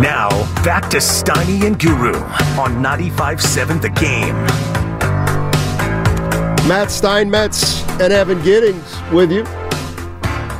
Now, 0.00 0.28
back 0.62 0.90
to 0.90 0.98
Steiny 0.98 1.66
and 1.66 1.78
Guru 1.78 2.14
on 2.60 2.82
95.7 2.82 3.80
The 3.80 3.88
Game. 3.88 4.34
Matt 6.68 6.90
Steinmetz 6.90 7.82
and 8.00 8.12
Evan 8.12 8.42
Giddings 8.42 8.94
with 9.10 9.32
you. 9.32 9.44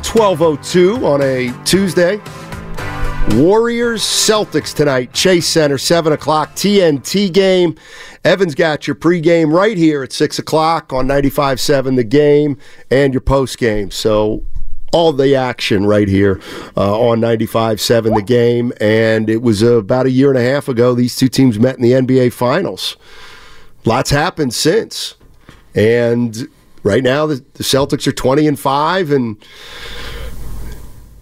12.02 0.03 1.03
on 1.03 1.21
a 1.21 1.53
Tuesday. 1.65 2.19
Warriors 3.35 4.01
Celtics 4.01 4.73
tonight, 4.73 5.13
Chase 5.13 5.45
Center, 5.45 5.77
7 5.77 6.13
o'clock, 6.13 6.55
TNT 6.55 7.31
game. 7.31 7.75
Evan's 8.23 8.55
got 8.55 8.87
your 8.87 8.95
pregame 8.95 9.53
right 9.53 9.77
here 9.77 10.01
at 10.01 10.13
6 10.13 10.39
o'clock 10.39 10.91
on 10.91 11.07
95.7 11.07 11.95
The 11.95 12.03
Game 12.03 12.57
and 12.89 13.13
your 13.13 13.21
postgame. 13.21 13.93
So 13.93 14.43
all 14.93 15.11
the 15.13 15.35
action 15.35 15.85
right 15.85 16.07
here 16.07 16.39
uh, 16.75 16.99
on 16.99 17.19
95.7 17.19 18.15
The 18.15 18.21
Game. 18.21 18.71
And 18.79 19.29
it 19.29 19.41
was 19.41 19.63
uh, 19.63 19.77
about 19.77 20.05
a 20.05 20.11
year 20.11 20.29
and 20.29 20.37
a 20.37 20.43
half 20.43 20.67
ago 20.67 20.93
these 20.93 21.15
two 21.15 21.27
teams 21.27 21.59
met 21.59 21.75
in 21.75 21.81
the 21.81 21.91
NBA 21.91 22.33
Finals. 22.33 22.97
Lots 23.85 24.09
happened 24.09 24.53
since. 24.53 25.15
And 25.75 26.47
right 26.83 27.03
now 27.03 27.25
the, 27.25 27.43
the 27.53 27.63
Celtics 27.63 28.07
are 28.07 28.11
20 28.11 28.47
and 28.47 28.59
5 28.59 29.11
and 29.11 29.37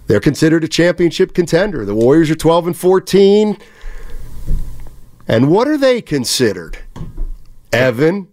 they're 0.08 0.20
considered 0.20 0.64
a 0.64 0.68
championship 0.68 1.34
contender. 1.34 1.84
The 1.84 1.96
Warriors 1.96 2.30
are 2.30 2.36
12 2.36 2.68
and 2.68 2.78
14. 2.78 3.58
And 5.28 5.50
what 5.50 5.68
are 5.68 5.78
they 5.78 6.02
considered? 6.02 6.78
Evan? 7.74 8.28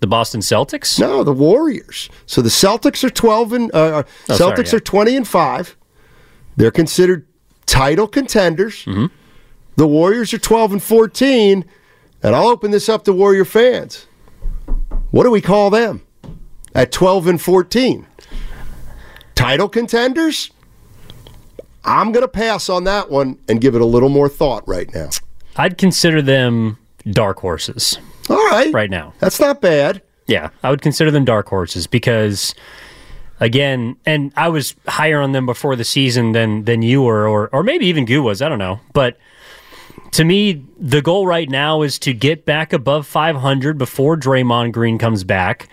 The 0.00 0.06
Boston 0.06 0.40
Celtics? 0.40 0.98
No, 0.98 1.22
the 1.22 1.32
Warriors. 1.32 2.08
So 2.26 2.40
the 2.42 2.48
Celtics 2.48 3.04
are 3.04 3.10
12 3.10 3.52
and 3.52 3.74
uh, 3.74 4.02
Oh, 4.28 4.32
Celtics 4.32 4.38
sorry, 4.38 4.64
yeah. 4.66 4.76
are 4.76 4.80
20 4.80 5.16
and 5.16 5.28
5. 5.28 5.76
They're 6.56 6.70
considered 6.70 7.26
title 7.66 8.08
contenders. 8.08 8.84
Mm-hmm. 8.86 9.06
The 9.76 9.86
Warriors 9.86 10.32
are 10.34 10.38
12 10.38 10.72
and 10.72 10.82
14. 10.82 11.64
And 12.22 12.34
I'll 12.36 12.48
open 12.48 12.70
this 12.70 12.88
up 12.88 13.04
to 13.04 13.12
Warrior 13.12 13.44
fans. 13.44 14.06
What 15.10 15.24
do 15.24 15.30
we 15.30 15.40
call 15.40 15.70
them 15.70 16.02
at 16.74 16.92
12 16.92 17.26
and 17.26 17.40
14? 17.40 18.06
Title 19.34 19.68
contenders? 19.68 20.50
I'm 21.84 22.12
going 22.12 22.22
to 22.24 22.28
pass 22.28 22.68
on 22.68 22.84
that 22.84 23.10
one 23.10 23.38
and 23.48 23.60
give 23.60 23.74
it 23.74 23.80
a 23.80 23.86
little 23.86 24.10
more 24.10 24.28
thought 24.28 24.66
right 24.68 24.92
now. 24.94 25.08
I'd 25.56 25.78
consider 25.78 26.20
them 26.22 26.78
dark 27.06 27.40
horses 27.40 27.98
All 28.30 28.48
right. 28.48 28.72
right 28.72 28.90
now. 28.90 29.12
That's 29.18 29.40
not 29.40 29.60
bad. 29.60 30.02
Yeah, 30.26 30.50
I 30.62 30.70
would 30.70 30.80
consider 30.80 31.10
them 31.10 31.24
dark 31.24 31.48
horses 31.48 31.88
because, 31.88 32.54
again, 33.40 33.96
and 34.06 34.32
I 34.36 34.48
was 34.48 34.76
higher 34.86 35.20
on 35.20 35.32
them 35.32 35.44
before 35.44 35.74
the 35.74 35.82
season 35.84 36.32
than 36.32 36.64
than 36.64 36.82
you 36.82 37.02
were, 37.02 37.26
or 37.26 37.48
or 37.48 37.64
maybe 37.64 37.86
even 37.86 38.04
Goo 38.04 38.22
was. 38.22 38.40
I 38.40 38.48
don't 38.48 38.60
know, 38.60 38.78
but 38.92 39.18
to 40.12 40.24
me, 40.24 40.64
the 40.78 41.02
goal 41.02 41.26
right 41.26 41.48
now 41.48 41.82
is 41.82 41.98
to 42.00 42.12
get 42.12 42.44
back 42.44 42.72
above 42.72 43.06
500 43.06 43.76
before 43.76 44.16
Draymond 44.16 44.70
Green 44.72 44.98
comes 44.98 45.24
back, 45.24 45.68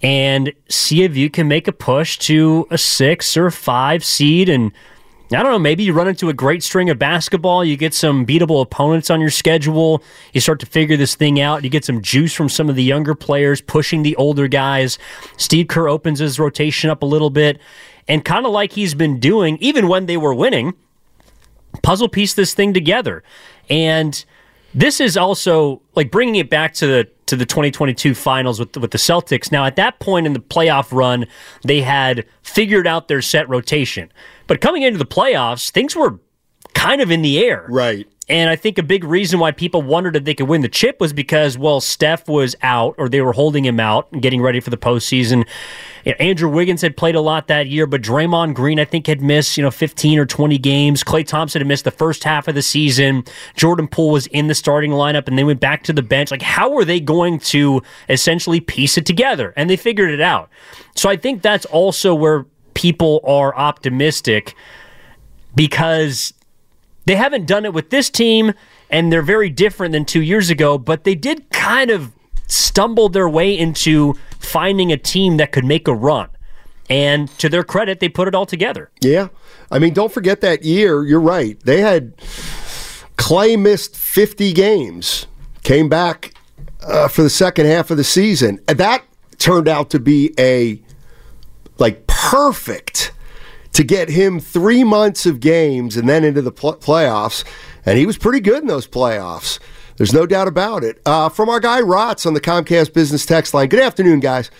and 0.00 0.52
see 0.68 1.02
if 1.02 1.16
you 1.16 1.28
can 1.28 1.48
make 1.48 1.66
a 1.66 1.72
push 1.72 2.18
to 2.18 2.68
a 2.70 2.78
six 2.78 3.36
or 3.36 3.50
five 3.50 4.04
seed 4.04 4.48
and. 4.48 4.70
I 5.30 5.42
don't 5.42 5.52
know, 5.52 5.58
maybe 5.58 5.82
you 5.82 5.92
run 5.92 6.08
into 6.08 6.30
a 6.30 6.32
great 6.32 6.62
string 6.62 6.88
of 6.88 6.98
basketball, 6.98 7.62
you 7.62 7.76
get 7.76 7.92
some 7.92 8.24
beatable 8.24 8.62
opponents 8.62 9.10
on 9.10 9.20
your 9.20 9.28
schedule, 9.28 10.02
you 10.32 10.40
start 10.40 10.58
to 10.60 10.66
figure 10.66 10.96
this 10.96 11.14
thing 11.14 11.38
out, 11.38 11.64
you 11.64 11.70
get 11.70 11.84
some 11.84 12.00
juice 12.00 12.32
from 12.32 12.48
some 12.48 12.70
of 12.70 12.76
the 12.76 12.82
younger 12.82 13.14
players 13.14 13.60
pushing 13.60 14.02
the 14.02 14.16
older 14.16 14.48
guys. 14.48 14.98
Steve 15.36 15.68
Kerr 15.68 15.86
opens 15.86 16.18
his 16.18 16.38
rotation 16.38 16.88
up 16.88 17.02
a 17.02 17.06
little 17.06 17.28
bit, 17.28 17.60
and 18.08 18.24
kind 18.24 18.46
of 18.46 18.52
like 18.52 18.72
he's 18.72 18.94
been 18.94 19.20
doing, 19.20 19.58
even 19.60 19.86
when 19.86 20.06
they 20.06 20.16
were 20.16 20.32
winning, 20.32 20.72
puzzle 21.82 22.08
piece 22.08 22.32
this 22.32 22.54
thing 22.54 22.72
together. 22.72 23.22
And 23.68 24.24
this 24.74 25.00
is 25.00 25.16
also 25.16 25.82
like 25.94 26.10
bringing 26.10 26.36
it 26.36 26.50
back 26.50 26.74
to 26.74 26.86
the 26.86 27.08
to 27.26 27.36
the 27.36 27.44
2022 27.44 28.14
finals 28.14 28.58
with 28.58 28.76
with 28.76 28.90
the 28.90 28.98
Celtics. 28.98 29.52
Now 29.52 29.64
at 29.64 29.76
that 29.76 29.98
point 29.98 30.26
in 30.26 30.32
the 30.32 30.40
playoff 30.40 30.92
run, 30.92 31.26
they 31.62 31.82
had 31.82 32.24
figured 32.42 32.86
out 32.86 33.08
their 33.08 33.22
set 33.22 33.48
rotation. 33.48 34.10
But 34.48 34.60
coming 34.60 34.82
into 34.82 34.98
the 34.98 35.06
playoffs, 35.06 35.70
things 35.70 35.94
were 35.94 36.18
kind 36.74 37.00
of 37.00 37.12
in 37.12 37.22
the 37.22 37.38
air. 37.38 37.66
Right. 37.68 38.08
And 38.30 38.50
I 38.50 38.56
think 38.56 38.76
a 38.76 38.82
big 38.82 39.04
reason 39.04 39.38
why 39.38 39.52
people 39.52 39.80
wondered 39.80 40.14
if 40.14 40.24
they 40.24 40.34
could 40.34 40.48
win 40.48 40.60
the 40.60 40.68
chip 40.68 41.00
was 41.00 41.14
because, 41.14 41.56
well, 41.56 41.80
Steph 41.80 42.28
was 42.28 42.54
out 42.60 42.94
or 42.98 43.08
they 43.08 43.22
were 43.22 43.32
holding 43.32 43.64
him 43.64 43.80
out 43.80 44.08
and 44.12 44.20
getting 44.20 44.42
ready 44.42 44.60
for 44.60 44.68
the 44.68 44.76
postseason. 44.76 45.46
You 46.04 46.12
know, 46.12 46.16
Andrew 46.20 46.50
Wiggins 46.50 46.82
had 46.82 46.94
played 46.94 47.14
a 47.14 47.22
lot 47.22 47.46
that 47.46 47.68
year, 47.68 47.86
but 47.86 48.02
Draymond 48.02 48.52
Green, 48.52 48.78
I 48.78 48.84
think, 48.84 49.06
had 49.06 49.22
missed, 49.22 49.56
you 49.56 49.62
know, 49.62 49.70
15 49.70 50.18
or 50.18 50.26
20 50.26 50.58
games. 50.58 51.02
Klay 51.02 51.26
Thompson 51.26 51.60
had 51.60 51.66
missed 51.66 51.84
the 51.84 51.90
first 51.90 52.22
half 52.22 52.48
of 52.48 52.54
the 52.54 52.60
season. 52.60 53.24
Jordan 53.56 53.88
Poole 53.88 54.10
was 54.10 54.26
in 54.26 54.48
the 54.48 54.54
starting 54.54 54.90
lineup 54.90 55.26
and 55.26 55.38
they 55.38 55.44
went 55.44 55.60
back 55.60 55.82
to 55.84 55.94
the 55.94 56.02
bench. 56.02 56.30
Like, 56.30 56.42
how 56.42 56.70
were 56.70 56.84
they 56.84 57.00
going 57.00 57.38
to 57.38 57.82
essentially 58.10 58.60
piece 58.60 58.98
it 58.98 59.06
together? 59.06 59.54
And 59.56 59.70
they 59.70 59.76
figured 59.76 60.10
it 60.10 60.20
out. 60.20 60.50
So 60.94 61.08
I 61.08 61.16
think 61.16 61.40
that's 61.40 61.64
also 61.66 62.14
where 62.14 62.44
people 62.78 63.20
are 63.24 63.52
optimistic 63.56 64.54
because 65.56 66.32
they 67.06 67.16
haven't 67.16 67.44
done 67.44 67.64
it 67.64 67.74
with 67.74 67.90
this 67.90 68.08
team, 68.08 68.54
and 68.88 69.12
they're 69.12 69.20
very 69.20 69.50
different 69.50 69.90
than 69.90 70.04
two 70.04 70.22
years 70.22 70.48
ago, 70.48 70.78
but 70.78 71.02
they 71.02 71.16
did 71.16 71.50
kind 71.50 71.90
of 71.90 72.12
stumble 72.46 73.08
their 73.08 73.28
way 73.28 73.58
into 73.58 74.14
finding 74.38 74.92
a 74.92 74.96
team 74.96 75.38
that 75.38 75.50
could 75.50 75.64
make 75.64 75.88
a 75.88 75.94
run. 75.94 76.28
And 76.88 77.28
to 77.38 77.48
their 77.48 77.64
credit, 77.64 77.98
they 77.98 78.08
put 78.08 78.28
it 78.28 78.34
all 78.36 78.46
together. 78.46 78.92
Yeah. 79.02 79.28
I 79.72 79.80
mean, 79.80 79.92
don't 79.92 80.12
forget 80.12 80.40
that 80.42 80.62
year. 80.62 81.04
You're 81.04 81.20
right. 81.20 81.58
They 81.64 81.80
had 81.80 82.16
Klay 83.16 83.58
missed 83.58 83.96
50 83.96 84.52
games, 84.52 85.26
came 85.64 85.88
back 85.88 86.32
uh, 86.86 87.08
for 87.08 87.24
the 87.24 87.30
second 87.30 87.66
half 87.66 87.90
of 87.90 87.96
the 87.96 88.04
season. 88.04 88.60
And 88.68 88.78
that 88.78 89.02
turned 89.38 89.66
out 89.66 89.90
to 89.90 89.98
be 89.98 90.32
a 90.38 90.80
perfect 92.18 93.12
to 93.72 93.84
get 93.84 94.08
him 94.08 94.40
three 94.40 94.82
months 94.82 95.24
of 95.24 95.38
games 95.38 95.96
and 95.96 96.08
then 96.08 96.24
into 96.24 96.42
the 96.42 96.50
pl- 96.50 96.76
playoffs. 96.76 97.44
And 97.86 97.96
he 97.96 98.06
was 98.06 98.18
pretty 98.18 98.40
good 98.40 98.62
in 98.62 98.66
those 98.66 98.88
playoffs. 98.88 99.60
There's 99.96 100.12
no 100.12 100.26
doubt 100.26 100.48
about 100.48 100.82
it. 100.82 101.00
Uh, 101.06 101.28
from 101.28 101.48
our 101.48 101.60
guy 101.60 101.80
Rotz 101.80 102.26
on 102.26 102.34
the 102.34 102.40
Comcast 102.40 102.92
Business 102.92 103.24
Text 103.24 103.54
line. 103.54 103.68
Good 103.68 103.80
afternoon, 103.80 104.18
guys. 104.20 104.50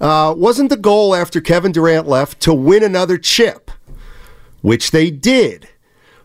Uh, 0.00 0.32
wasn't 0.36 0.70
the 0.70 0.76
goal 0.76 1.14
after 1.14 1.40
Kevin 1.40 1.72
Durant 1.72 2.06
left 2.06 2.40
to 2.42 2.54
win 2.54 2.82
another 2.82 3.18
chip, 3.18 3.70
which 4.60 4.90
they 4.92 5.10
did. 5.10 5.68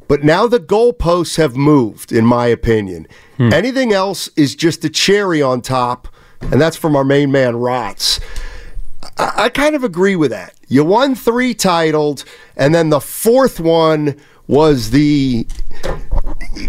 But 0.07 0.23
now 0.23 0.47
the 0.47 0.59
goalposts 0.59 1.37
have 1.37 1.55
moved, 1.55 2.11
in 2.11 2.25
my 2.25 2.47
opinion. 2.47 3.07
Anything 3.39 3.93
else 3.93 4.29
is 4.35 4.55
just 4.55 4.85
a 4.85 4.89
cherry 4.89 5.41
on 5.41 5.61
top, 5.61 6.07
and 6.41 6.61
that's 6.61 6.77
from 6.77 6.95
our 6.95 7.03
main 7.03 7.31
man, 7.31 7.53
Rotz. 7.55 8.19
I, 9.17 9.33
I 9.45 9.49
kind 9.49 9.75
of 9.75 9.83
agree 9.83 10.15
with 10.15 10.31
that. 10.31 10.53
You 10.67 10.83
won 10.83 11.15
three 11.15 11.53
titled, 11.53 12.23
and 12.55 12.73
then 12.73 12.89
the 12.89 12.99
fourth 12.99 13.59
one 13.59 14.15
was 14.47 14.91
the. 14.91 15.47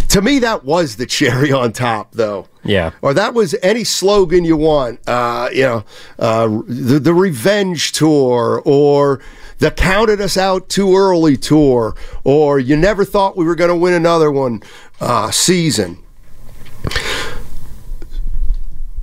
To 0.08 0.20
me, 0.22 0.38
that 0.40 0.64
was 0.64 0.96
the 0.96 1.06
cherry 1.06 1.52
on 1.52 1.72
top, 1.72 2.12
though. 2.12 2.48
Yeah. 2.64 2.90
Or 3.00 3.14
that 3.14 3.34
was 3.34 3.54
any 3.62 3.84
slogan 3.84 4.44
you 4.44 4.56
want. 4.56 5.00
Uh, 5.08 5.48
you 5.52 5.62
know, 5.62 5.84
uh, 6.18 6.48
the, 6.66 6.98
the 6.98 7.14
revenge 7.14 7.92
tour, 7.92 8.62
or 8.64 9.20
the 9.58 9.70
counted 9.70 10.20
us 10.20 10.36
out 10.36 10.68
too 10.68 10.96
early 10.96 11.36
tour, 11.36 11.96
or 12.24 12.58
you 12.58 12.76
never 12.76 13.04
thought 13.04 13.36
we 13.36 13.44
were 13.44 13.54
going 13.54 13.70
to 13.70 13.76
win 13.76 13.94
another 13.94 14.30
one 14.30 14.62
uh, 15.00 15.30
season. 15.30 15.98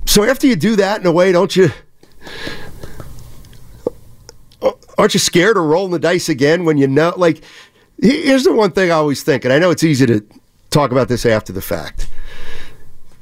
So 0.06 0.24
after 0.24 0.46
you 0.46 0.56
do 0.56 0.76
that 0.76 1.00
in 1.00 1.06
a 1.06 1.12
way, 1.12 1.32
don't 1.32 1.54
you? 1.56 1.70
Aren't 4.98 5.14
you 5.14 5.20
scared 5.20 5.56
of 5.56 5.64
rolling 5.64 5.92
the 5.92 5.98
dice 5.98 6.28
again 6.28 6.64
when 6.64 6.78
you 6.78 6.86
know? 6.86 7.12
Like, 7.16 7.42
here's 8.00 8.44
the 8.44 8.52
one 8.52 8.72
thing 8.72 8.90
I 8.90 8.94
always 8.94 9.22
think, 9.22 9.44
and 9.44 9.52
I 9.52 9.58
know 9.58 9.70
it's 9.70 9.84
easy 9.84 10.06
to 10.06 10.24
talk 10.70 10.90
about 10.90 11.08
this 11.08 11.26
after 11.26 11.52
the 11.52 11.62
fact. 11.62 12.08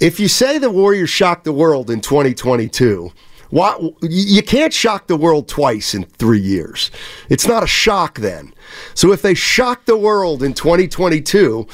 If 0.00 0.18
you 0.18 0.28
say 0.28 0.58
the 0.58 0.70
Warriors 0.70 1.10
shocked 1.10 1.44
the 1.44 1.52
world 1.52 1.90
in 1.90 2.00
2022, 2.00 3.12
Why 3.50 3.78
you 4.02 4.42
can't 4.42 4.72
shock 4.72 5.06
the 5.06 5.16
world 5.16 5.46
twice 5.46 5.94
in 5.94 6.04
three 6.04 6.40
years? 6.40 6.90
It's 7.28 7.46
not 7.46 7.62
a 7.62 7.68
shock 7.68 8.18
then. 8.18 8.52
So 8.94 9.12
if 9.12 9.22
they 9.22 9.34
shock 9.34 9.84
the 9.84 9.96
world 9.96 10.42
in 10.42 10.54
2022 10.54 11.66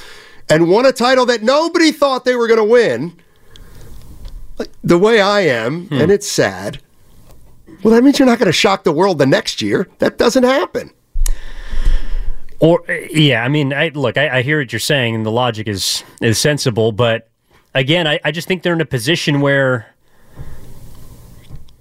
and 0.50 0.68
won 0.68 0.84
a 0.84 0.92
title 0.92 1.24
that 1.26 1.42
nobody 1.42 1.90
thought 1.90 2.26
they 2.26 2.36
were 2.36 2.48
going 2.48 2.58
to 2.58 2.64
win, 2.64 3.16
the 4.84 4.98
way 4.98 5.22
I 5.22 5.40
am, 5.40 5.86
hmm. 5.86 5.94
and 5.94 6.10
it's 6.10 6.28
sad. 6.28 6.80
Well, 7.82 7.94
that 7.94 8.04
means 8.04 8.18
you're 8.18 8.26
not 8.26 8.38
going 8.38 8.46
to 8.46 8.52
shock 8.52 8.84
the 8.84 8.92
world 8.92 9.18
the 9.18 9.26
next 9.26 9.62
year. 9.62 9.88
That 9.98 10.18
doesn't 10.18 10.44
happen. 10.44 10.90
Or 12.58 12.84
yeah, 13.10 13.42
I 13.42 13.48
mean, 13.48 13.72
I, 13.72 13.88
look, 13.88 14.18
I, 14.18 14.38
I, 14.38 14.42
hear 14.42 14.58
what 14.58 14.70
you're 14.70 14.80
saying, 14.80 15.14
and 15.14 15.24
the 15.24 15.32
logic 15.32 15.66
is 15.66 16.04
is 16.20 16.38
sensible, 16.38 16.92
but 16.92 17.30
again, 17.74 18.06
I, 18.06 18.20
I 18.22 18.32
just 18.32 18.46
think 18.46 18.62
they're 18.62 18.74
in 18.74 18.82
a 18.82 18.86
position 18.86 19.40
where 19.40 19.94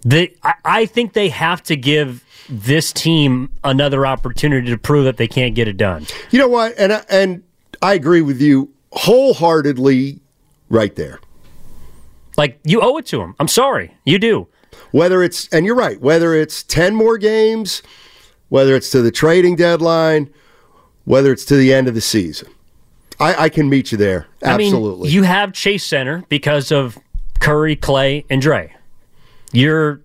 they, 0.06 0.36
I, 0.42 0.54
I 0.63 0.86
think 0.86 1.13
they 1.13 1.28
have 1.30 1.62
to 1.63 1.75
give 1.75 2.24
this 2.50 2.94
team 2.94 3.51
another 3.63 4.06
opportunity 4.06 4.69
to 4.69 4.78
prove 4.78 5.04
that 5.04 5.18
they 5.18 5.28
can't 5.28 5.54
get 5.54 5.68
it 5.68 5.75
done. 5.75 6.07
You 6.31 6.40
know 6.40 6.48
what? 6.48 6.75
And 6.78 7.04
and 7.10 7.44
I 7.81 7.94
agree 7.94 8.22
with 8.22 8.42
you 8.42 8.74
wholeheartedly 8.94 10.22
right 10.69 10.96
there. 10.96 11.19
Like 12.38 12.60
you 12.63 12.80
owe 12.81 12.98
it 12.98 13.06
to 13.07 13.18
them. 13.18 13.36
I'm 13.40 13.50
sorry. 13.50 13.94
You 14.06 14.18
do. 14.18 14.48
Whether 14.92 15.24
it's 15.24 15.48
and 15.50 15.66
you're 15.66 15.76
right, 15.76 16.00
whether 16.02 16.34
it's 16.34 16.64
10 16.64 16.96
more 16.96 17.18
games, 17.18 17.81
whether 18.50 18.76
it's 18.76 18.90
to 18.92 19.02
the 19.02 19.12
trading 19.12 19.56
deadline, 19.56 20.34
whether 21.06 21.31
it's 21.31 21.46
to 21.46 21.56
the 21.56 21.74
end 21.74 21.88
of 21.88 21.96
the 21.96 22.02
season. 22.02 22.50
I, 23.20 23.46
I 23.46 23.50
can 23.50 23.70
meet 23.70 23.92
you 23.92 23.98
there. 23.98 24.28
Absolutely. 24.44 25.02
I 25.02 25.12
mean, 25.12 25.14
you 25.14 25.24
have 25.24 25.54
Chase 25.54 25.84
Center 25.84 26.24
because 26.30 26.72
of 26.72 26.98
Curry, 27.40 27.76
Klay, 27.76 28.26
and 28.30 28.42
Dre. 28.42 28.74
Your 29.52 30.02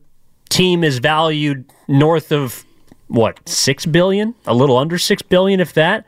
team 0.48 0.82
is 0.82 0.98
valued 0.98 1.70
north 1.86 2.32
of 2.32 2.64
what 3.08 3.48
six 3.48 3.86
billion, 3.86 4.34
a 4.46 4.54
little 4.54 4.76
under 4.76 4.98
six 4.98 5.22
billion, 5.22 5.60
if 5.60 5.74
that. 5.74 6.06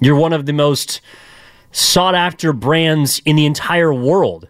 You're 0.00 0.16
one 0.16 0.32
of 0.32 0.44
the 0.46 0.52
most 0.52 1.00
sought 1.72 2.14
after 2.14 2.52
brands 2.52 3.20
in 3.24 3.36
the 3.36 3.46
entire 3.46 3.92
world. 3.92 4.48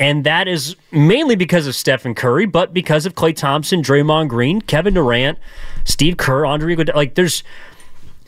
And 0.00 0.24
that 0.24 0.46
is 0.46 0.76
mainly 0.92 1.34
because 1.34 1.66
of 1.66 1.74
Stephen 1.74 2.14
Curry, 2.14 2.46
but 2.46 2.72
because 2.72 3.04
of 3.04 3.14
Klay 3.14 3.34
Thompson, 3.34 3.82
Draymond 3.82 4.28
Green, 4.28 4.60
Kevin 4.60 4.94
Durant, 4.94 5.38
Steve 5.84 6.16
Kerr, 6.16 6.46
Andre 6.46 6.76
Iguodala. 6.76 6.94
Like, 6.94 7.14
there's, 7.16 7.42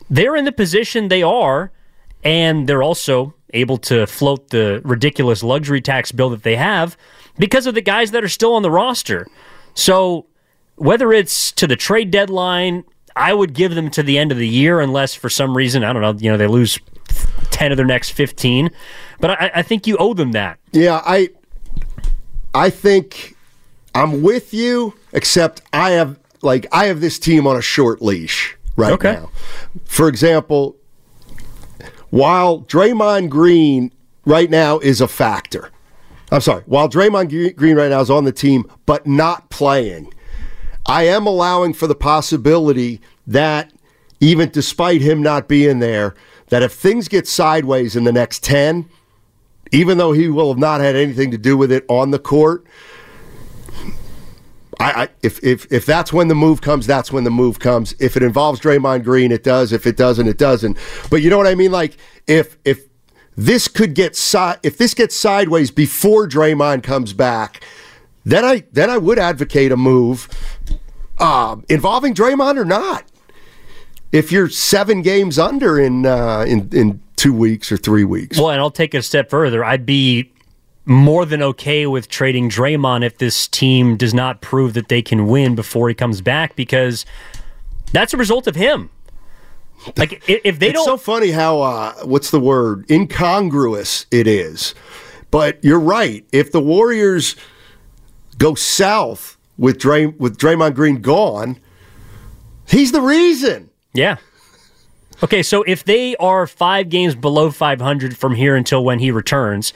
they're 0.09 0.35
in 0.35 0.43
the 0.43 0.51
position 0.51 1.07
they 1.07 1.23
are, 1.23 1.71
and 2.23 2.67
they're 2.67 2.83
also 2.83 3.33
able 3.53 3.77
to 3.77 4.05
float 4.05 4.49
the 4.49 4.81
ridiculous 4.83 5.43
luxury 5.43 5.81
tax 5.81 6.11
bill 6.11 6.29
that 6.29 6.43
they 6.43 6.55
have 6.55 6.97
because 7.37 7.65
of 7.67 7.75
the 7.75 7.81
guys 7.81 8.11
that 8.11 8.23
are 8.23 8.29
still 8.29 8.53
on 8.53 8.61
the 8.61 8.71
roster. 8.71 9.27
So 9.73 10.27
whether 10.75 11.13
it's 11.13 11.51
to 11.53 11.67
the 11.67 11.75
trade 11.75 12.11
deadline, 12.11 12.83
I 13.15 13.33
would 13.33 13.53
give 13.53 13.75
them 13.75 13.89
to 13.91 14.03
the 14.03 14.17
end 14.17 14.31
of 14.31 14.37
the 14.37 14.47
year 14.47 14.79
unless 14.79 15.15
for 15.15 15.29
some 15.29 15.55
reason, 15.55 15.83
I 15.83 15.93
don't 15.93 16.01
know, 16.01 16.13
you 16.17 16.31
know, 16.31 16.37
they 16.37 16.47
lose 16.47 16.79
10 17.51 17.71
of 17.71 17.77
their 17.77 17.85
next 17.85 18.11
15. 18.11 18.71
But 19.19 19.31
I, 19.31 19.51
I 19.55 19.61
think 19.61 19.87
you 19.87 19.97
owe 19.97 20.13
them 20.13 20.31
that. 20.31 20.59
Yeah, 20.71 21.01
I 21.05 21.29
I 22.53 22.69
think 22.69 23.35
I'm 23.95 24.21
with 24.21 24.53
you, 24.53 24.93
except 25.13 25.61
I 25.73 25.91
have 25.91 26.19
like 26.41 26.67
I 26.71 26.85
have 26.85 27.01
this 27.01 27.19
team 27.19 27.47
on 27.47 27.55
a 27.55 27.61
short 27.61 28.01
leash 28.01 28.57
right 28.75 28.93
okay. 28.93 29.13
now. 29.13 29.31
For 29.85 30.07
example, 30.07 30.75
while 32.09 32.61
Draymond 32.61 33.29
Green 33.29 33.91
right 34.25 34.49
now 34.49 34.79
is 34.79 35.01
a 35.01 35.07
factor, 35.07 35.71
I'm 36.31 36.41
sorry, 36.41 36.63
while 36.65 36.89
Draymond 36.89 37.55
Green 37.55 37.75
right 37.75 37.89
now 37.89 38.01
is 38.01 38.09
on 38.09 38.23
the 38.23 38.31
team 38.31 38.69
but 38.85 39.05
not 39.05 39.49
playing, 39.49 40.13
I 40.85 41.03
am 41.03 41.25
allowing 41.25 41.73
for 41.73 41.87
the 41.87 41.95
possibility 41.95 43.01
that 43.27 43.71
even 44.19 44.49
despite 44.49 45.01
him 45.01 45.21
not 45.21 45.47
being 45.47 45.79
there, 45.79 46.15
that 46.49 46.61
if 46.61 46.73
things 46.73 47.07
get 47.07 47.27
sideways 47.27 47.95
in 47.95 48.03
the 48.03 48.11
next 48.11 48.43
10, 48.43 48.89
even 49.71 49.97
though 49.97 50.11
he 50.11 50.27
will 50.27 50.49
have 50.49 50.59
not 50.59 50.81
had 50.81 50.95
anything 50.95 51.31
to 51.31 51.37
do 51.37 51.57
with 51.57 51.71
it 51.71 51.85
on 51.87 52.11
the 52.11 52.19
court, 52.19 52.65
I, 54.79 55.09
if, 55.21 55.43
if 55.43 55.71
if 55.71 55.85
that's 55.85 56.11
when 56.11 56.27
the 56.27 56.35
move 56.35 56.61
comes, 56.61 56.87
that's 56.87 57.11
when 57.11 57.23
the 57.23 57.29
move 57.29 57.59
comes. 57.59 57.93
If 57.99 58.17
it 58.17 58.23
involves 58.23 58.59
Draymond 58.59 59.03
Green, 59.03 59.31
it 59.31 59.43
does. 59.43 59.71
If 59.71 59.85
it 59.85 59.95
doesn't, 59.95 60.27
it 60.27 60.39
doesn't. 60.39 60.77
But 61.09 61.21
you 61.21 61.29
know 61.29 61.37
what 61.37 61.45
I 61.47 61.53
mean? 61.55 61.71
Like 61.71 61.97
if 62.25 62.57
if 62.65 62.87
this 63.35 63.67
could 63.67 63.93
get 63.93 64.15
si- 64.15 64.55
if 64.63 64.77
this 64.77 64.93
gets 64.93 65.15
sideways 65.15 65.69
before 65.69 66.27
Draymond 66.27 66.83
comes 66.83 67.13
back, 67.13 67.63
then 68.25 68.43
I 68.43 68.63
then 68.71 68.89
I 68.89 68.97
would 68.97 69.19
advocate 69.19 69.71
a 69.71 69.77
move 69.77 70.27
um, 71.19 71.63
involving 71.69 72.13
Draymond 72.13 72.57
or 72.57 72.65
not. 72.65 73.05
If 74.11 74.31
you're 74.31 74.49
seven 74.49 75.01
games 75.03 75.37
under 75.37 75.79
in 75.79 76.05
uh, 76.05 76.43
in 76.47 76.69
in 76.73 77.01
two 77.21 77.33
weeks 77.33 77.71
or 77.71 77.77
three 77.77 78.03
weeks, 78.03 78.39
well, 78.39 78.49
and 78.49 78.59
I'll 78.59 78.71
take 78.71 78.95
it 78.95 78.97
a 78.97 79.03
step 79.03 79.29
further. 79.29 79.63
I'd 79.63 79.85
be 79.85 80.31
more 80.85 81.23
than 81.25 81.43
okay 81.43 81.85
with 81.85 82.09
trading 82.09 82.49
Draymond 82.49 83.03
if 83.05 83.19
this 83.19 83.47
team 83.47 83.95
does 83.95 84.13
not 84.13 84.41
prove 84.41 84.73
that 84.73 84.87
they 84.87 85.03
can 85.03 85.27
win 85.27 85.53
before 85.53 85.87
he 85.87 85.93
comes 85.93 86.19
back 86.21 86.55
because 86.55 87.05
that's 87.91 88.13
a 88.15 88.17
result 88.17 88.47
of 88.47 88.55
him. 88.55 88.89
Like 89.97 90.23
if 90.27 90.57
they 90.57 90.69
it's 90.69 90.73
don't, 90.73 90.85
so 90.85 90.97
funny 90.97 91.29
how 91.29 91.61
uh, 91.61 91.93
what's 92.05 92.31
the 92.31 92.39
word 92.39 92.89
incongruous 92.89 94.07
it 94.09 94.25
is. 94.25 94.73
But 95.29 95.63
you're 95.63 95.79
right. 95.79 96.25
If 96.31 96.51
the 96.51 96.61
Warriors 96.61 97.35
go 98.37 98.55
south 98.55 99.37
with 99.57 99.77
Dray, 99.77 100.07
with 100.07 100.37
Draymond 100.37 100.73
Green 100.73 101.01
gone, 101.01 101.59
he's 102.67 102.91
the 102.91 103.01
reason. 103.01 103.69
Yeah. 103.93 104.17
Okay, 105.23 105.43
so 105.43 105.63
if 105.63 105.83
they 105.83 106.15
are 106.15 106.47
five 106.47 106.89
games 106.89 107.13
below 107.13 107.51
500 107.51 108.17
from 108.17 108.35
here 108.35 108.55
until 108.55 108.83
when 108.83 108.99
he 108.99 109.11
returns, 109.11 109.71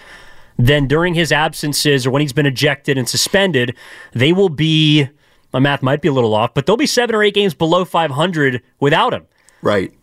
then 0.58 0.88
during 0.88 1.14
his 1.14 1.32
absences 1.32 2.06
or 2.06 2.12
when 2.12 2.22
he's 2.22 2.34
been 2.34 2.46
ejected 2.46 2.98
and 2.98 3.08
suspended, 3.08 3.76
they 4.14 4.34
will 4.34 4.50
be. 4.50 5.10
My 5.54 5.60
math 5.60 5.82
might 5.82 6.02
be 6.02 6.10
a 6.10 6.12
little 6.12 6.36
off, 6.36 6.54
but 6.54 6.66
they'll 6.66 6.76
be 6.76 6.86
seven 6.86 7.16
or 7.16 7.24
eight 7.24 7.34
games 7.34 7.54
below 7.54 7.86
500 7.86 8.62
without 8.82 9.14
him. 9.14 9.26
Right. 9.62 9.94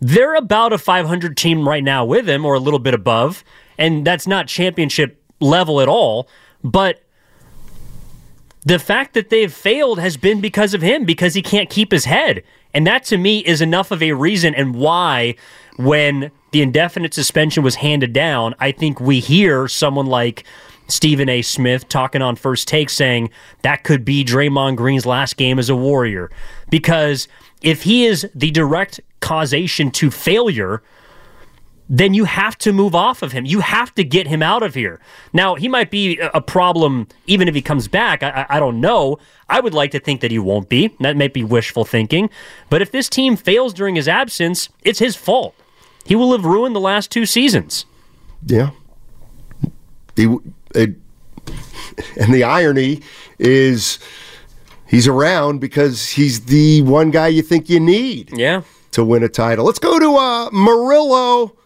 They're 0.00 0.36
about 0.36 0.72
a 0.72 0.78
500 0.78 1.36
team 1.36 1.68
right 1.68 1.82
now 1.82 2.04
with 2.04 2.28
him, 2.28 2.44
or 2.44 2.54
a 2.54 2.60
little 2.60 2.78
bit 2.78 2.94
above, 2.94 3.42
and 3.76 4.06
that's 4.06 4.26
not 4.26 4.46
championship 4.46 5.20
level 5.40 5.80
at 5.80 5.88
all. 5.88 6.28
But 6.62 7.03
the 8.64 8.78
fact 8.78 9.14
that 9.14 9.30
they've 9.30 9.52
failed 9.52 9.98
has 9.98 10.16
been 10.16 10.40
because 10.40 10.74
of 10.74 10.82
him, 10.82 11.04
because 11.04 11.34
he 11.34 11.42
can't 11.42 11.68
keep 11.68 11.92
his 11.92 12.06
head. 12.06 12.42
And 12.72 12.86
that 12.86 13.04
to 13.04 13.18
me 13.18 13.40
is 13.40 13.60
enough 13.60 13.90
of 13.90 14.02
a 14.02 14.12
reason 14.12 14.54
and 14.54 14.74
why, 14.74 15.36
when 15.76 16.30
the 16.50 16.62
indefinite 16.62 17.14
suspension 17.14 17.62
was 17.62 17.76
handed 17.76 18.12
down, 18.12 18.54
I 18.58 18.72
think 18.72 19.00
we 19.00 19.20
hear 19.20 19.68
someone 19.68 20.06
like 20.06 20.44
Stephen 20.88 21.28
A. 21.28 21.42
Smith 21.42 21.88
talking 21.88 22.22
on 22.22 22.36
first 22.36 22.66
take 22.68 22.90
saying 22.90 23.30
that 23.62 23.84
could 23.84 24.04
be 24.04 24.24
Draymond 24.24 24.76
Green's 24.76 25.06
last 25.06 25.36
game 25.36 25.58
as 25.58 25.68
a 25.68 25.76
Warrior. 25.76 26.30
Because 26.70 27.28
if 27.62 27.82
he 27.82 28.06
is 28.06 28.28
the 28.34 28.50
direct 28.50 29.00
causation 29.20 29.90
to 29.92 30.10
failure, 30.10 30.82
then 31.88 32.14
you 32.14 32.24
have 32.24 32.56
to 32.58 32.72
move 32.72 32.94
off 32.94 33.22
of 33.22 33.32
him. 33.32 33.44
You 33.44 33.60
have 33.60 33.94
to 33.96 34.04
get 34.04 34.26
him 34.26 34.42
out 34.42 34.62
of 34.62 34.74
here. 34.74 35.00
Now, 35.32 35.54
he 35.54 35.68
might 35.68 35.90
be 35.90 36.18
a 36.18 36.40
problem 36.40 37.08
even 37.26 37.46
if 37.46 37.54
he 37.54 37.60
comes 37.60 37.88
back. 37.88 38.22
I, 38.22 38.46
I, 38.48 38.58
don't 38.60 38.80
know. 38.80 39.18
I 39.48 39.60
would 39.60 39.74
like 39.74 39.90
to 39.90 40.00
think 40.00 40.20
that 40.22 40.30
he 40.30 40.38
won't 40.38 40.68
be. 40.68 40.94
That 41.00 41.16
might 41.16 41.34
be 41.34 41.44
wishful 41.44 41.84
thinking. 41.84 42.30
But 42.70 42.80
if 42.80 42.90
this 42.90 43.08
team 43.10 43.36
fails 43.36 43.74
during 43.74 43.96
his 43.96 44.08
absence, 44.08 44.70
it's 44.82 44.98
his 44.98 45.14
fault. 45.14 45.54
He 46.06 46.14
will 46.14 46.32
have 46.32 46.44
ruined 46.44 46.74
the 46.74 46.80
last 46.80 47.10
two 47.10 47.26
seasons. 47.26 47.84
Yeah. 48.46 48.70
He, 50.16 50.34
it, 50.74 50.94
and 52.20 52.32
the 52.32 52.44
irony 52.44 53.02
is 53.38 53.98
he's 54.86 55.06
around 55.06 55.60
because 55.60 56.08
he's 56.08 56.46
the 56.46 56.82
one 56.82 57.10
guy 57.10 57.28
you 57.28 57.42
think 57.42 57.68
you 57.68 57.80
need. 57.80 58.30
Yeah. 58.36 58.62
To 58.92 59.04
win 59.04 59.24
a 59.24 59.28
title. 59.28 59.64
Let's 59.64 59.80
go 59.80 59.98
to 59.98 60.16
uh, 60.16 60.50
Murillo. 60.50 61.56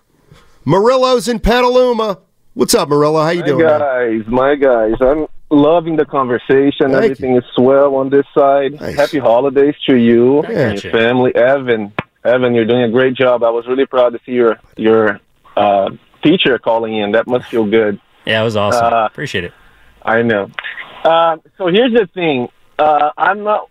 Murillo's 0.68 1.28
in 1.28 1.40
Petaluma. 1.40 2.18
What's 2.52 2.74
up, 2.74 2.90
Murillo? 2.90 3.22
How 3.22 3.30
you 3.30 3.40
my 3.40 3.46
doing? 3.46 3.66
Guys, 3.66 4.26
man? 4.26 4.30
my 4.30 4.54
guys. 4.54 4.92
I'm 5.00 5.26
loving 5.48 5.96
the 5.96 6.04
conversation. 6.04 6.90
Thank 6.90 7.04
Everything 7.04 7.32
you. 7.32 7.38
is 7.38 7.44
swell 7.54 7.94
on 7.94 8.10
this 8.10 8.26
side. 8.34 8.78
Nice. 8.78 8.94
Happy 8.94 9.18
holidays 9.18 9.74
to 9.86 9.96
you 9.96 10.42
and 10.42 10.84
your 10.84 10.92
family. 10.92 11.34
Evan, 11.34 11.94
Evan, 12.22 12.54
you're 12.54 12.66
doing 12.66 12.82
a 12.82 12.90
great 12.90 13.14
job. 13.14 13.42
I 13.44 13.48
was 13.48 13.66
really 13.66 13.86
proud 13.86 14.10
to 14.10 14.20
see 14.26 14.32
your 14.32 14.60
your 14.76 15.20
uh, 15.56 15.88
teacher 16.22 16.58
calling 16.58 16.98
in. 16.98 17.12
That 17.12 17.26
must 17.26 17.48
feel 17.48 17.64
good. 17.64 17.98
Yeah, 18.26 18.42
it 18.42 18.44
was 18.44 18.56
awesome. 18.56 18.92
Uh, 18.92 19.06
Appreciate 19.06 19.44
it. 19.44 19.54
I 20.02 20.20
know. 20.20 20.50
Uh, 21.02 21.38
so 21.56 21.68
here's 21.68 21.94
the 21.94 22.06
thing. 22.12 22.48
Uh, 22.78 23.10
I'm 23.16 23.42
not. 23.42 23.70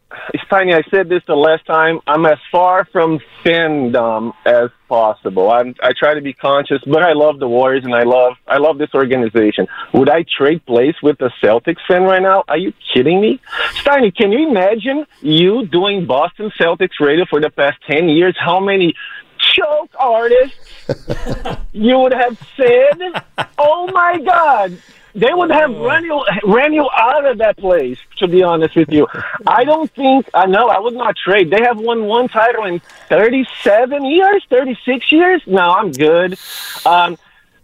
Funny. 0.49 0.73
I 0.73 0.81
said 0.91 1.09
this 1.09 1.21
the 1.27 1.35
last 1.35 1.65
time. 1.65 1.99
I'm 2.07 2.25
as 2.25 2.37
far 2.51 2.85
from 2.91 3.19
fandom 3.43 4.33
as 4.45 4.69
possible. 4.89 5.49
I'm. 5.49 5.75
I 5.81 5.93
try 5.97 6.13
to 6.13 6.21
be 6.21 6.33
conscious, 6.33 6.81
but 6.85 7.03
I 7.03 7.13
love 7.13 7.39
the 7.39 7.47
Warriors 7.47 7.85
and 7.85 7.95
I 7.95 8.03
love. 8.03 8.33
I 8.47 8.57
love 8.57 8.77
this 8.77 8.89
organization. 8.93 9.67
Would 9.93 10.09
I 10.09 10.25
trade 10.37 10.65
place 10.65 10.95
with 11.01 11.21
a 11.21 11.31
Celtics 11.41 11.79
fan 11.87 12.03
right 12.03 12.21
now? 12.21 12.43
Are 12.47 12.57
you 12.57 12.73
kidding 12.93 13.21
me, 13.21 13.39
Steiny? 13.75 14.13
Can 14.15 14.31
you 14.31 14.49
imagine 14.49 15.05
you 15.21 15.65
doing 15.67 16.05
Boston 16.05 16.51
Celtics 16.59 16.99
radio 16.99 17.25
for 17.29 17.39
the 17.39 17.49
past 17.49 17.77
ten 17.89 18.09
years? 18.09 18.35
How 18.37 18.59
many 18.59 18.93
choke 19.39 19.91
artists 19.97 20.57
you 21.71 21.97
would 21.99 22.13
have 22.13 22.37
said? 22.57 23.23
Oh 23.57 23.89
my 23.93 24.19
God! 24.19 24.77
They 25.17 25.33
would 25.33 25.49
have 25.49 25.71
oh. 25.71 25.83
run 25.83 26.05
you 26.05 26.23
ran 26.45 26.73
you 26.73 26.87
out 26.95 27.25
of 27.25 27.39
that 27.39 27.57
place. 27.57 27.97
To 28.19 28.27
be 28.27 28.43
honest 28.43 28.75
with 28.75 28.91
you, 28.91 29.07
I 29.47 29.63
don't 29.63 29.91
think 29.91 30.29
I 30.33 30.45
know. 30.45 30.67
I 30.67 30.79
would 30.79 30.93
not 30.93 31.15
trade. 31.17 31.49
They 31.49 31.61
have 31.63 31.79
won 31.79 32.05
one 32.05 32.29
title 32.29 32.65
in 32.65 32.79
thirty-seven 33.09 34.05
years, 34.05 34.45
thirty-six 34.49 35.11
years. 35.11 35.41
No, 35.47 35.71
I'm 35.71 35.91
good. 35.91 36.37
Um, 36.85 37.17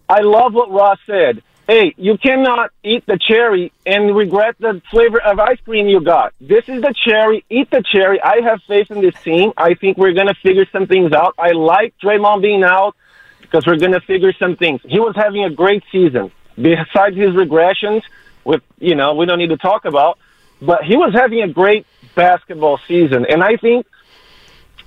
I 0.10 0.22
love 0.22 0.54
what 0.54 0.72
Ross 0.72 0.98
said. 1.06 1.44
Hey, 1.68 1.94
you 1.96 2.18
cannot 2.18 2.72
eat 2.84 3.06
the 3.06 3.18
cherry 3.18 3.72
and 3.86 4.14
regret 4.14 4.56
the 4.60 4.82
flavor 4.92 5.22
of 5.22 5.40
ice 5.40 5.60
cream 5.64 5.88
you 5.88 6.02
got. 6.02 6.34
This 6.42 6.68
is 6.68 6.82
the 6.82 6.94
cherry. 7.06 7.46
Eat 7.50 7.72
the 7.72 7.82
cherry. 7.90 8.22
I 8.22 8.42
have 8.42 8.62
faith 8.68 8.92
in 8.92 9.00
this 9.00 9.16
team. 9.24 9.54
I 9.56 9.76
think 9.76 9.98
we're 9.98 10.12
going 10.12 10.28
to 10.28 10.36
figure 10.44 10.66
some 10.74 10.88
things 10.88 11.14
out. 11.14 11.36
I 11.38 11.52
like 11.52 11.94
Draymond 12.04 12.42
being 12.42 12.66
out 12.66 12.98
because 13.40 13.66
we're 13.66 13.78
going 13.78 13.94
to 13.94 14.02
figure 14.02 14.34
some 14.34 14.58
things. 14.58 14.82
He 14.84 15.00
was 15.00 15.16
having 15.16 15.46
a 15.46 15.50
great 15.50 15.84
season 15.90 16.34
besides 16.56 17.16
his 17.16 17.32
regressions, 17.32 18.04
with 18.44 18.62
you 18.80 18.96
know 18.96 19.16
we 19.16 19.26
don't 19.26 19.40
need 19.40 19.50
to 19.50 19.58
talk 19.58 19.86
about, 19.86 20.18
but 20.62 20.84
he 20.84 20.96
was 20.96 21.14
having 21.14 21.42
a 21.42 21.48
great 21.48 21.86
basketball 22.16 22.80
season, 22.88 23.26
and 23.28 23.44
I 23.44 23.58
think, 23.58 23.86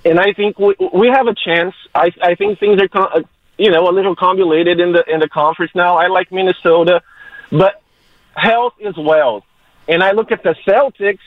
and 0.05 0.19
I 0.21 0.33
think 0.33 0.59
we 0.59 0.75
we 0.93 1.09
have 1.09 1.27
a 1.27 1.35
chance. 1.35 1.75
I 1.95 2.11
I 2.23 2.35
think 2.35 2.59
things 2.59 2.81
are 2.81 3.23
you 3.59 3.71
know 3.71 3.89
a 3.89 3.93
little 3.93 4.17
convoluted 4.17 4.81
in 4.81 4.93
the 4.93 5.05
in 5.13 5.21
the 5.21 5.29
conference 5.29 5.73
now. 5.75 5.97
I 5.97 6.09
like 6.09 6.31
Minnesota, 6.33 7.03
but 7.51 7.83
health 8.35 8.75
is 8.79 8.97
wealth, 8.97 9.45
and 9.89 10.03
I 10.03 10.13
look 10.13 10.33
at 10.33 10.43
the 10.43 10.55
Celtics. 10.67 11.19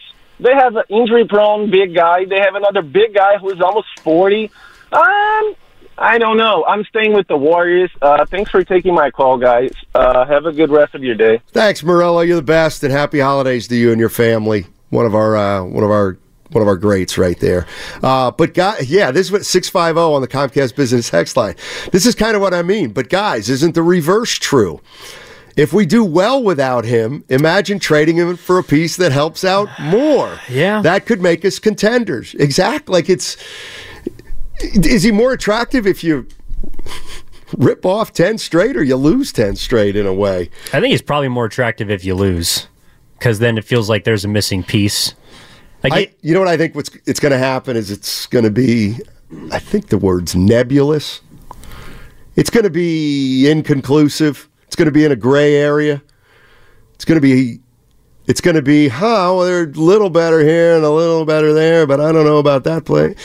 They 0.42 0.54
have 0.54 0.78
an 0.78 0.84
injury-prone 0.88 1.70
big 1.70 1.94
guy. 1.94 2.24
They 2.24 2.40
have 2.40 2.56
another 2.56 2.82
big 2.82 3.14
guy 3.14 3.38
who's 3.38 3.60
almost 3.60 3.88
forty. 4.00 4.50
Um, 4.92 5.56
I 6.00 6.18
don't 6.18 6.38
know. 6.38 6.66
I'm 6.66 6.84
staying 6.86 7.14
with 7.14 7.28
the 7.28 7.38
Warriors. 7.38 7.92
Uh, 8.02 8.26
thanks 8.26 8.50
for 8.50 8.64
taking 8.64 8.94
my 8.94 9.12
call, 9.12 9.38
guys. 9.38 9.72
Uh, 9.94 10.26
have 10.26 10.46
a 10.46 10.52
good 10.52 10.70
rest 10.70 10.96
of 10.96 11.04
your 11.04 11.16
day. 11.16 11.42
Thanks, 11.52 11.84
Morello. 11.84 12.22
You're 12.22 12.38
the 12.38 12.42
best, 12.42 12.84
and 12.84 12.92
happy 12.92 13.20
holidays 13.20 13.68
to 13.68 13.76
you 13.76 13.92
and 13.92 14.00
your 14.00 14.10
family. 14.10 14.66
One 14.90 15.06
of 15.06 15.14
our 15.14 15.36
uh, 15.36 15.64
one 15.66 15.84
of 15.84 15.92
our 15.92 16.18
one 16.52 16.62
of 16.62 16.68
our 16.68 16.78
greats 16.78 17.18
right 17.18 17.40
there. 17.40 17.68
Uh, 18.02 18.32
but 18.32 18.54
guys, 18.54 18.90
yeah, 18.90 19.12
this 19.12 19.28
is 19.28 19.32
what 19.32 19.46
650 19.46 20.00
on 20.00 20.22
the 20.22 20.28
Comcast 20.28 20.76
Business 20.76 21.10
Text 21.10 21.38
line. 21.38 21.56
This 21.92 22.06
is 22.06 22.16
kind 22.16 22.36
of 22.36 22.42
what 22.42 22.54
I 22.54 22.64
mean. 22.64 22.92
But 22.92 23.10
guys, 23.10 23.50
isn't 23.50 23.76
the 23.76 23.84
reverse 23.84 24.36
true? 24.36 24.82
If 25.56 25.74
we 25.74 25.86
do 25.86 26.06
well 26.06 26.42
without 26.42 26.86
him, 26.86 27.26
imagine 27.28 27.80
trading 27.80 28.16
him 28.16 28.38
for 28.38 28.60
a 28.60 28.64
piece 28.64 28.96
that 28.96 29.12
helps 29.12 29.44
out 29.44 29.68
more. 29.80 30.40
Yeah. 30.50 30.82
That 30.82 31.06
could 31.06 31.22
make 31.22 31.46
us 31.46 31.60
contenders. 31.60 32.34
Exactly. 32.36 32.94
Like 32.94 33.10
it's 33.10 33.38
is 34.60 35.04
he 35.04 35.12
more 35.12 35.34
attractive 35.34 35.88
if 35.88 36.04
you 36.04 36.28
rip 37.58 37.86
off 37.86 38.14
10 38.14 38.38
straight 38.38 38.76
or 38.76 38.84
you 38.84 38.96
lose 38.96 39.32
10 39.32 39.56
straight 39.56 39.96
in 39.96 40.06
a 40.06 40.14
way? 40.14 40.50
I 40.74 40.80
think 40.80 40.92
he's 40.92 41.02
probably 41.02 41.30
more 41.30 41.46
attractive 41.46 41.90
if 41.90 42.04
you 42.04 42.16
lose 42.16 42.68
because 43.18 43.40
then 43.40 43.58
it 43.58 43.66
feels 43.66 43.90
like 43.90 44.04
there's 44.04 44.26
a 44.26 44.28
missing 44.28 44.64
piece. 44.64 45.14
Like 45.84 45.94
I, 45.94 46.14
you 46.22 46.34
know 46.34 46.40
what 46.40 46.50
I 46.50 46.58
think 46.58 46.76
what's 46.76 46.92
it's 47.06 47.20
going 47.20 47.32
to 47.32 47.38
happen 47.38 47.78
is 47.78 47.90
it's 47.90 48.26
going 48.28 48.44
to 48.44 48.52
be 48.52 48.98
I 49.52 49.60
think 49.60 49.88
the 49.88 49.98
word's 49.98 50.36
nebulous. 50.36 51.22
It's 52.36 52.50
going 52.50 52.64
to 52.64 52.70
be 52.70 53.50
inconclusive. 53.50 54.50
It's 54.68 54.76
going 54.76 54.88
to 54.88 54.92
be 54.92 55.06
in 55.06 55.12
a 55.12 55.16
gray 55.16 55.56
area. 55.56 56.02
It's 56.96 57.06
going 57.06 57.18
to 57.18 57.22
be 57.22 57.60
it's 58.30 58.42
going 58.42 58.56
to 58.56 58.62
be, 58.62 58.90
huh, 58.90 59.34
well, 59.34 59.40
they're 59.40 59.64
a 59.64 59.66
little 59.66 60.12
better 60.12 60.42
here 60.42 60.76
and 60.76 60.86
a 60.86 60.92
little 60.92 61.26
better 61.26 61.52
there, 61.52 61.88
but 61.88 62.00
I 62.00 62.12
don't 62.12 62.26
know 62.26 62.38
about 62.38 62.64
that 62.66 62.86
play. 62.86 63.16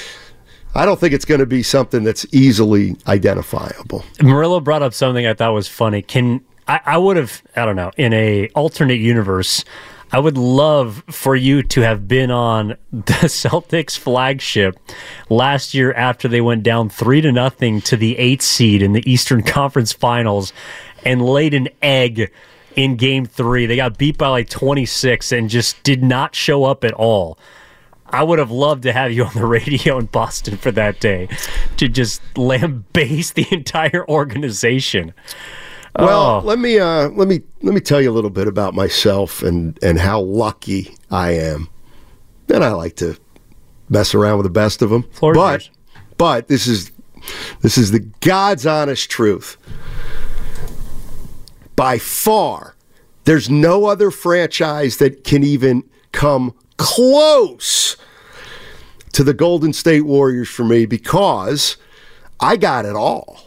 I 0.74 0.84
don't 0.84 0.98
think 0.98 1.14
it's 1.14 1.24
going 1.24 1.40
to 1.40 1.46
be 1.46 1.62
something 1.62 2.02
that's 2.02 2.26
easily 2.32 2.96
identifiable. 3.06 4.04
Marilla 4.20 4.60
brought 4.60 4.82
up 4.82 4.92
something 4.92 5.26
I 5.26 5.34
thought 5.34 5.54
was 5.54 5.68
funny. 5.68 6.02
Can 6.02 6.44
I, 6.66 6.80
I 6.84 6.98
would 6.98 7.16
have 7.16 7.42
I 7.56 7.64
don't 7.64 7.76
know 7.76 7.92
in 7.96 8.12
a 8.12 8.48
alternate 8.48 9.00
universe. 9.00 9.64
I 10.12 10.20
would 10.20 10.38
love 10.38 11.02
for 11.10 11.34
you 11.34 11.64
to 11.64 11.80
have 11.80 12.06
been 12.06 12.30
on 12.30 12.76
the 12.92 13.26
Celtics 13.26 13.98
flagship 13.98 14.78
last 15.28 15.74
year 15.74 15.92
after 15.92 16.28
they 16.28 16.40
went 16.40 16.62
down 16.62 16.88
three 16.88 17.20
to 17.20 17.32
nothing 17.32 17.80
to 17.82 17.96
the 17.96 18.16
eighth 18.18 18.42
seed 18.42 18.82
in 18.82 18.92
the 18.92 19.10
Eastern 19.10 19.42
Conference 19.44 19.92
Finals 19.92 20.52
and 21.04 21.24
laid 21.24 21.54
an 21.54 21.68
egg 21.82 22.30
in 22.76 22.96
game 22.96 23.26
three. 23.26 23.66
They 23.66 23.76
got 23.76 23.98
beat 23.98 24.18
by 24.18 24.28
like 24.28 24.48
26 24.48 25.32
and 25.32 25.50
just 25.50 25.82
did 25.82 26.02
not 26.02 26.34
show 26.34 26.64
up 26.64 26.84
at 26.84 26.92
all. 26.92 27.38
I 28.14 28.22
would 28.22 28.38
have 28.38 28.52
loved 28.52 28.84
to 28.84 28.92
have 28.92 29.12
you 29.12 29.24
on 29.24 29.34
the 29.34 29.44
radio 29.46 29.98
in 29.98 30.06
Boston 30.06 30.56
for 30.56 30.70
that 30.70 31.00
day 31.00 31.28
to 31.78 31.88
just 31.88 32.22
lambaste 32.36 33.34
the 33.34 33.46
entire 33.50 34.08
organization. 34.08 35.12
Well, 35.98 36.40
oh. 36.42 36.46
let 36.46 36.58
me 36.58 36.78
uh, 36.78 37.08
let 37.10 37.28
me 37.28 37.42
let 37.62 37.74
me 37.74 37.80
tell 37.80 38.00
you 38.00 38.10
a 38.10 38.14
little 38.14 38.30
bit 38.30 38.48
about 38.48 38.74
myself 38.74 39.42
and 39.42 39.78
and 39.82 39.98
how 39.98 40.20
lucky 40.20 40.96
I 41.10 41.32
am. 41.32 41.68
And 42.48 42.64
I 42.64 42.72
like 42.72 42.96
to 42.96 43.18
mess 43.88 44.14
around 44.14 44.38
with 44.38 44.44
the 44.44 44.50
best 44.50 44.82
of 44.82 44.90
them. 44.90 45.04
Floor 45.10 45.34
but 45.34 45.50
yours. 45.52 45.70
but 46.16 46.48
this 46.48 46.66
is 46.66 46.92
this 47.60 47.78
is 47.78 47.90
the 47.90 48.00
God's 48.20 48.66
honest 48.66 49.10
truth. 49.10 49.56
By 51.76 51.98
far, 51.98 52.76
there's 53.24 53.50
no 53.50 53.86
other 53.86 54.10
franchise 54.10 54.98
that 54.98 55.24
can 55.24 55.42
even 55.42 55.82
come 56.12 56.54
close 56.76 57.96
to 59.12 59.24
the 59.24 59.34
Golden 59.34 59.72
State 59.72 60.02
Warriors 60.02 60.48
for 60.48 60.64
me 60.64 60.86
because 60.86 61.76
I 62.40 62.56
got 62.56 62.84
it 62.84 62.96
all. 62.96 63.40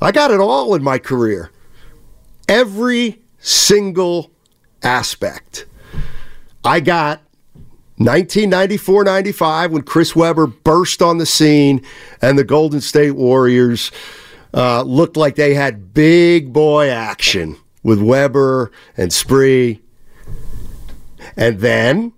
I 0.00 0.12
got 0.12 0.30
it 0.30 0.40
all 0.40 0.74
in 0.74 0.82
my 0.82 0.98
career. 0.98 1.50
Every 2.46 3.22
single 3.38 4.30
aspect. 4.82 5.66
I 6.62 6.80
got 6.80 7.20
1994 7.96 9.04
95 9.04 9.72
when 9.72 9.82
Chris 9.82 10.16
Webber 10.16 10.46
burst 10.46 11.00
on 11.00 11.18
the 11.18 11.26
scene 11.26 11.82
and 12.20 12.38
the 12.38 12.44
Golden 12.44 12.80
State 12.80 13.12
Warriors 13.12 13.92
uh, 14.52 14.82
looked 14.82 15.16
like 15.16 15.36
they 15.36 15.54
had 15.54 15.94
big 15.94 16.52
boy 16.52 16.90
action 16.90 17.56
with 17.82 18.00
Webber 18.02 18.72
and 18.96 19.12
Spree. 19.12 19.80
And 21.36 21.60
then 21.60 22.12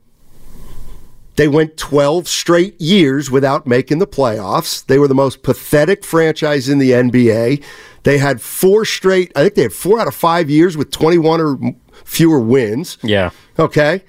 they 1.36 1.48
went 1.48 1.76
12 1.76 2.26
straight 2.28 2.80
years 2.80 3.30
without 3.30 3.66
making 3.66 3.98
the 3.98 4.06
playoffs. 4.06 4.84
They 4.86 4.98
were 4.98 5.08
the 5.08 5.14
most 5.14 5.42
pathetic 5.42 6.04
franchise 6.04 6.68
in 6.68 6.78
the 6.78 6.92
NBA. 6.92 7.62
They 8.04 8.18
had 8.18 8.40
four 8.40 8.84
straight, 8.84 9.32
I 9.36 9.42
think 9.42 9.54
they 9.54 9.62
had 9.62 9.72
four 9.72 10.00
out 10.00 10.08
of 10.08 10.14
five 10.14 10.48
years 10.48 10.76
with 10.76 10.90
21 10.90 11.40
or 11.40 11.58
fewer 12.04 12.40
wins. 12.40 12.98
Yeah. 13.02 13.30
Okay. 13.58 14.02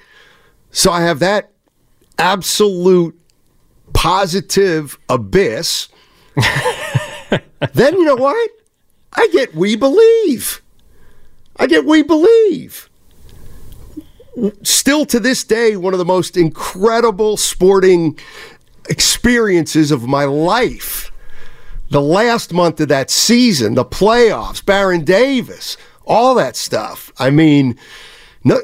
So 0.71 0.91
I 0.91 1.01
have 1.01 1.19
that 1.19 1.51
absolute 2.17 3.19
positive 3.93 4.97
abyss. 5.09 5.89
then 7.73 7.93
you 7.95 8.05
know 8.05 8.15
what? 8.15 8.51
I 9.13 9.27
get 9.33 9.53
We 9.53 9.75
Believe. 9.75 10.61
I 11.57 11.67
get 11.67 11.85
We 11.85 12.03
Believe 12.03 12.86
still 14.63 15.05
to 15.05 15.19
this 15.19 15.43
day, 15.43 15.75
one 15.75 15.93
of 15.93 15.99
the 15.99 16.05
most 16.05 16.37
incredible 16.37 17.37
sporting 17.37 18.17
experiences 18.89 19.91
of 19.91 20.07
my 20.07 20.25
life. 20.25 21.11
The 21.89 22.01
last 22.01 22.51
month 22.51 22.79
of 22.81 22.89
that 22.89 23.09
season, 23.09 23.75
the 23.75 23.85
playoffs, 23.85 24.63
Baron 24.63 25.05
Davis, 25.05 25.77
all 26.05 26.35
that 26.35 26.55
stuff. 26.55 27.11
I 27.17 27.29
mean, 27.29 27.77
no, 28.43 28.61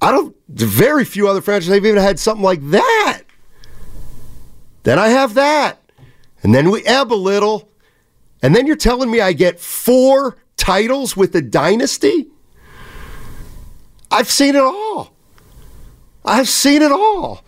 I 0.00 0.10
don't. 0.10 0.34
Very 0.48 1.04
few 1.04 1.28
other 1.28 1.40
franchises 1.40 1.72
have 1.74 1.86
even 1.86 2.02
had 2.02 2.18
something 2.18 2.44
like 2.44 2.68
that. 2.70 3.22
Then 4.82 4.98
I 4.98 5.08
have 5.08 5.34
that, 5.34 5.80
and 6.42 6.54
then 6.54 6.70
we 6.70 6.84
ebb 6.84 7.12
a 7.12 7.14
little, 7.14 7.70
and 8.42 8.54
then 8.54 8.66
you're 8.66 8.76
telling 8.76 9.10
me 9.10 9.20
I 9.20 9.32
get 9.32 9.58
four 9.58 10.36
titles 10.56 11.16
with 11.16 11.32
the 11.32 11.40
dynasty. 11.40 12.26
I've 14.10 14.30
seen 14.30 14.54
it 14.54 14.62
all. 14.62 15.13
I've 16.24 16.48
seen 16.48 16.82
it 16.82 16.92
all. 16.92 17.44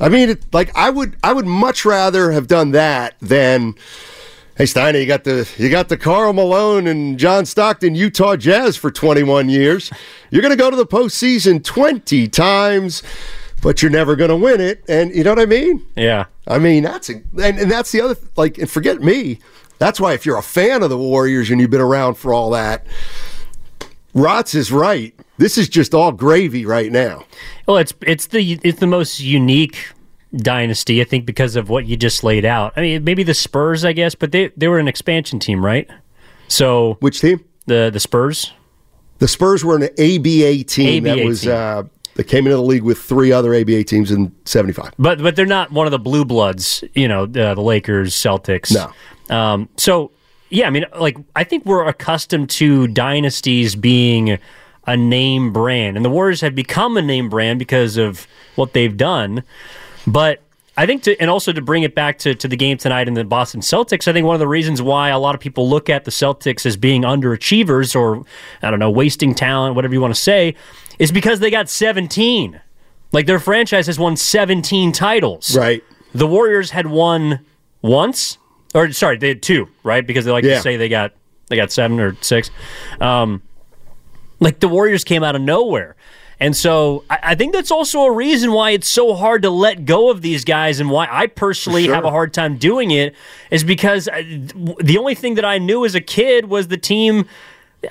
I 0.00 0.08
mean, 0.08 0.30
it, 0.30 0.54
like 0.54 0.74
I 0.76 0.90
would, 0.90 1.16
I 1.22 1.32
would 1.32 1.46
much 1.46 1.84
rather 1.84 2.30
have 2.30 2.46
done 2.46 2.70
that 2.72 3.16
than 3.20 3.74
Hey 4.58 4.66
Steiner, 4.66 4.98
you 4.98 5.06
got 5.06 5.22
the 5.22 5.48
you 5.56 5.70
got 5.70 5.88
the 5.88 5.96
Karl 5.96 6.32
Malone 6.32 6.88
and 6.88 7.16
John 7.16 7.46
Stockton 7.46 7.94
Utah 7.94 8.34
Jazz 8.34 8.76
for 8.76 8.90
21 8.90 9.48
years. 9.48 9.88
You're 10.32 10.42
going 10.42 10.50
to 10.50 10.58
go 10.58 10.68
to 10.68 10.76
the 10.76 10.84
postseason 10.84 11.62
20 11.62 12.26
times, 12.26 13.04
but 13.62 13.80
you're 13.80 13.90
never 13.92 14.16
going 14.16 14.30
to 14.30 14.36
win 14.36 14.60
it. 14.60 14.82
And 14.88 15.14
you 15.14 15.22
know 15.22 15.30
what 15.30 15.38
I 15.38 15.46
mean? 15.46 15.86
Yeah. 15.94 16.24
I 16.48 16.58
mean 16.58 16.82
that's 16.82 17.08
a, 17.08 17.22
and, 17.40 17.56
and 17.56 17.70
that's 17.70 17.92
the 17.92 18.00
other 18.00 18.16
like 18.34 18.58
and 18.58 18.68
forget 18.68 19.00
me. 19.00 19.38
That's 19.78 20.00
why 20.00 20.14
if 20.14 20.26
you're 20.26 20.38
a 20.38 20.42
fan 20.42 20.82
of 20.82 20.90
the 20.90 20.98
Warriors 20.98 21.50
and 21.50 21.60
you've 21.60 21.70
been 21.70 21.80
around 21.80 22.16
for 22.16 22.34
all 22.34 22.50
that, 22.50 22.84
Rots 24.14 24.54
is 24.54 24.72
right. 24.72 25.14
This 25.38 25.58
is 25.58 25.68
just 25.68 25.94
all 25.94 26.12
gravy 26.12 26.66
right 26.66 26.90
now. 26.90 27.24
Well, 27.66 27.76
it's 27.76 27.94
it's 28.02 28.26
the 28.26 28.58
it's 28.62 28.80
the 28.80 28.86
most 28.86 29.20
unique 29.20 29.92
dynasty, 30.34 31.00
I 31.00 31.04
think, 31.04 31.26
because 31.26 31.56
of 31.56 31.68
what 31.68 31.86
you 31.86 31.96
just 31.96 32.24
laid 32.24 32.44
out. 32.44 32.72
I 32.76 32.80
mean, 32.80 33.04
maybe 33.04 33.22
the 33.22 33.34
Spurs, 33.34 33.84
I 33.84 33.92
guess, 33.92 34.14
but 34.14 34.32
they 34.32 34.48
they 34.56 34.68
were 34.68 34.78
an 34.78 34.88
expansion 34.88 35.38
team, 35.38 35.64
right? 35.64 35.88
So 36.48 36.96
which 37.00 37.20
team? 37.20 37.44
The 37.66 37.90
the 37.92 38.00
Spurs. 38.00 38.52
The 39.18 39.28
Spurs 39.28 39.64
were 39.64 39.76
an 39.76 39.84
ABA 39.84 40.64
team 40.64 41.04
ABA 41.04 41.16
that 41.16 41.24
was 41.24 41.40
team. 41.42 41.50
uh, 41.52 41.82
that 42.14 42.24
came 42.24 42.46
into 42.46 42.56
the 42.56 42.62
league 42.62 42.82
with 42.82 42.98
three 42.98 43.30
other 43.32 43.54
ABA 43.54 43.84
teams 43.84 44.10
in 44.10 44.34
'75. 44.44 44.92
But 44.98 45.22
but 45.22 45.36
they're 45.36 45.46
not 45.46 45.70
one 45.70 45.86
of 45.86 45.90
the 45.90 45.98
blue 45.98 46.24
bloods, 46.24 46.82
you 46.94 47.08
know, 47.08 47.24
uh, 47.24 47.54
the 47.54 47.60
Lakers, 47.60 48.14
Celtics. 48.14 48.72
No. 48.74 49.34
Um, 49.34 49.68
so 49.76 50.10
yeah, 50.50 50.66
I 50.66 50.70
mean, 50.70 50.86
like 50.98 51.16
I 51.36 51.44
think 51.44 51.64
we're 51.64 51.86
accustomed 51.86 52.50
to 52.50 52.88
dynasties 52.88 53.76
being 53.76 54.38
a 54.86 54.96
name 54.96 55.52
brand, 55.52 55.96
and 55.96 56.04
the 56.04 56.10
Warriors 56.10 56.40
have 56.40 56.54
become 56.54 56.96
a 56.96 57.02
name 57.02 57.28
brand 57.28 57.58
because 57.58 57.96
of 57.96 58.26
what 58.56 58.72
they've 58.72 58.96
done. 58.96 59.42
But 60.06 60.40
I 60.78 60.86
think 60.86 61.02
to 61.02 61.20
and 61.20 61.28
also 61.28 61.52
to 61.52 61.60
bring 61.60 61.82
it 61.82 61.94
back 61.94 62.18
to, 62.20 62.34
to 62.36 62.46
the 62.46 62.56
game 62.56 62.78
tonight 62.78 63.08
in 63.08 63.14
the 63.14 63.24
Boston 63.24 63.60
Celtics, 63.60 64.06
I 64.08 64.12
think 64.12 64.26
one 64.26 64.36
of 64.36 64.40
the 64.40 64.48
reasons 64.48 64.80
why 64.80 65.08
a 65.08 65.18
lot 65.18 65.34
of 65.34 65.40
people 65.40 65.68
look 65.68 65.90
at 65.90 66.04
the 66.04 66.10
Celtics 66.10 66.64
as 66.64 66.76
being 66.76 67.02
underachievers 67.02 67.94
or 67.94 68.24
I 68.62 68.70
don't 68.70 68.78
know, 68.78 68.90
wasting 68.90 69.34
talent, 69.34 69.74
whatever 69.74 69.92
you 69.92 70.00
want 70.00 70.14
to 70.14 70.20
say, 70.20 70.54
is 70.98 71.10
because 71.10 71.40
they 71.40 71.50
got 71.50 71.68
17. 71.68 72.60
Like 73.10 73.26
their 73.26 73.40
franchise 73.40 73.86
has 73.86 73.98
won 73.98 74.16
17 74.16 74.92
titles. 74.92 75.56
Right. 75.56 75.82
The 76.14 76.26
Warriors 76.26 76.70
had 76.70 76.86
won 76.86 77.40
once, 77.82 78.38
or 78.74 78.92
sorry, 78.92 79.18
they 79.18 79.28
had 79.28 79.42
two, 79.42 79.68
right? 79.82 80.06
Because 80.06 80.24
they 80.24 80.30
like 80.30 80.44
Yeah. 80.44 80.56
to 80.56 80.62
say 80.62 80.76
they 80.76 80.88
got 80.88 81.12
they 81.48 81.56
got 81.56 81.72
seven 81.72 81.98
or 82.00 82.16
six. 82.20 82.50
Um, 83.00 83.42
like 84.40 84.60
the 84.60 84.68
Warriors 84.68 85.04
came 85.04 85.24
out 85.24 85.34
of 85.34 85.42
nowhere. 85.42 85.96
And 86.40 86.56
so 86.56 87.04
I, 87.10 87.18
I 87.22 87.34
think 87.34 87.52
that's 87.52 87.72
also 87.72 88.02
a 88.04 88.12
reason 88.12 88.52
why 88.52 88.70
it's 88.70 88.88
so 88.88 89.14
hard 89.14 89.42
to 89.42 89.50
let 89.50 89.84
go 89.84 90.10
of 90.10 90.22
these 90.22 90.44
guys 90.44 90.78
and 90.78 90.88
why 90.90 91.08
I 91.10 91.26
personally 91.26 91.86
sure. 91.86 91.94
have 91.94 92.04
a 92.04 92.10
hard 92.10 92.32
time 92.32 92.56
doing 92.58 92.90
it 92.92 93.14
is 93.50 93.64
because 93.64 94.08
I, 94.08 94.22
the 94.22 94.96
only 94.98 95.16
thing 95.16 95.34
that 95.34 95.44
I 95.44 95.58
knew 95.58 95.84
as 95.84 95.94
a 95.96 96.00
kid 96.00 96.48
was 96.48 96.68
the 96.68 96.76
team. 96.76 97.26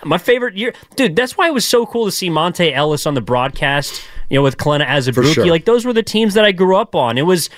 My 0.04 0.18
favorite 0.18 0.56
year, 0.56 0.74
dude. 0.96 1.16
That's 1.16 1.38
why 1.38 1.48
it 1.48 1.54
was 1.54 1.66
so 1.66 1.86
cool 1.86 2.06
to 2.06 2.12
see 2.12 2.30
Monta 2.30 2.74
Ellis 2.74 3.06
on 3.06 3.14
the 3.16 3.22
broadcast, 3.22 4.02
you 4.30 4.38
know, 4.38 4.44
with 4.44 4.58
Kelenna 4.58 4.86
Azubuike. 4.86 5.34
sure. 5.34 5.46
Like 5.48 5.64
those 5.66 5.86
were 5.86 5.94
the 5.94 6.04
teams 6.04 6.34
that 6.34 6.44
I 6.46 6.52
grew 6.52 6.76
up 6.76 6.94
on. 6.94 7.18
It 7.18 7.22
was, 7.26 7.50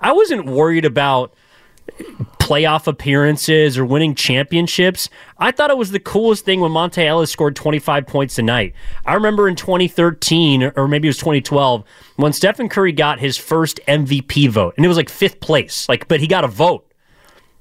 I 0.00 0.12
wasn't 0.12 0.44
worried 0.46 0.84
about 0.84 1.32
playoff 2.48 2.86
appearances 2.86 3.76
or 3.76 3.84
winning 3.84 4.14
championships. 4.14 5.10
I 5.36 5.50
thought 5.50 5.70
it 5.70 5.76
was 5.76 5.90
the 5.90 6.00
coolest 6.00 6.46
thing 6.46 6.60
when 6.60 6.70
Monta 6.70 7.04
Ellis 7.04 7.30
scored 7.30 7.54
25 7.54 8.06
points 8.06 8.36
tonight. 8.36 8.72
I 9.04 9.12
remember 9.12 9.48
in 9.48 9.54
2013 9.54 10.72
or 10.74 10.88
maybe 10.88 11.08
it 11.08 11.10
was 11.10 11.18
2012 11.18 11.84
when 12.16 12.32
Stephen 12.32 12.70
Curry 12.70 12.92
got 12.92 13.20
his 13.20 13.36
first 13.36 13.80
MVP 13.86 14.48
vote 14.48 14.72
and 14.78 14.86
it 14.86 14.88
was 14.88 14.96
like 14.96 15.10
fifth 15.10 15.40
place. 15.40 15.86
Like 15.90 16.08
but 16.08 16.20
he 16.20 16.26
got 16.26 16.42
a 16.42 16.48
vote. 16.48 16.90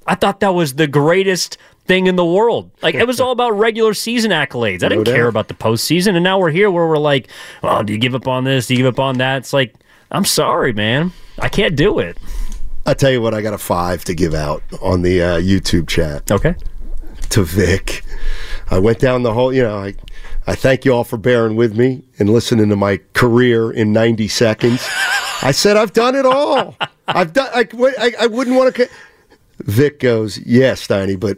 I 0.06 0.15
thought 0.15 0.39
that 0.39 0.53
was 0.53 0.75
the 0.75 0.88
greatest 0.88 1.58
thing 1.84 2.08
in 2.08 2.15
the 2.15 2.25
world. 2.25 2.72
Like 2.82 2.96
it 2.96 3.06
was 3.06 3.20
all 3.20 3.34
about 3.34 3.58
regular 3.58 3.94
season 3.94 4.32
accolades. 4.32 4.84
I 4.84 4.88
didn't 4.88 5.03
care 5.03 5.27
about 5.27 5.50
the 5.50 5.53
postseason. 5.53 6.15
And 6.15 6.24
now 6.24 6.39
we're 6.39 6.51
here 6.51 6.72
where 6.72 6.88
we're 6.88 6.98
like, 6.98 7.27
well, 7.62 7.84
do 7.84 7.91
you 7.91 8.00
give 8.00 8.15
up 8.15 8.29
on 8.29 8.46
this? 8.46 8.67
Do 8.67 8.74
you 8.74 8.77
give 8.77 8.94
up 8.94 9.01
on 9.01 9.17
that? 9.17 9.39
It's 9.39 9.51
like, 9.51 9.75
I'm 10.12 10.24
sorry, 10.24 10.72
man. 10.72 11.12
I 11.39 11.50
can't 11.50 11.75
do 11.75 12.00
it. 12.00 12.17
I 12.88 12.94
tell 12.94 13.12
you 13.12 13.22
what, 13.22 13.34
I 13.34 13.41
got 13.41 13.53
a 13.53 13.58
five 13.58 14.03
to 14.06 14.15
give 14.15 14.34
out 14.34 14.63
on 14.82 15.01
the 15.01 15.22
uh, 15.22 15.39
YouTube 15.39 15.88
chat 15.88 16.32
Okay. 16.32 16.56
to 17.29 17.44
Vic. 17.44 18.01
I 18.72 18.79
went 18.79 19.00
down 19.00 19.24
the 19.24 19.34
whole, 19.34 19.53
you 19.53 19.62
know, 19.62 19.77
I, 19.77 19.94
I 20.48 20.56
thank 20.56 20.86
you 20.86 20.94
all 20.94 21.03
for 21.03 21.17
bearing 21.17 21.56
with 21.58 21.77
me 21.77 22.03
and 22.17 22.29
listening 22.29 22.70
to 22.70 22.75
my 22.77 23.01
career 23.13 23.72
in 23.72 23.91
90 23.91 24.29
seconds. 24.29 24.88
I 25.41 25.51
said, 25.51 25.75
I've 25.77 25.91
done 25.94 26.15
it 26.15 26.25
all. 26.25 26.75
I've 27.10 27.34
done, 27.34 27.50
I, 27.53 27.67
I, 28.00 28.13
I 28.22 28.27
wouldn't 28.27 28.56
want 28.56 28.73
to. 28.76 28.89
Vic 29.60 30.00
goes, 30.00 30.38
yes, 30.39 30.88
Steiny, 30.88 31.19
but 31.19 31.38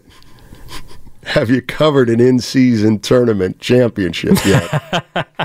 have 1.24 1.50
you 1.50 1.62
covered 1.64 2.10
an 2.10 2.20
in 2.20 2.40
season 2.40 3.00
tournament 3.00 3.60
championship 3.60 4.38
yet? 4.46 5.06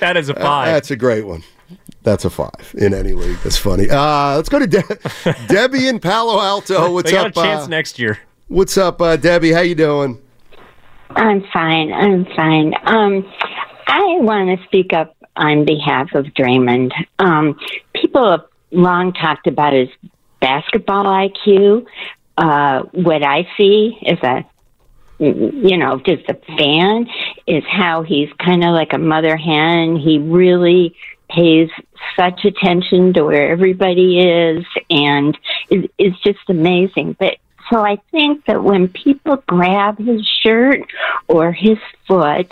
That 0.00 0.16
is 0.16 0.28
a 0.28 0.34
five. 0.34 0.66
That's 0.66 0.90
a 0.90 0.96
great 0.96 1.26
one. 1.26 1.42
That's 2.02 2.24
a 2.24 2.30
five 2.30 2.74
in 2.76 2.94
any 2.94 3.12
league. 3.12 3.38
That's 3.44 3.56
funny. 3.56 3.88
Uh, 3.88 4.36
let's 4.36 4.48
go 4.48 4.58
to 4.58 4.66
De- 4.66 4.82
Debbie 5.48 5.86
in 5.86 6.00
Palo 6.00 6.40
Alto. 6.40 6.92
What's 6.92 7.10
they 7.10 7.16
got 7.16 7.26
up? 7.26 7.32
a 7.32 7.34
chance 7.34 7.64
uh, 7.64 7.68
next 7.68 7.98
year. 7.98 8.18
what's 8.48 8.76
up, 8.76 9.00
uh, 9.00 9.16
Debbie? 9.16 9.52
How 9.52 9.60
you 9.60 9.74
doing? 9.74 10.20
I'm 11.10 11.44
fine. 11.52 11.92
I'm 11.92 12.24
fine. 12.36 12.74
Um, 12.84 13.30
I 13.86 14.00
want 14.20 14.58
to 14.58 14.64
speak 14.66 14.92
up 14.92 15.14
on 15.36 15.64
behalf 15.64 16.14
of 16.14 16.26
Draymond. 16.26 16.92
Um, 17.18 17.58
people 17.94 18.30
have 18.30 18.44
long 18.70 19.12
talked 19.12 19.46
about 19.46 19.72
his 19.72 19.88
basketball 20.40 21.04
IQ. 21.04 21.86
Uh, 22.36 22.82
what 22.92 23.22
I 23.22 23.46
see 23.56 23.96
is 24.02 24.18
a 24.22 24.44
you 25.18 25.76
know, 25.76 26.00
just 26.04 26.28
a 26.28 26.34
fan 26.58 27.08
is 27.46 27.62
how 27.70 28.02
he's 28.02 28.28
kind 28.44 28.64
of 28.64 28.70
like 28.70 28.92
a 28.92 28.98
mother 28.98 29.36
hen. 29.36 29.94
He 29.94 30.18
really 30.18 30.96
pays 31.34 31.70
such 32.16 32.44
attention 32.44 33.12
to 33.14 33.24
where 33.24 33.50
everybody 33.50 34.20
is 34.20 34.64
and 34.90 35.36
is, 35.70 35.84
is 35.98 36.12
just 36.24 36.40
amazing. 36.48 37.16
But 37.18 37.36
so 37.70 37.80
I 37.80 37.96
think 38.10 38.44
that 38.46 38.62
when 38.62 38.88
people 38.88 39.42
grab 39.46 39.98
his 39.98 40.26
shirt 40.42 40.80
or 41.28 41.52
his 41.52 41.78
foot 42.06 42.50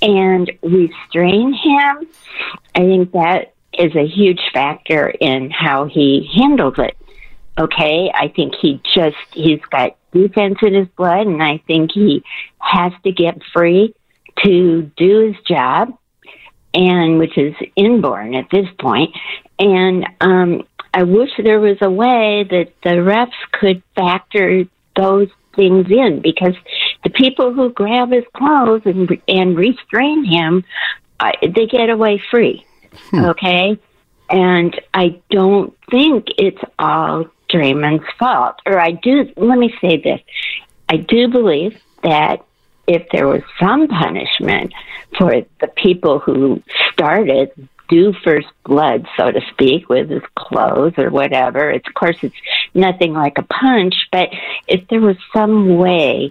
and 0.00 0.50
restrain 0.62 1.52
him, 1.54 2.06
I 2.74 2.80
think 2.80 3.12
that 3.12 3.54
is 3.78 3.94
a 3.96 4.06
huge 4.06 4.42
factor 4.52 5.08
in 5.08 5.50
how 5.50 5.86
he 5.86 6.28
handles 6.34 6.74
it. 6.78 6.96
Okay, 7.58 8.10
I 8.12 8.28
think 8.28 8.54
he 8.60 8.80
just 8.94 9.16
he's 9.32 9.60
got 9.70 9.96
defense 10.12 10.58
in 10.62 10.74
his 10.74 10.88
blood, 10.88 11.26
and 11.26 11.42
I 11.42 11.58
think 11.66 11.92
he 11.92 12.22
has 12.58 12.92
to 13.04 13.12
get 13.12 13.42
free 13.52 13.94
to 14.44 14.90
do 14.96 15.18
his 15.28 15.36
job, 15.46 15.96
and 16.74 17.18
which 17.18 17.36
is 17.36 17.54
inborn 17.76 18.34
at 18.34 18.50
this 18.50 18.66
point. 18.78 19.14
And 19.58 20.06
um, 20.20 20.66
I 20.94 21.04
wish 21.04 21.30
there 21.42 21.60
was 21.60 21.78
a 21.80 21.90
way 21.90 22.46
that 22.50 22.72
the 22.82 23.00
refs 23.00 23.32
could 23.52 23.82
factor 23.94 24.64
those 24.96 25.28
things 25.54 25.86
in 25.90 26.20
because 26.22 26.54
the 27.04 27.10
people 27.10 27.52
who 27.52 27.70
grab 27.70 28.10
his 28.10 28.24
clothes 28.34 28.82
and 28.84 29.20
and 29.28 29.56
restrain 29.56 30.24
him, 30.24 30.64
uh, 31.20 31.32
they 31.42 31.66
get 31.66 31.90
away 31.90 32.22
free. 32.30 32.64
Okay, 33.14 33.78
and 34.28 34.80
I 34.92 35.20
don't 35.30 35.74
think 35.90 36.26
it's 36.36 36.60
all 36.78 37.24
Draymond's 37.50 38.04
fault. 38.18 38.56
Or 38.66 38.78
I 38.78 38.92
do. 38.92 39.30
Let 39.36 39.58
me 39.58 39.74
say 39.80 39.96
this: 39.96 40.20
I 40.88 40.96
do 40.96 41.28
believe 41.28 41.80
that 42.02 42.44
if 42.86 43.06
there 43.12 43.28
was 43.28 43.42
some 43.60 43.88
punishment 43.88 44.72
for 45.18 45.42
the 45.60 45.68
people 45.68 46.18
who 46.18 46.62
started 46.92 47.50
do 47.92 48.14
first 48.24 48.48
blood, 48.64 49.06
so 49.18 49.30
to 49.30 49.40
speak, 49.52 49.88
with 49.88 50.08
his 50.08 50.22
clothes 50.34 50.94
or 50.96 51.10
whatever. 51.10 51.70
It's, 51.70 51.86
of 51.86 51.94
course, 51.94 52.16
it's 52.22 52.34
nothing 52.74 53.12
like 53.12 53.36
a 53.36 53.42
punch, 53.42 53.94
but 54.10 54.30
if 54.66 54.88
there 54.88 55.00
was 55.00 55.16
some 55.34 55.76
way 55.76 56.30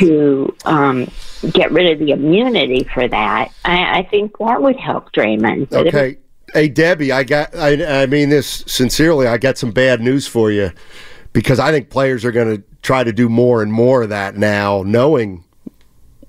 to 0.00 0.54
um, 0.64 1.10
get 1.52 1.70
rid 1.70 1.92
of 1.92 1.98
the 1.98 2.12
immunity 2.12 2.84
for 2.94 3.06
that, 3.06 3.52
I, 3.64 3.98
I 3.98 4.02
think 4.04 4.38
that 4.38 4.62
would 4.62 4.76
help 4.76 5.12
Draymond. 5.12 5.68
But 5.68 5.88
Okay. 5.88 6.18
Hey, 6.54 6.68
Debbie, 6.68 7.12
I 7.12 7.24
got. 7.24 7.54
I, 7.56 8.02
I 8.02 8.06
mean 8.06 8.28
this 8.30 8.64
sincerely. 8.66 9.26
I 9.26 9.36
got 9.36 9.58
some 9.58 9.72
bad 9.72 10.00
news 10.00 10.28
for 10.28 10.50
you 10.50 10.70
because 11.32 11.58
I 11.58 11.72
think 11.72 11.90
players 11.90 12.24
are 12.24 12.30
going 12.30 12.56
to 12.56 12.62
try 12.82 13.02
to 13.02 13.12
do 13.12 13.28
more 13.28 13.62
and 13.62 13.72
more 13.72 14.02
of 14.02 14.10
that 14.10 14.36
now, 14.36 14.82
knowing 14.86 15.44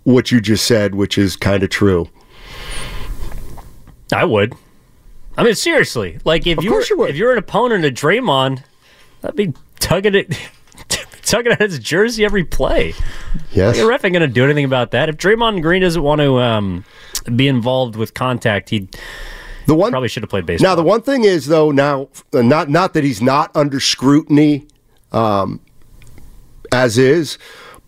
what 0.08 0.32
you 0.32 0.40
just 0.40 0.66
said, 0.66 0.96
which 0.96 1.18
is 1.18 1.36
kind 1.36 1.64
of 1.64 1.70
true. 1.70 2.08
I 4.14 4.24
would. 4.24 4.56
I 5.36 5.44
mean, 5.44 5.54
seriously. 5.54 6.18
Like 6.24 6.48
if 6.48 6.60
Of 6.60 6.64
you, 6.64 6.80
if 6.80 7.18
you're 7.18 7.34
an 7.34 7.38
opponent 7.38 7.84
of 7.84 7.94
Draymond, 7.94 8.64
I'd 9.22 9.36
be 9.36 9.54
tugging 9.80 10.16
it, 10.16 10.34
tugging 11.24 11.52
at 11.52 11.60
his 11.60 11.80
jersey 11.80 12.24
every 12.24 12.46
play. 12.46 12.94
Yes. 13.52 13.78
The 13.78 13.86
ref 13.86 14.06
ain't 14.06 14.14
gonna 14.14 14.28
do 14.28 14.46
anything 14.46 14.64
about 14.64 14.92
that. 14.92 15.10
If 15.10 15.18
Draymond 15.18 15.62
Green 15.62 15.82
doesn't 15.82 16.02
want 16.02 16.22
to 16.22 16.40
um, 16.40 16.86
be 17.36 17.50
involved 17.50 17.98
with 17.98 18.14
contact, 18.14 18.70
he 18.70 18.88
The 19.66 19.76
one 19.76 19.92
probably 19.92 20.08
should 20.08 20.24
have 20.24 20.30
played 20.30 20.46
baseball. 20.46 20.72
Now 20.72 20.76
the 20.76 20.84
one 20.84 21.02
thing 21.02 21.26
is 21.26 21.48
though 21.48 21.72
now 21.72 22.08
uh, 22.34 22.42
not 22.42 22.70
not 22.70 22.94
that 22.94 23.04
he's 23.04 23.22
not 23.22 23.54
under 23.54 23.82
scrutiny, 23.82 24.68
um, 25.12 25.60
as 26.72 26.98
is, 26.98 27.38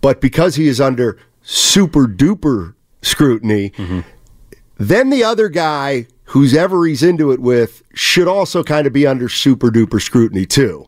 but 0.01 0.19
because 0.19 0.55
he 0.55 0.67
is 0.67 0.81
under 0.81 1.17
super 1.49 2.05
duper 2.05 2.75
scrutiny, 3.01 3.71
mm-hmm. 3.71 4.01
then 4.77 5.09
the 5.09 5.23
other 5.23 5.49
guy 5.49 6.05
who's 6.25 6.53
ever 6.53 6.85
he's 6.85 7.01
into 7.01 7.31
it 7.31 7.39
with 7.39 7.81
should 7.95 8.27
also 8.27 8.63
kind 8.63 8.85
of 8.85 8.93
be 8.93 9.07
under 9.07 9.27
super 9.27 9.71
duper 9.71 9.99
scrutiny 9.99 10.45
too. 10.45 10.85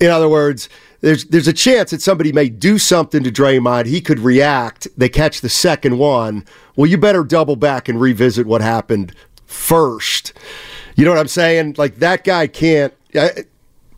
In 0.00 0.10
other 0.10 0.28
words, 0.28 0.68
there's 1.00 1.26
there's 1.26 1.46
a 1.46 1.52
chance 1.52 1.92
that 1.92 2.02
somebody 2.02 2.32
may 2.32 2.48
do 2.48 2.76
something 2.76 3.22
to 3.22 3.30
Draymond. 3.30 3.86
He 3.86 4.00
could 4.00 4.18
react. 4.18 4.88
They 4.96 5.08
catch 5.08 5.42
the 5.42 5.48
second 5.48 5.98
one. 5.98 6.44
Well, 6.74 6.90
you 6.90 6.98
better 6.98 7.22
double 7.22 7.54
back 7.54 7.88
and 7.88 8.00
revisit 8.00 8.48
what 8.48 8.62
happened 8.62 9.14
first. 9.46 10.32
You 10.96 11.04
know 11.04 11.12
what 11.12 11.20
I'm 11.20 11.28
saying? 11.28 11.76
Like 11.78 11.96
that 11.96 12.24
guy 12.24 12.48
can't. 12.48 12.92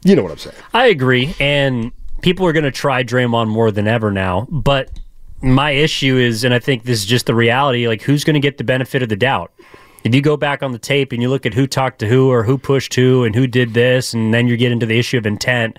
You 0.04 0.14
know 0.14 0.22
what 0.22 0.32
I'm 0.32 0.38
saying? 0.38 0.56
I 0.74 0.88
agree, 0.88 1.34
and 1.40 1.90
people 2.20 2.46
are 2.46 2.52
going 2.52 2.64
to 2.64 2.70
try 2.70 3.02
Draymond 3.02 3.48
more 3.48 3.70
than 3.70 3.88
ever 3.88 4.10
now. 4.10 4.46
But 4.50 4.90
my 5.42 5.70
issue 5.70 6.16
is, 6.16 6.44
and 6.44 6.54
I 6.54 6.58
think 6.58 6.84
this 6.84 7.00
is 7.00 7.06
just 7.06 7.26
the 7.26 7.34
reality. 7.34 7.86
Like, 7.86 8.02
who's 8.02 8.24
going 8.24 8.34
to 8.34 8.40
get 8.40 8.58
the 8.58 8.64
benefit 8.64 9.02
of 9.02 9.08
the 9.08 9.16
doubt? 9.16 9.52
If 10.04 10.14
you 10.14 10.22
go 10.22 10.36
back 10.36 10.62
on 10.62 10.72
the 10.72 10.78
tape 10.78 11.12
and 11.12 11.20
you 11.20 11.28
look 11.28 11.46
at 11.46 11.54
who 11.54 11.66
talked 11.66 11.98
to 11.98 12.08
who 12.08 12.30
or 12.30 12.44
who 12.44 12.58
pushed 12.58 12.94
who 12.94 13.24
and 13.24 13.34
who 13.34 13.46
did 13.46 13.74
this, 13.74 14.14
and 14.14 14.32
then 14.32 14.46
you 14.46 14.56
get 14.56 14.72
into 14.72 14.86
the 14.86 14.98
issue 14.98 15.18
of 15.18 15.26
intent 15.26 15.78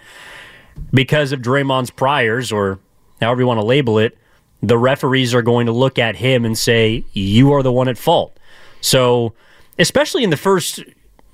because 0.93 1.31
of 1.31 1.41
Draymond's 1.41 1.89
priors 1.89 2.51
or 2.51 2.79
however 3.21 3.41
you 3.41 3.47
want 3.47 3.59
to 3.59 3.65
label 3.65 3.97
it, 3.99 4.17
the 4.61 4.77
referees 4.77 5.33
are 5.33 5.41
going 5.41 5.65
to 5.67 5.71
look 5.71 5.97
at 5.97 6.15
him 6.15 6.45
and 6.45 6.57
say, 6.57 7.05
You 7.13 7.53
are 7.53 7.63
the 7.63 7.71
one 7.71 7.87
at 7.87 7.97
fault. 7.97 8.37
So, 8.81 9.33
especially 9.79 10.23
in 10.23 10.29
the 10.29 10.37
first, 10.37 10.81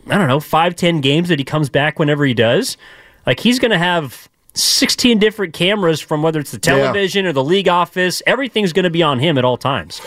I 0.08 0.18
don't 0.18 0.28
know, 0.28 0.40
five, 0.40 0.76
ten 0.76 1.02
games 1.02 1.30
that 1.30 1.40
he 1.40 1.46
comes 1.46 1.70
back 1.70 2.00
whenever 2.00 2.26
he 2.26 2.34
does, 2.34 2.78
like 3.26 3.40
he's 3.40 3.60
going 3.60 3.72
to 3.72 3.78
have 3.78 4.30
16 4.54 5.20
different 5.20 5.54
cameras 5.54 6.00
from 6.00 6.22
whether 6.22 6.40
it's 6.40 6.52
the 6.52 6.60
television 6.60 7.26
yeah. 7.26 7.30
or 7.30 7.34
the 7.34 7.44
league 7.44 7.68
office. 7.68 8.22
Everything's 8.28 8.74
going 8.74 8.84
to 8.84 8.90
be 8.90 9.04
on 9.04 9.20
him 9.20 9.38
at 9.38 9.46
all 9.46 9.58
times. 9.58 10.02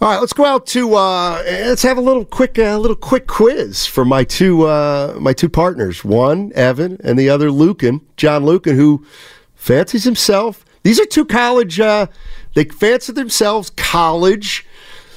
All 0.00 0.08
right, 0.08 0.18
let's 0.18 0.32
go 0.32 0.44
out 0.44 0.66
to 0.66 0.96
uh, 0.96 1.42
let's 1.46 1.82
have 1.84 1.96
a 1.96 2.00
little 2.00 2.24
quick 2.24 2.58
uh, 2.58 2.76
little 2.76 2.96
quick 2.96 3.28
quiz 3.28 3.86
for 3.86 4.04
my 4.04 4.24
two 4.24 4.66
uh, 4.66 5.16
my 5.20 5.32
two 5.32 5.48
partners. 5.48 6.04
One 6.04 6.50
Evan 6.56 7.00
and 7.04 7.16
the 7.16 7.28
other 7.28 7.52
Lucan, 7.52 8.00
John 8.16 8.44
Lucan, 8.44 8.74
who 8.74 9.06
fancies 9.54 10.02
himself. 10.02 10.64
These 10.82 10.98
are 10.98 11.04
two 11.04 11.24
college. 11.24 11.78
Uh, 11.78 12.08
they 12.54 12.64
fancy 12.64 13.12
themselves 13.12 13.70
college 13.70 14.66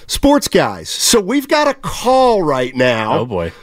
sports 0.05 0.47
guys. 0.47 0.87
So 0.87 1.19
we've 1.19 1.47
got 1.47 1.67
a 1.67 1.73
call 1.73 2.43
right 2.43 2.75
now. 2.75 3.21
Oh 3.21 3.25
boy, 3.25 3.53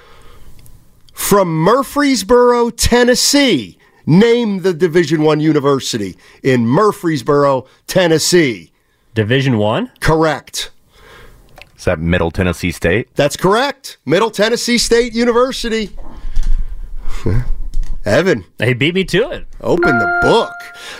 from 1.12 1.56
Murfreesboro, 1.56 2.70
Tennessee. 2.70 3.78
Name 4.06 4.62
the 4.62 4.72
Division 4.74 5.22
One 5.22 5.40
university 5.40 6.16
in 6.42 6.66
Murfreesboro, 6.66 7.66
Tennessee. 7.86 8.72
Division 9.14 9.58
One. 9.58 9.90
Correct. 10.00 10.70
Is 11.76 11.84
that 11.84 11.98
Middle 11.98 12.30
Tennessee 12.30 12.70
State? 12.70 13.08
That's 13.14 13.36
correct. 13.36 13.98
Middle 14.06 14.30
Tennessee 14.30 14.78
State 14.78 15.14
University. 15.14 15.90
Evan, 18.04 18.44
he 18.58 18.74
beat 18.74 18.94
me 18.94 19.04
to 19.04 19.30
it. 19.30 19.46
Open 19.60 19.96
the 19.98 20.18
book. 20.22 20.52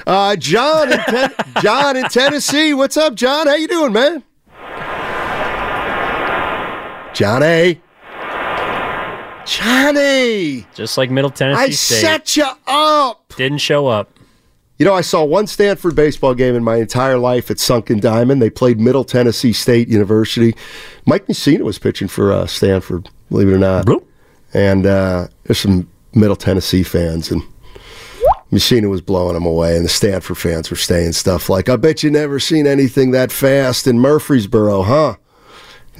Uh, 0.06 0.36
John, 0.36 0.92
in 0.92 0.98
Ten- 1.00 1.34
John 1.62 1.96
in 1.96 2.04
Tennessee. 2.04 2.74
What's 2.74 2.96
up, 2.96 3.14
John? 3.14 3.46
How 3.48 3.54
you 3.54 3.66
doing, 3.68 3.92
man? 3.92 4.22
Johnny. 7.14 7.80
Johnny. 9.46 10.66
Just 10.74 10.98
like 10.98 11.10
Middle 11.10 11.30
Tennessee 11.30 11.62
I 11.62 11.70
State. 11.70 12.00
set 12.00 12.36
you 12.36 12.46
up. 12.66 13.32
Didn't 13.36 13.58
show 13.58 13.86
up. 13.86 14.18
You 14.78 14.86
know, 14.86 14.94
I 14.94 15.02
saw 15.02 15.22
one 15.24 15.46
Stanford 15.46 15.94
baseball 15.94 16.34
game 16.34 16.56
in 16.56 16.64
my 16.64 16.76
entire 16.76 17.18
life 17.18 17.50
at 17.50 17.60
Sunken 17.60 18.00
Diamond. 18.00 18.42
They 18.42 18.50
played 18.50 18.80
Middle 18.80 19.04
Tennessee 19.04 19.52
State 19.52 19.88
University. 19.88 20.54
Mike 21.06 21.26
Mussina 21.26 21.60
was 21.60 21.78
pitching 21.78 22.08
for 22.08 22.32
uh, 22.32 22.46
Stanford, 22.46 23.08
believe 23.30 23.48
it 23.48 23.52
or 23.52 23.58
not. 23.58 23.86
Bloop. 23.86 24.04
And 24.54 24.86
uh, 24.86 25.28
there's 25.44 25.60
some 25.60 25.88
Middle 26.14 26.36
Tennessee 26.36 26.82
fans, 26.82 27.30
and 27.30 27.42
Mussina 28.50 28.90
was 28.90 29.00
blowing 29.00 29.34
them 29.34 29.46
away, 29.46 29.76
and 29.76 29.84
the 29.84 29.88
Stanford 29.88 30.36
fans 30.38 30.68
were 30.68 30.76
saying 30.76 31.12
stuff 31.12 31.48
like, 31.48 31.68
I 31.68 31.76
bet 31.76 32.02
you 32.02 32.10
never 32.10 32.40
seen 32.40 32.66
anything 32.66 33.12
that 33.12 33.30
fast 33.30 33.86
in 33.86 33.98
Murfreesboro, 34.00 34.82
huh? 34.82 35.16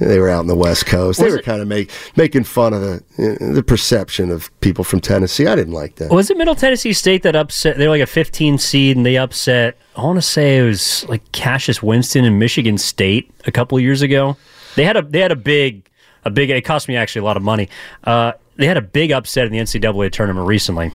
They 0.07 0.19
were 0.19 0.29
out 0.29 0.41
in 0.41 0.47
the 0.47 0.55
West 0.55 0.85
Coast. 0.85 1.19
Was 1.19 1.27
they 1.27 1.31
were 1.31 1.39
it, 1.39 1.45
kind 1.45 1.61
of 1.61 1.67
make, 1.67 1.91
making 2.15 2.43
fun 2.43 2.73
of 2.73 2.81
the 2.81 3.03
the 3.39 3.63
perception 3.63 4.31
of 4.31 4.49
people 4.61 4.83
from 4.83 4.99
Tennessee. 4.99 5.47
I 5.47 5.55
didn't 5.55 5.73
like 5.73 5.95
that. 5.95 6.11
Was 6.11 6.29
it 6.29 6.37
Middle 6.37 6.55
Tennessee 6.55 6.93
State 6.93 7.23
that 7.23 7.35
upset? 7.35 7.77
They 7.77 7.87
were 7.87 7.93
like 7.93 8.01
a 8.01 8.07
15 8.07 8.57
seed, 8.57 8.97
and 8.97 9.05
they 9.05 9.17
upset. 9.17 9.77
I 9.95 10.03
want 10.03 10.17
to 10.17 10.21
say 10.21 10.57
it 10.57 10.63
was 10.63 11.05
like 11.07 11.31
Cassius 11.31 11.81
Winston 11.81 12.25
in 12.25 12.39
Michigan 12.39 12.77
State 12.77 13.31
a 13.45 13.51
couple 13.51 13.79
years 13.79 14.01
ago. 14.01 14.37
They 14.75 14.83
had 14.83 14.97
a 14.97 15.01
they 15.01 15.19
had 15.19 15.31
a 15.31 15.35
big 15.35 15.89
a 16.25 16.29
big. 16.29 16.49
It 16.49 16.65
cost 16.65 16.87
me 16.87 16.95
actually 16.95 17.21
a 17.21 17.25
lot 17.25 17.37
of 17.37 17.43
money. 17.43 17.69
Uh, 18.03 18.33
they 18.55 18.67
had 18.67 18.77
a 18.77 18.81
big 18.81 19.11
upset 19.11 19.45
in 19.45 19.51
the 19.51 19.59
NCAA 19.59 20.11
tournament 20.11 20.47
recently. 20.47 20.93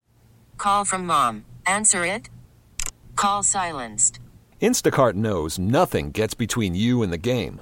Call 0.57 0.85
from 0.85 1.05
mom. 1.05 1.45
Answer 1.65 2.05
it. 2.05 2.29
Call 3.15 3.43
silenced. 3.43 4.19
Instacart 4.61 5.13
knows 5.13 5.59
nothing 5.59 6.11
gets 6.11 6.33
between 6.33 6.75
you 6.75 7.03
and 7.03 7.11
the 7.11 7.17
game. 7.17 7.61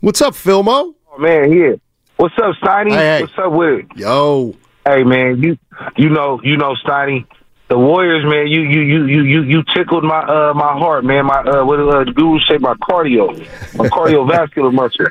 What's 0.00 0.20
up, 0.20 0.34
Filmo? 0.34 0.94
Oh 1.10 1.18
man, 1.18 1.50
here. 1.50 1.80
What's 2.16 2.34
up, 2.38 2.54
Steiny? 2.62 2.90
Hey, 2.90 2.96
hey. 2.96 3.20
What's 3.22 3.38
up 3.38 3.52
with 3.52 3.78
it? 3.80 3.86
Yo. 3.96 4.54
Hey 4.84 5.04
man, 5.04 5.42
you 5.42 5.58
you 5.96 6.10
know 6.10 6.38
you 6.44 6.58
know 6.58 6.74
Steiny. 6.84 7.26
The 7.68 7.78
Warriors, 7.78 8.22
man, 8.24 8.46
you 8.46 8.60
you 8.60 8.80
you 8.82 9.06
you 9.06 9.22
you 9.22 9.42
you 9.42 9.62
tickled 9.74 10.04
my 10.04 10.20
uh 10.20 10.52
my 10.54 10.78
heart, 10.78 11.04
man. 11.04 11.26
My 11.26 11.40
uh 11.40 11.64
what 11.64 11.80
uh, 11.80 12.04
the 12.04 12.12
guru 12.12 12.38
say 12.40 12.58
my 12.58 12.74
cardio, 12.74 13.38
my 13.74 13.88
cardiovascular 13.88 14.72
muscle. 14.72 15.06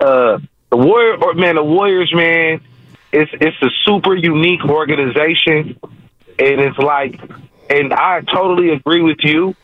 Uh, 0.00 0.38
the 0.70 0.76
Warrior, 0.76 1.34
man, 1.34 1.56
the 1.56 1.64
Warriors, 1.64 2.12
man. 2.14 2.60
It's 3.12 3.30
it's 3.40 3.60
a 3.60 3.70
super 3.84 4.14
unique 4.14 4.64
organization, 4.64 5.78
and 6.38 6.60
it's 6.60 6.78
like, 6.78 7.20
and 7.68 7.92
I 7.92 8.20
totally 8.32 8.70
agree 8.70 9.02
with 9.02 9.18
you 9.20 9.56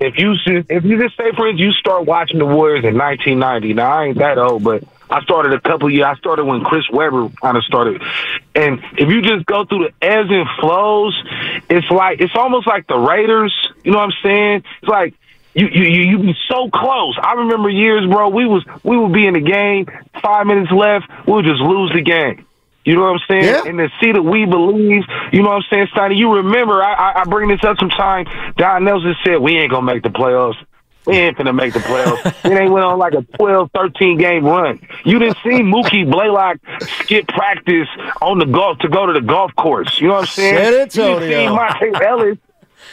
if 0.00 0.18
you 0.18 0.34
if 0.46 0.84
you 0.84 1.00
just 1.00 1.16
say 1.16 1.32
for 1.32 1.48
instance 1.48 1.60
you 1.60 1.72
start 1.72 2.06
watching 2.06 2.38
the 2.38 2.46
Warriors 2.46 2.84
in 2.84 2.96
1990. 2.98 3.74
Now 3.74 3.92
I 3.92 4.04
ain't 4.06 4.18
that 4.18 4.38
old, 4.38 4.64
but 4.64 4.84
I 5.10 5.22
started 5.22 5.52
a 5.52 5.60
couple 5.60 5.90
years. 5.90 6.06
I 6.06 6.14
started 6.16 6.44
when 6.44 6.64
Chris 6.64 6.84
Webber 6.90 7.28
kind 7.40 7.56
of 7.56 7.64
started, 7.64 8.02
and 8.54 8.82
if 8.98 9.08
you 9.08 9.22
just 9.22 9.46
go 9.46 9.64
through 9.64 9.88
the 9.88 10.06
ebbs 10.06 10.30
and 10.30 10.46
flows, 10.60 11.14
it's 11.68 11.90
like 11.90 12.20
it's 12.20 12.34
almost 12.34 12.66
like 12.66 12.86
the 12.86 12.98
Raiders. 12.98 13.54
You 13.84 13.92
know 13.92 13.98
what 13.98 14.10
I'm 14.10 14.22
saying? 14.22 14.64
It's 14.82 14.88
like 14.88 15.14
you 15.54 15.68
you 15.68 15.84
you 15.84 16.02
you 16.10 16.18
be 16.18 16.34
so 16.48 16.68
close. 16.70 17.16
I 17.20 17.34
remember 17.34 17.68
years, 17.68 18.06
bro. 18.06 18.28
We 18.28 18.46
was 18.46 18.64
we 18.82 18.96
would 18.96 19.12
be 19.12 19.26
in 19.26 19.34
the 19.34 19.40
game, 19.40 19.86
five 20.20 20.46
minutes 20.46 20.72
left, 20.72 21.06
we 21.26 21.34
would 21.34 21.44
just 21.44 21.60
lose 21.60 21.92
the 21.92 22.02
game. 22.02 22.46
You 22.84 22.96
know 22.96 23.02
what 23.02 23.20
I'm 23.20 23.20
saying? 23.28 23.44
Yeah. 23.44 23.64
And 23.66 23.78
to 23.78 23.88
see 24.00 24.12
that 24.12 24.22
we 24.22 24.44
believe, 24.44 25.04
you 25.32 25.42
know 25.42 25.50
what 25.50 25.56
I'm 25.56 25.62
saying, 25.70 25.86
Steiny? 25.94 26.18
You 26.18 26.34
remember, 26.34 26.82
I, 26.82 27.22
I 27.22 27.24
bring 27.24 27.48
this 27.48 27.64
up 27.64 27.78
sometime. 27.78 28.26
Don 28.56 28.84
Nelson 28.84 29.14
said, 29.24 29.38
we 29.38 29.56
ain't 29.56 29.70
going 29.70 29.86
to 29.86 29.94
make 29.94 30.02
the 30.02 30.10
playoffs. 30.10 30.56
We 31.06 31.16
ain't 31.16 31.36
finna 31.36 31.54
make 31.54 31.74
the 31.74 31.80
playoffs. 31.80 32.24
it 32.50 32.58
ain't 32.58 32.72
went 32.72 32.84
on 32.84 32.98
like 32.98 33.12
a 33.12 33.22
12, 33.36 33.70
13 33.74 34.18
game 34.18 34.44
run. 34.44 34.80
You 35.04 35.18
didn't 35.18 35.36
see 35.42 35.60
Mookie 35.60 36.10
Blaylock 36.10 36.58
skip 37.00 37.28
practice 37.28 37.88
on 38.22 38.38
the 38.38 38.46
golf 38.46 38.78
to 38.78 38.88
go 38.88 39.06
to 39.06 39.12
the 39.12 39.20
golf 39.20 39.54
course. 39.56 40.00
You 40.00 40.08
know 40.08 40.14
what 40.14 40.20
I'm 40.20 40.26
saying? 40.26 40.56
San 40.56 40.80
Antonio. 40.80 41.14
You 41.14 41.20
didn't 41.20 41.52
see 41.80 41.86
Monta 41.86 42.02
Ellis 42.02 42.38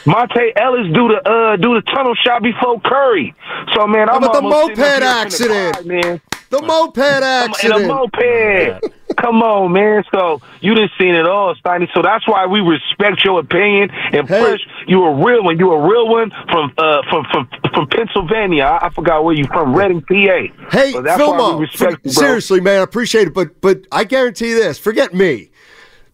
Monta 0.04 0.52
Ellis 0.56 0.92
do 0.92 1.08
the 1.08 1.20
uh 1.24 1.56
do 1.56 1.74
the 1.74 1.82
tunnel 1.94 2.14
shot 2.14 2.42
before 2.42 2.80
Curry. 2.80 3.34
So 3.74 3.86
man, 3.86 4.08
I'm 4.08 4.22
How 4.22 4.30
about 4.30 4.32
the 4.32 4.42
almost 4.42 4.76
sitting 4.76 4.84
up 4.84 5.00
moped 5.00 5.04
accident? 5.04 5.76
cry, 5.76 5.84
man. 5.84 6.20
The 6.52 6.60
moped 6.60 6.98
In 6.98 7.22
accident. 7.22 7.84
a 7.84 7.86
moped. 7.88 8.94
Come 9.16 9.42
on, 9.42 9.72
man. 9.72 10.04
So 10.12 10.42
you 10.60 10.74
didn't 10.74 10.90
seen 10.98 11.14
it 11.14 11.26
all, 11.26 11.54
Steiny. 11.54 11.88
So 11.94 12.02
that's 12.02 12.28
why 12.28 12.44
we 12.46 12.60
respect 12.60 13.24
your 13.24 13.40
opinion. 13.40 13.90
And 14.12 14.28
Fresh, 14.28 14.60
you 14.86 15.02
a 15.02 15.14
real 15.14 15.44
one. 15.44 15.58
You 15.58 15.72
a 15.72 15.80
real 15.88 16.08
one 16.08 16.30
from 16.50 16.72
uh 16.76 17.00
from 17.08 17.24
from, 17.32 17.48
from 17.72 17.88
Pennsylvania. 17.88 18.64
I, 18.64 18.86
I 18.86 18.90
forgot 18.90 19.24
where 19.24 19.34
you 19.34 19.46
from. 19.46 19.74
Reading, 19.74 20.02
PA. 20.02 20.68
Hey, 20.70 20.92
so 20.92 21.00
that's 21.00 21.18
why 21.18 21.54
we 21.54 21.62
respect 21.62 22.02
for- 22.02 22.08
you, 22.08 22.12
seriously, 22.12 22.60
man, 22.60 22.80
I 22.80 22.82
appreciate 22.82 23.28
it, 23.28 23.34
but 23.34 23.58
but 23.62 23.86
I 23.90 24.04
guarantee 24.04 24.50
you 24.50 24.56
this: 24.62 24.78
forget 24.78 25.14
me. 25.14 25.50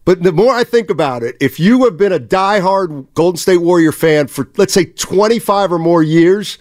But 0.05 0.23
the 0.23 0.31
more 0.31 0.53
I 0.53 0.63
think 0.63 0.89
about 0.89 1.21
it, 1.21 1.35
if 1.41 1.59
you 1.59 1.83
have 1.83 1.97
been 1.97 2.13
a 2.13 2.19
diehard 2.19 3.07
Golden 3.13 3.37
State 3.37 3.57
Warrior 3.57 3.91
fan 3.91 4.27
for 4.27 4.47
let's 4.57 4.73
say 4.73 4.85
25 4.85 5.73
or 5.73 5.79
more 5.79 6.01
years, 6.01 6.57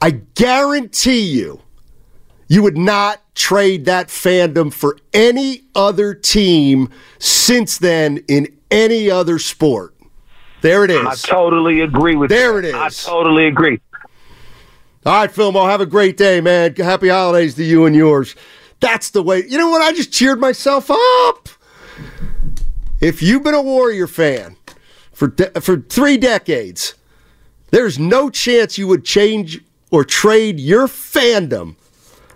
I 0.00 0.10
guarantee 0.10 1.20
you, 1.20 1.60
you 2.50 2.64
would 2.64 2.76
not 2.76 3.22
trade 3.36 3.84
that 3.84 4.08
fandom 4.08 4.72
for 4.72 4.98
any 5.14 5.62
other 5.76 6.12
team 6.12 6.90
since 7.20 7.78
then 7.78 8.18
in 8.26 8.48
any 8.72 9.08
other 9.08 9.38
sport. 9.38 9.94
There 10.60 10.84
it 10.84 10.90
is. 10.90 11.06
I 11.06 11.14
totally 11.14 11.80
agree 11.80 12.16
with 12.16 12.28
There 12.28 12.60
that. 12.60 12.68
it 12.68 12.74
I 12.74 12.88
totally 12.88 13.46
agree. 13.46 13.80
All 15.06 15.20
right, 15.20 15.30
Filmo, 15.30 15.64
have 15.70 15.80
a 15.80 15.86
great 15.86 16.16
day, 16.16 16.40
man. 16.40 16.74
Happy 16.74 17.08
holidays 17.08 17.54
to 17.54 17.62
you 17.62 17.86
and 17.86 17.94
yours. 17.94 18.34
That's 18.80 19.10
the 19.10 19.22
way. 19.22 19.44
You 19.46 19.56
know 19.56 19.70
what? 19.70 19.80
I 19.80 19.92
just 19.92 20.12
cheered 20.12 20.40
myself 20.40 20.90
up. 20.90 21.48
If 23.00 23.22
you've 23.22 23.44
been 23.44 23.54
a 23.54 23.62
Warrior 23.62 24.08
fan 24.08 24.56
for 25.12 25.28
de- 25.28 25.60
for 25.60 25.76
three 25.78 26.16
decades, 26.16 26.96
there's 27.70 27.96
no 27.96 28.28
chance 28.28 28.76
you 28.76 28.88
would 28.88 29.04
change 29.04 29.60
or 29.92 30.04
trade 30.04 30.58
your 30.58 30.88
fandom 30.88 31.76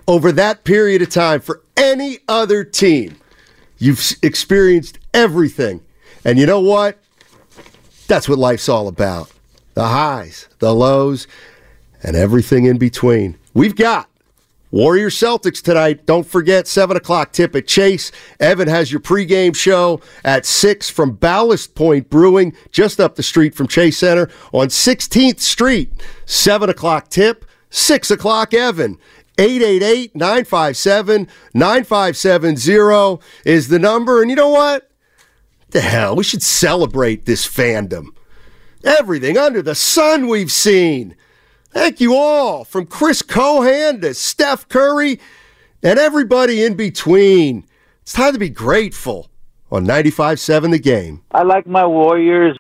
over 0.07 0.33
that 0.33 0.65
period 0.65 1.03
of 1.03 1.11
time 1.11 1.41
for 1.41 1.63
any 1.77 2.19
other 2.29 2.65
team. 2.65 3.17
You've 3.79 4.03
experienced 4.23 4.99
everything, 5.13 5.81
and 6.25 6.39
you 6.39 6.47
know 6.47 6.61
what? 6.61 6.99
That's 8.07 8.29
what 8.29 8.39
life's 8.39 8.69
all 8.69 8.89
about: 8.89 9.31
the 9.75 9.89
highs, 9.89 10.49
the 10.59 10.75
lows 10.75 11.27
and 12.03 12.17
everything 12.17 12.67
in 12.67 12.79
between. 12.79 13.37
We've 13.55 13.75
got 13.75 14.09
Warrior 14.71 15.09
Celtics 15.09 15.63
tonight. 15.63 16.05
Don't 16.05 16.27
forget, 16.27 16.67
7 16.67 16.97
o'clock 16.97 17.33
tip 17.33 17.55
at 17.55 17.67
Chase. 17.67 18.13
Evan 18.41 18.69
has 18.69 18.91
your 18.91 19.01
pregame 19.01 19.55
show 19.55 20.01
at 20.25 20.45
6 20.45 20.91
from 20.91 21.13
Ballast 21.13 21.75
Point 21.75 22.11
Brewing, 22.11 22.55
just 22.73 23.01
up 23.01 23.15
the 23.15 23.23
street 23.23 23.55
from 23.55 23.69
Chase 23.69 23.99
Center 23.99 24.29
on 24.53 24.69
16th 24.69 25.41
Street. 25.41 25.93
7 26.27 26.69
o'clock 26.69 27.09
tip, 27.09 27.45
6 27.71 28.11
o'clock 28.11 28.53
Evan. 28.53 28.99
888 29.39 30.15
957 30.15 31.29
9570 31.55 33.25
is 33.45 33.69
the 33.69 33.79
number. 33.79 34.21
And 34.21 34.31
you 34.31 34.37
know 34.37 34.51
what? 34.51 34.91
The 35.71 35.81
hell, 35.81 36.15
we 36.17 36.25
should 36.25 36.43
celebrate 36.43 37.25
this 37.25 37.47
fandom. 37.47 38.09
Everything 38.85 39.37
under 39.37 39.61
the 39.61 39.75
sun 39.75 40.29
we've 40.29 40.53
seen. 40.53 41.17
Thank 41.71 42.01
you 42.01 42.15
all, 42.15 42.65
from 42.65 42.87
Chris 42.87 43.23
Cohan 43.23 44.01
to 44.03 44.15
Steph 44.15 44.69
Curry 44.69 45.19
and 45.83 45.99
everybody 45.99 46.63
in 46.63 46.75
between. 46.75 47.67
It's 48.03 48.13
time 48.13 48.35
to 48.35 48.39
be 48.39 48.51
grateful 48.51 49.31
on 49.73 49.85
95.7 49.85 50.71
The 50.71 50.79
Game. 50.79 51.23
I 51.33 51.43
like 51.43 51.67
my 51.67 51.85
Warriors. 51.85 52.57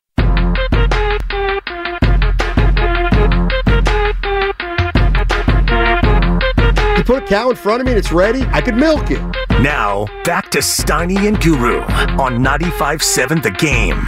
You 7.04 7.16
put 7.16 7.24
a 7.24 7.26
cow 7.26 7.50
in 7.50 7.56
front 7.56 7.82
of 7.82 7.86
me 7.86 7.92
and 7.92 7.98
it's 7.98 8.12
ready, 8.12 8.44
I 8.44 8.62
could 8.62 8.76
milk 8.76 9.10
it. 9.10 9.20
Now, 9.60 10.06
back 10.24 10.50
to 10.52 10.60
Steiny 10.60 11.28
and 11.28 11.38
Guru 11.38 11.82
on 12.18 12.42
95.7 12.42 13.42
The 13.42 13.50
Game. 13.50 14.06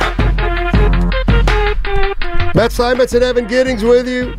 Matt 2.55 2.73
Simons 2.73 3.13
and 3.13 3.23
Evan 3.23 3.47
Giddings 3.47 3.85
with 3.85 4.09
you. 4.09 4.35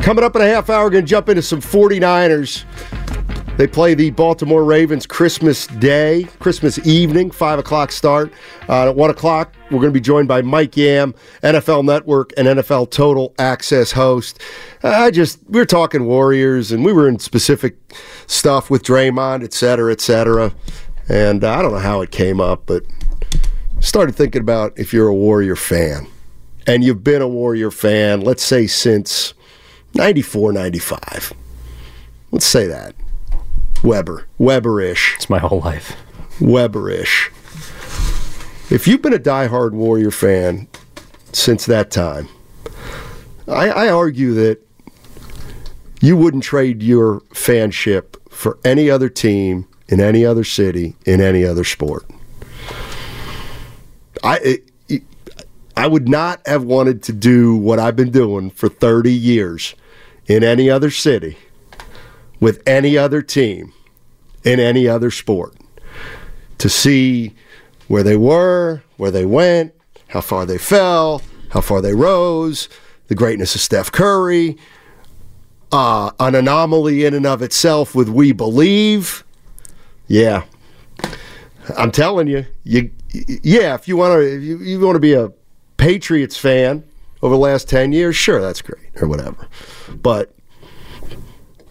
Coming 0.00 0.24
up 0.24 0.34
in 0.34 0.42
a 0.42 0.48
half 0.48 0.68
hour, 0.68 0.86
we're 0.86 0.90
going 0.90 1.04
to 1.04 1.08
jump 1.08 1.28
into 1.28 1.40
some 1.40 1.60
49ers. 1.60 2.64
They 3.56 3.66
play 3.66 3.94
the 3.94 4.10
Baltimore 4.10 4.64
Ravens 4.64 5.06
Christmas 5.06 5.66
Day, 5.66 6.24
Christmas 6.40 6.78
evening, 6.86 7.30
5 7.30 7.58
o'clock 7.58 7.90
start. 7.90 8.30
Uh, 8.68 8.90
at 8.90 8.96
1 8.96 9.10
o'clock, 9.10 9.54
we're 9.70 9.78
going 9.78 9.92
to 9.92 9.98
be 9.98 10.00
joined 10.00 10.28
by 10.28 10.42
Mike 10.42 10.76
Yam, 10.76 11.14
NFL 11.42 11.86
Network 11.86 12.34
and 12.36 12.46
NFL 12.46 12.90
Total 12.90 13.34
Access 13.38 13.92
host. 13.92 14.42
I 14.82 15.10
just, 15.10 15.38
we 15.48 15.58
were 15.58 15.64
talking 15.64 16.04
Warriors 16.04 16.70
and 16.70 16.84
we 16.84 16.92
were 16.92 17.08
in 17.08 17.18
specific 17.18 17.78
stuff 18.26 18.68
with 18.68 18.82
Draymond, 18.82 19.42
et 19.42 19.54
cetera, 19.54 19.90
et 19.90 20.02
cetera. 20.02 20.54
And 21.08 21.42
uh, 21.42 21.54
I 21.54 21.62
don't 21.62 21.72
know 21.72 21.78
how 21.78 22.02
it 22.02 22.10
came 22.10 22.42
up, 22.42 22.66
but 22.66 22.82
started 23.80 24.14
thinking 24.14 24.42
about 24.42 24.78
if 24.78 24.92
you're 24.92 25.08
a 25.08 25.14
Warrior 25.14 25.56
fan 25.56 26.06
and 26.66 26.84
you've 26.84 27.02
been 27.02 27.22
a 27.22 27.28
Warrior 27.28 27.70
fan, 27.70 28.20
let's 28.20 28.44
say 28.44 28.66
since 28.66 29.32
94, 29.94 30.52
95. 30.52 31.32
Let's 32.32 32.44
say 32.44 32.66
that. 32.66 32.94
Webber. 33.86 34.26
Webber-ish. 34.38 35.14
It's 35.14 35.30
my 35.30 35.38
whole 35.38 35.60
life. 35.60 35.96
Webber-ish. 36.40 37.30
If 38.68 38.88
you've 38.88 39.00
been 39.00 39.14
a 39.14 39.18
diehard 39.18 39.70
Warrior 39.70 40.10
fan 40.10 40.66
since 41.32 41.66
that 41.66 41.92
time, 41.92 42.28
I, 43.46 43.68
I 43.68 43.88
argue 43.88 44.34
that 44.34 44.58
you 46.00 46.16
wouldn't 46.16 46.42
trade 46.42 46.82
your 46.82 47.20
fanship 47.30 48.16
for 48.28 48.58
any 48.64 48.90
other 48.90 49.08
team 49.08 49.68
in 49.88 50.00
any 50.00 50.24
other 50.24 50.42
city 50.42 50.96
in 51.04 51.20
any 51.20 51.44
other 51.44 51.62
sport. 51.62 52.10
I 54.24 54.60
it, 54.88 55.02
I 55.76 55.86
would 55.86 56.08
not 56.08 56.44
have 56.46 56.64
wanted 56.64 57.04
to 57.04 57.12
do 57.12 57.54
what 57.56 57.78
I've 57.78 57.94
been 57.94 58.10
doing 58.10 58.50
for 58.50 58.68
30 58.68 59.12
years 59.12 59.76
in 60.26 60.42
any 60.42 60.68
other 60.68 60.90
city 60.90 61.38
with 62.40 62.62
any 62.66 62.98
other 62.98 63.22
team 63.22 63.72
in 64.46 64.60
any 64.60 64.86
other 64.88 65.10
sport 65.10 65.54
to 66.58 66.68
see 66.68 67.34
where 67.88 68.02
they 68.02 68.16
were, 68.16 68.82
where 68.96 69.10
they 69.10 69.26
went, 69.26 69.74
how 70.08 70.20
far 70.20 70.46
they 70.46 70.56
fell, 70.56 71.20
how 71.50 71.60
far 71.60 71.82
they 71.82 71.94
rose, 71.94 72.68
the 73.08 73.14
greatness 73.14 73.54
of 73.54 73.60
Steph 73.60 73.90
Curry, 73.90 74.56
uh, 75.72 76.12
an 76.20 76.36
anomaly 76.36 77.04
in 77.04 77.12
and 77.12 77.26
of 77.26 77.42
itself 77.42 77.94
with 77.94 78.08
We 78.08 78.32
Believe. 78.32 79.24
Yeah. 80.06 80.44
I'm 81.76 81.90
telling 81.90 82.28
you, 82.28 82.46
you 82.62 82.92
yeah, 83.42 83.74
if 83.74 83.88
you 83.88 83.96
want 83.96 84.12
to 84.12 84.20
if 84.20 84.42
you, 84.42 84.58
you 84.58 84.78
want 84.78 84.94
to 84.94 85.00
be 85.00 85.14
a 85.14 85.32
Patriots 85.76 86.36
fan 86.36 86.84
over 87.22 87.34
the 87.34 87.40
last 87.40 87.68
10 87.68 87.92
years, 87.92 88.14
sure, 88.14 88.40
that's 88.40 88.62
great 88.62 88.90
or 89.00 89.08
whatever. 89.08 89.48
But 90.00 90.35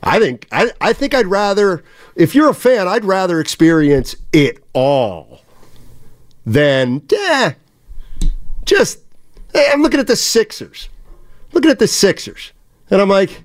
I 0.05 0.19
think 0.19 0.47
I, 0.51 0.71
I 0.79 0.93
think 0.93 1.13
I'd 1.15 1.27
rather 1.27 1.83
if 2.15 2.35
you're 2.35 2.49
a 2.49 2.53
fan, 2.53 2.87
I'd 2.87 3.03
rather 3.05 3.39
experience 3.39 4.15
it 4.31 4.63
all 4.73 5.41
than 6.45 7.01
eh, 7.11 7.53
just 8.65 8.99
hey, 9.53 9.67
I'm 9.73 9.81
looking 9.81 9.99
at 9.99 10.07
the 10.07 10.15
Sixers. 10.15 10.89
Looking 11.53 11.71
at 11.71 11.79
the 11.79 11.87
Sixers. 11.87 12.51
And 12.91 13.01
I'm 13.01 13.09
like, 13.09 13.43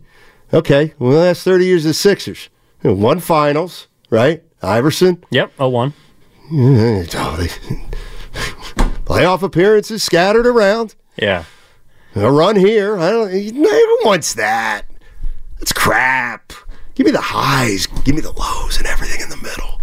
okay, 0.52 0.92
well 0.98 1.12
the 1.12 1.18
last 1.18 1.44
30 1.44 1.64
years 1.64 1.84
of 1.84 1.90
the 1.90 1.94
Sixers. 1.94 2.48
You 2.82 2.90
know, 2.90 2.96
One 2.96 3.20
finals, 3.20 3.88
right? 4.10 4.42
Iverson. 4.62 5.24
Yep, 5.30 5.52
oh 5.58 5.68
one. 5.68 5.94
Oh, 6.52 7.36
they, 7.38 7.46
playoff 9.04 9.42
appearances 9.42 10.02
scattered 10.02 10.46
around. 10.46 10.94
Yeah. 11.16 11.44
A 12.16 12.30
run 12.30 12.56
here. 12.56 12.98
I 12.98 13.10
don't. 13.10 13.32
No 13.54 13.68
one 13.70 13.98
wants 14.04 14.34
that. 14.34 14.82
That's 15.60 15.72
crap. 15.72 16.52
Give 16.94 17.06
me 17.06 17.12
the 17.12 17.20
highs. 17.20 17.86
Give 18.04 18.14
me 18.14 18.20
the 18.20 18.32
lows 18.32 18.76
and 18.78 18.86
everything 18.86 19.20
in 19.20 19.28
the 19.30 19.36
middle. 19.36 19.80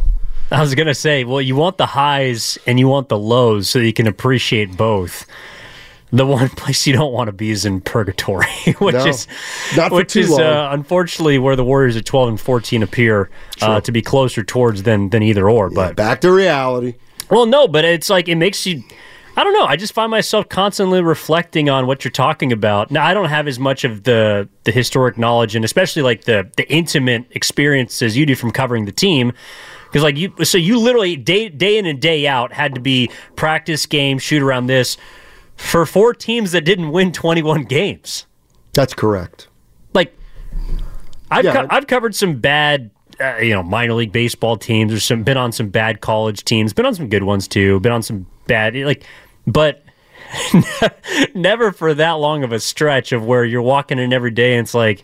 I 0.51 0.61
was 0.61 0.75
gonna 0.75 0.93
say, 0.95 1.23
well, 1.23 1.41
you 1.41 1.55
want 1.55 1.77
the 1.77 1.85
highs 1.87 2.57
and 2.67 2.79
you 2.79 2.87
want 2.87 3.09
the 3.09 3.17
lows 3.17 3.69
so 3.69 3.79
you 3.79 3.93
can 3.93 4.07
appreciate 4.07 4.77
both. 4.77 5.25
The 6.11 6.25
one 6.25 6.47
place 6.55 6.87
you 6.87 6.93
don't 6.93 7.11
want 7.11 7.27
to 7.27 7.31
be 7.33 7.49
is 7.51 7.65
in 7.65 7.81
purgatory, 7.81 8.47
which 8.79 8.95
No, 8.95 9.05
is 9.07 9.27
not 9.75 9.91
which 9.91 10.15
is. 10.15 10.31
Uh, 10.31 10.69
unfortunately 10.71 11.37
where 11.37 11.55
the 11.55 11.65
Warriors 11.65 11.97
at 11.97 12.05
twelve 12.05 12.29
and 12.29 12.39
fourteen 12.39 12.81
appear 12.81 13.29
uh, 13.61 13.81
to 13.81 13.91
be 13.91 14.01
closer 14.01 14.43
towards 14.43 14.83
than 14.83 15.09
than 15.09 15.21
either 15.21 15.49
or. 15.49 15.69
But 15.69 15.95
back 15.97 16.21
to 16.21 16.31
reality. 16.31 16.95
Well, 17.29 17.45
no, 17.45 17.67
but 17.67 17.83
it's 17.83 18.09
like 18.09 18.29
it 18.29 18.35
makes 18.35 18.65
you. 18.65 18.83
I 19.37 19.43
don't 19.43 19.53
know. 19.53 19.65
I 19.65 19.75
just 19.75 19.93
find 19.93 20.09
myself 20.09 20.49
constantly 20.49 20.99
reflecting 21.01 21.69
on 21.69 21.85
what 21.85 22.03
you're 22.03 22.11
talking 22.11 22.51
about. 22.51 22.89
Now, 22.89 23.05
I 23.05 23.13
don't 23.13 23.29
have 23.29 23.47
as 23.47 23.59
much 23.59 23.83
of 23.83 24.03
the 24.03 24.49
the 24.63 24.71
historic 24.71 25.17
knowledge 25.17 25.55
and 25.55 25.63
especially 25.63 26.01
like 26.01 26.23
the 26.23 26.49
the 26.57 26.67
intimate 26.71 27.25
experiences 27.31 28.17
you 28.17 28.25
do 28.25 28.35
from 28.35 28.51
covering 28.51 28.85
the 28.85 28.91
team. 28.91 29.31
Because 29.85 30.01
like 30.03 30.17
you, 30.17 30.33
so 30.43 30.57
you 30.57 30.79
literally 30.79 31.15
day 31.15 31.49
day 31.49 31.77
in 31.77 31.85
and 31.85 32.01
day 32.01 32.27
out 32.27 32.51
had 32.51 32.73
to 32.75 32.81
be 32.81 33.09
practice 33.35 33.85
game, 33.85 34.17
shoot 34.17 34.41
around 34.41 34.65
this. 34.67 34.97
for 35.55 35.85
four 35.87 36.13
teams 36.13 36.51
that 36.51 36.61
didn't 36.65 36.91
win 36.91 37.11
21 37.11 37.63
games. 37.63 38.27
That's 38.73 38.93
correct. 38.93 39.47
Like, 39.95 40.15
I've 41.31 41.45
Yeah. 41.45 41.53
co- 41.53 41.67
I've 41.71 41.87
covered 41.87 42.13
some 42.15 42.35
bad, 42.39 42.91
uh, 43.19 43.37
you 43.41 43.53
know, 43.55 43.63
minor 43.63 43.93
league 43.93 44.11
baseball 44.11 44.57
teams. 44.57 44.91
There's 44.91 45.03
some 45.03 45.23
been 45.23 45.35
on 45.37 45.51
some 45.51 45.69
bad 45.69 46.01
college 46.01 46.43
teams. 46.43 46.73
Been 46.73 46.85
on 46.85 46.93
some 46.93 47.07
good 47.09 47.23
ones 47.23 47.47
too. 47.47 47.79
Been 47.79 47.91
on 47.91 48.03
some 48.03 48.27
bad 48.45 48.75
like, 48.75 49.03
but 49.47 49.83
never 51.33 51.71
for 51.71 51.93
that 51.93 52.11
long 52.13 52.43
of 52.43 52.51
a 52.51 52.59
stretch 52.59 53.11
of 53.11 53.25
where 53.25 53.45
you're 53.45 53.61
walking 53.61 53.97
in 53.99 54.11
every 54.13 54.31
day 54.31 54.55
and 54.57 54.65
it's 54.65 54.73
like, 54.73 55.03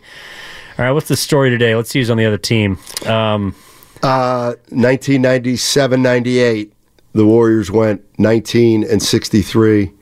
all 0.78 0.84
right, 0.84 0.92
what's 0.92 1.08
the 1.08 1.16
story 1.16 1.50
today? 1.50 1.74
Let's 1.74 1.90
see 1.90 1.98
who's 2.00 2.10
on 2.10 2.16
the 2.18 2.26
other 2.26 2.38
team. 2.38 2.78
Um, 3.06 3.54
Uh, 4.02 4.54
1997 4.70 6.02
98, 6.02 6.72
the 7.12 7.24
Warriors 7.24 7.70
went 7.70 8.02
19 8.18 8.84
and 8.84 9.02
63. 9.02 9.92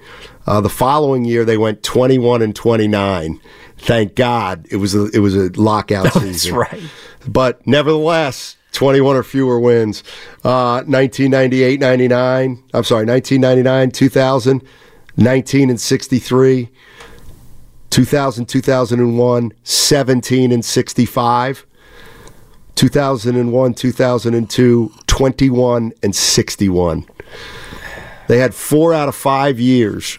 Uh, 0.46 0.61
the 0.61 0.68
following 0.68 1.24
year, 1.24 1.44
they 1.44 1.57
went 1.57 1.83
21 1.85 2.42
and 2.42 2.57
29. 2.57 3.40
Thank 3.78 4.14
God 4.16 4.66
it 4.70 4.76
was 4.76 4.94
a, 4.94 5.07
it 5.11 5.18
was 5.20 5.37
a 5.37 5.50
lockout 5.50 6.05
That's 6.14 6.20
season. 6.20 6.55
right. 6.57 6.83
But 7.28 7.64
nevertheless, 7.66 8.57
21 8.72 9.16
or 9.16 9.22
fewer 9.22 9.61
wins. 9.61 10.02
Uh, 10.44 10.82
1998 10.87 11.80
99. 11.80 12.62
I'm 12.74 12.85
sorry, 12.85 13.06
1999 13.06 13.90
2000, 13.90 14.62
19 15.16 15.70
and 15.70 15.80
63. 15.80 16.70
2000 17.90 18.46
2001, 18.46 19.52
17 19.62 20.52
and 20.52 20.64
65. 20.64 21.66
2001 22.74 23.74
2002, 23.74 24.92
21 25.06 25.92
and 26.02 26.16
61. 26.16 27.06
They 28.28 28.38
had 28.38 28.54
four 28.54 28.94
out 28.94 29.08
of 29.08 29.14
five 29.14 29.61
years 29.61 30.18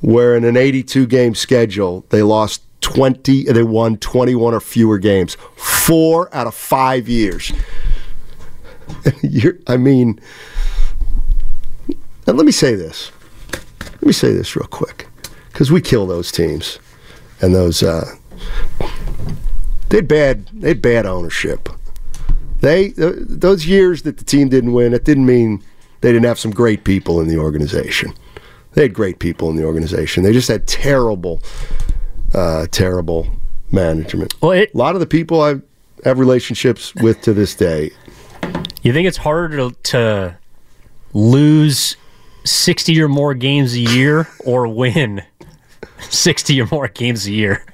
where 0.00 0.36
in 0.36 0.44
an 0.44 0.56
82 0.56 1.06
game 1.06 1.34
schedule, 1.34 2.04
they 2.08 2.22
lost 2.22 2.62
20, 2.84 3.44
they 3.44 3.62
won 3.62 3.96
21 3.96 4.52
or 4.52 4.60
fewer 4.60 4.98
games. 4.98 5.38
Four 5.56 6.32
out 6.34 6.46
of 6.46 6.54
five 6.54 7.08
years. 7.08 7.50
I 9.66 9.78
mean, 9.78 10.20
and 12.26 12.36
let 12.36 12.44
me 12.44 12.52
say 12.52 12.74
this. 12.74 13.10
Let 13.80 14.02
me 14.02 14.12
say 14.12 14.34
this 14.34 14.54
real 14.54 14.66
quick, 14.66 15.08
because 15.50 15.72
we 15.72 15.80
kill 15.80 16.06
those 16.06 16.30
teams 16.30 16.78
and 17.40 17.54
those. 17.54 17.82
Uh, 17.82 18.16
they 19.88 19.96
had 19.96 20.08
bad. 20.08 20.46
They 20.52 20.68
had 20.68 20.82
bad 20.82 21.06
ownership. 21.06 21.70
They 22.60 22.90
th- 22.90 23.14
those 23.18 23.66
years 23.66 24.02
that 24.02 24.18
the 24.18 24.24
team 24.24 24.50
didn't 24.50 24.74
win. 24.74 24.92
It 24.92 25.04
didn't 25.04 25.24
mean 25.24 25.64
they 26.02 26.12
didn't 26.12 26.26
have 26.26 26.38
some 26.38 26.50
great 26.50 26.84
people 26.84 27.18
in 27.18 27.28
the 27.28 27.38
organization. 27.38 28.12
They 28.74 28.82
had 28.82 28.92
great 28.92 29.20
people 29.20 29.48
in 29.48 29.56
the 29.56 29.64
organization. 29.64 30.22
They 30.22 30.34
just 30.34 30.48
had 30.48 30.66
terrible, 30.66 31.40
uh, 32.34 32.66
terrible 32.70 33.28
management. 33.70 34.40
Well, 34.42 34.52
it, 34.52 34.74
a 34.74 34.76
lot 34.76 34.94
of 34.94 35.00
the 35.00 35.06
people 35.06 35.40
I 35.40 35.56
have 36.04 36.18
relationships 36.18 36.94
with 36.96 37.20
to 37.22 37.32
this 37.32 37.54
day. 37.54 37.90
You 38.82 38.92
think 38.92 39.08
it's 39.08 39.16
harder 39.16 39.56
to, 39.56 39.76
to 39.84 40.38
lose 41.14 41.96
60 42.44 43.00
or 43.00 43.08
more 43.08 43.34
games 43.34 43.74
a 43.74 43.80
year 43.80 44.28
or 44.44 44.68
win 44.68 45.22
60 46.00 46.60
or 46.60 46.68
more 46.70 46.88
games 46.88 47.26
a 47.26 47.32
year? 47.32 47.64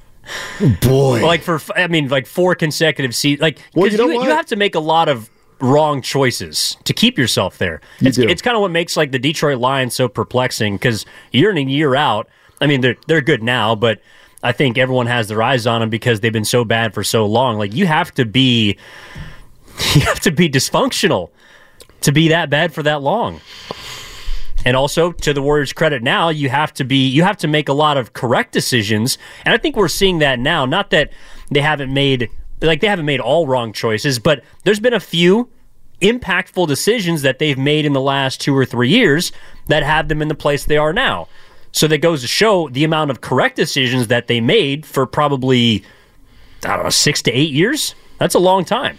Boy. 0.83 1.25
Like 1.25 1.42
for, 1.42 1.61
I 1.75 1.88
mean, 1.88 2.09
like 2.09 2.27
four 2.27 2.55
consecutive 2.55 3.14
seasons. 3.14 3.40
Like, 3.40 3.59
Well, 3.75 3.90
you 3.90 3.99
know 3.99 4.09
you, 4.09 4.23
you 4.23 4.31
have 4.31 4.46
to 4.46 4.57
make 4.57 4.75
a 4.77 4.81
lot 4.81 5.09
of 5.09 5.29
wrong 5.61 6.01
choices 6.01 6.77
to 6.85 6.94
keep 6.94 7.18
yourself 7.18 7.59
there. 7.59 7.81
You 7.99 8.09
It's, 8.09 8.18
it's 8.18 8.42
kind 8.42 8.57
of 8.57 8.61
what 8.61 8.70
makes 8.70 8.96
like 8.96 9.11
the 9.11 9.18
Detroit 9.18 9.59
Lions 9.59 9.94
so 9.94 10.09
perplexing 10.09 10.77
because 10.77 11.05
year 11.33 11.51
in 11.51 11.59
and 11.59 11.70
year 11.70 11.96
out, 11.96 12.29
I 12.61 12.66
mean, 12.66 12.81
they're, 12.81 12.96
they're 13.09 13.20
good 13.20 13.42
now, 13.42 13.75
but 13.75 14.01
I 14.42 14.53
think 14.53 14.79
everyone 14.79 15.07
has 15.07 15.29
their 15.29 15.42
eyes 15.42 15.66
on 15.66 15.81
them 15.81 15.90
because 15.90 16.20
they've 16.20 16.33
been 16.33 16.44
so 16.44 16.64
bad 16.64 16.94
for 16.94 17.05
so 17.05 17.26
long. 17.26 17.59
Like, 17.59 17.74
you 17.74 17.87
have 17.87 18.12
to 18.14 18.24
be, 18.24 18.76
you 19.94 20.00
have 20.03 20.20
to 20.20 20.31
be 20.31 20.48
dysfunctional 20.48 21.31
to 22.03 22.12
be 22.12 22.29
that 22.29 22.50
bad 22.50 22.72
for 22.72 22.83
that 22.83 23.03
long. 23.03 23.40
And 24.64 24.76
also 24.76 25.12
to 25.12 25.33
the 25.33 25.42
Warriors' 25.42 25.72
credit 25.72 26.03
now, 26.03 26.29
you 26.29 26.48
have 26.48 26.74
to 26.74 26.85
be 26.85 27.09
you 27.09 27.22
have 27.22 27.38
to 27.38 27.48
make 27.48 27.68
a 27.68 27.72
lot 27.72 27.96
of 27.96 28.12
correct 28.12 28.53
decisions. 28.53 29.16
And 29.44 29.55
I 29.55 29.57
think 29.57 29.76
we're 29.76 29.88
seeing 29.88 30.18
that 30.18 30.38
now. 30.38 30.66
Not 30.66 30.90
that 30.90 31.11
they 31.50 31.61
haven't 31.61 31.92
made 31.92 32.31
like 32.61 32.81
they 32.81 32.87
haven't 32.87 33.07
made 33.07 33.20
all 33.20 33.46
wrong 33.46 33.72
choices, 33.72 34.18
but 34.18 34.42
there's 34.64 34.81
been 34.81 34.92
a 34.92 35.00
few 35.00 35.48
impactful 36.03 36.66
decisions 36.66 37.22
that 37.22 37.38
they've 37.38 37.59
made 37.59 37.85
in 37.85 37.92
the 37.92 38.00
last 38.00 38.40
two 38.40 38.57
or 38.57 38.64
three 38.64 38.88
years 38.88 39.33
that 39.68 39.83
have 39.83 40.09
them 40.09 40.22
in 40.22 40.29
the 40.29 40.35
place 40.35 40.64
they 40.64 40.76
are 40.76 40.92
now. 40.92 41.29
So 41.72 41.87
that 41.88 41.98
goes 41.98 42.22
to 42.22 42.26
show 42.26 42.68
the 42.68 42.85
amount 42.85 43.11
of 43.11 43.20
correct 43.20 43.56
decisions 43.56 44.09
that 44.09 44.26
they 44.26 44.40
made 44.40 44.85
for 44.85 45.06
probably 45.06 45.85
I 46.64 46.74
don't 46.76 46.85
know, 46.85 46.90
six 46.90 47.22
to 47.22 47.33
eight 47.33 47.52
years. 47.52 47.94
That's 48.18 48.35
a 48.35 48.38
long 48.38 48.64
time. 48.64 48.98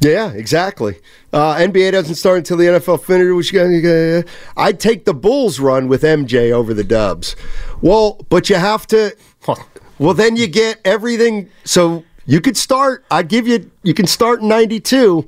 Yeah, 0.00 0.30
exactly. 0.30 1.00
Uh, 1.32 1.56
NBA 1.56 1.90
doesn't 1.92 2.14
start 2.14 2.38
until 2.38 2.56
the 2.56 2.64
NFL 2.64 3.02
finishes. 3.02 3.34
Which 3.34 3.52
you 3.52 4.24
I'd 4.56 4.78
take 4.78 5.04
the 5.04 5.14
Bulls 5.14 5.58
run 5.58 5.88
with 5.88 6.02
MJ 6.02 6.52
over 6.52 6.72
the 6.72 6.84
Dubs. 6.84 7.34
Well, 7.80 8.24
but 8.28 8.48
you 8.48 8.56
have 8.56 8.86
to. 8.88 9.16
Well, 10.00 10.14
then 10.14 10.36
you 10.36 10.46
get 10.46 10.80
everything. 10.84 11.50
So 11.64 12.04
you 12.24 12.40
could 12.40 12.56
start. 12.56 13.04
I 13.10 13.24
give 13.24 13.48
you. 13.48 13.68
You 13.82 13.94
can 13.94 14.06
start 14.06 14.40
in 14.40 14.46
'92 14.46 15.26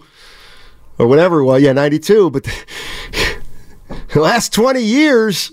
or 0.96 1.06
whatever. 1.08 1.42
Well, 1.42 1.58
yeah, 1.58 1.72
'92. 1.72 2.30
But 2.30 2.44
the 4.12 4.20
last 4.20 4.52
20 4.52 4.80
years, 4.80 5.50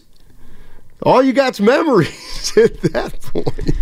all 1.04 1.22
you 1.22 1.34
got's 1.34 1.60
memories 1.60 2.54
at 2.58 2.82
that 2.82 3.20
point. 3.22 3.76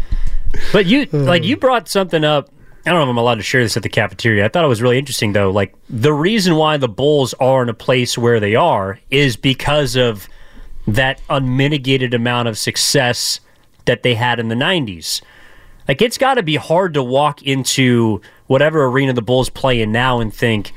But 0.71 0.85
you 0.85 1.05
hmm. 1.05 1.23
like 1.23 1.43
you 1.43 1.57
brought 1.57 1.87
something 1.87 2.23
up. 2.23 2.49
I 2.85 2.91
don't 2.91 2.99
know 2.99 3.05
if 3.05 3.09
I'm 3.09 3.17
allowed 3.17 3.35
to 3.35 3.43
share 3.43 3.63
this 3.63 3.75
at 3.75 3.83
the 3.83 3.89
cafeteria. 3.89 4.45
I 4.45 4.47
thought 4.47 4.63
it 4.63 4.67
was 4.67 4.81
really 4.81 4.99
interesting 4.99 5.33
though. 5.33 5.49
Like 5.49 5.73
the 5.89 6.13
reason 6.13 6.55
why 6.55 6.77
the 6.77 6.87
Bulls 6.87 7.33
are 7.35 7.63
in 7.63 7.69
a 7.69 7.73
place 7.73 8.17
where 8.17 8.39
they 8.39 8.55
are 8.55 8.99
is 9.09 9.35
because 9.37 9.95
of 9.95 10.27
that 10.87 11.19
unmitigated 11.29 12.13
amount 12.13 12.47
of 12.47 12.57
success 12.57 13.39
that 13.85 14.03
they 14.03 14.13
had 14.13 14.39
in 14.39 14.49
the 14.49 14.55
90s. 14.55 15.21
Like 15.87 16.01
it's 16.01 16.17
got 16.17 16.35
to 16.35 16.43
be 16.43 16.55
hard 16.55 16.93
to 16.95 17.03
walk 17.03 17.41
into 17.41 18.21
whatever 18.47 18.85
arena 18.85 19.13
the 19.13 19.21
Bulls 19.21 19.49
play 19.49 19.81
in 19.81 19.91
now 19.91 20.19
and 20.19 20.33
think 20.33 20.73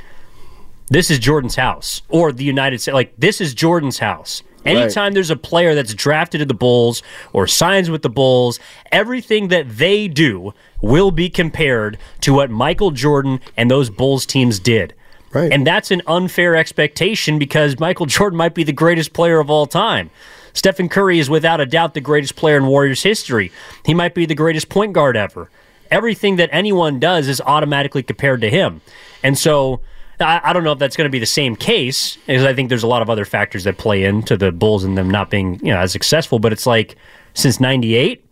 this 0.88 1.10
is 1.10 1.18
Jordan's 1.18 1.56
house 1.56 2.02
or 2.08 2.32
the 2.32 2.44
United 2.44 2.80
States 2.80 2.94
like 2.94 3.14
this 3.18 3.40
is 3.40 3.54
Jordan's 3.54 3.98
house. 3.98 4.42
Anytime 4.68 5.12
there's 5.12 5.30
a 5.30 5.36
player 5.36 5.74
that's 5.74 5.94
drafted 5.94 6.40
to 6.40 6.44
the 6.44 6.54
Bulls 6.54 7.02
or 7.32 7.46
signs 7.46 7.90
with 7.90 8.02
the 8.02 8.10
Bulls, 8.10 8.60
everything 8.92 9.48
that 9.48 9.76
they 9.78 10.08
do 10.08 10.52
will 10.80 11.10
be 11.10 11.28
compared 11.28 11.98
to 12.20 12.34
what 12.34 12.50
Michael 12.50 12.90
Jordan 12.90 13.40
and 13.56 13.70
those 13.70 13.90
Bulls 13.90 14.26
teams 14.26 14.58
did. 14.58 14.94
Right. 15.32 15.52
And 15.52 15.66
that's 15.66 15.90
an 15.90 16.02
unfair 16.06 16.56
expectation 16.56 17.38
because 17.38 17.78
Michael 17.78 18.06
Jordan 18.06 18.36
might 18.36 18.54
be 18.54 18.64
the 18.64 18.72
greatest 18.72 19.12
player 19.12 19.40
of 19.40 19.50
all 19.50 19.66
time. 19.66 20.10
Stephen 20.54 20.88
Curry 20.88 21.18
is 21.18 21.30
without 21.30 21.60
a 21.60 21.66
doubt 21.66 21.94
the 21.94 22.00
greatest 22.00 22.34
player 22.34 22.56
in 22.56 22.66
Warriors 22.66 23.02
history. 23.02 23.52
He 23.84 23.94
might 23.94 24.14
be 24.14 24.26
the 24.26 24.34
greatest 24.34 24.68
point 24.68 24.92
guard 24.92 25.16
ever. 25.16 25.50
Everything 25.90 26.36
that 26.36 26.48
anyone 26.52 26.98
does 26.98 27.28
is 27.28 27.40
automatically 27.40 28.02
compared 28.02 28.40
to 28.40 28.50
him. 28.50 28.80
And 29.22 29.38
so 29.38 29.80
I, 30.20 30.40
I 30.42 30.52
don't 30.52 30.64
know 30.64 30.72
if 30.72 30.78
that's 30.78 30.96
going 30.96 31.06
to 31.06 31.12
be 31.12 31.18
the 31.18 31.26
same 31.26 31.56
case 31.56 32.16
because 32.26 32.44
I 32.44 32.54
think 32.54 32.68
there's 32.68 32.82
a 32.82 32.88
lot 32.88 33.02
of 33.02 33.10
other 33.10 33.24
factors 33.24 33.64
that 33.64 33.78
play 33.78 34.04
into 34.04 34.36
the 34.36 34.52
Bulls 34.52 34.84
and 34.84 34.96
them 34.96 35.10
not 35.10 35.30
being 35.30 35.58
you 35.64 35.72
know 35.72 35.78
as 35.78 35.92
successful. 35.92 36.38
But 36.38 36.52
it's 36.52 36.66
like 36.66 36.96
since 37.34 37.60
'98, 37.60 38.24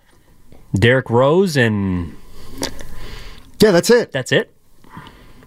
Derrick 0.75 1.11
Rose 1.11 1.57
and 1.57 2.17
Yeah, 3.61 3.71
that's 3.71 3.91
it. 3.91 4.13
That's 4.13 4.33
it. 4.33 4.53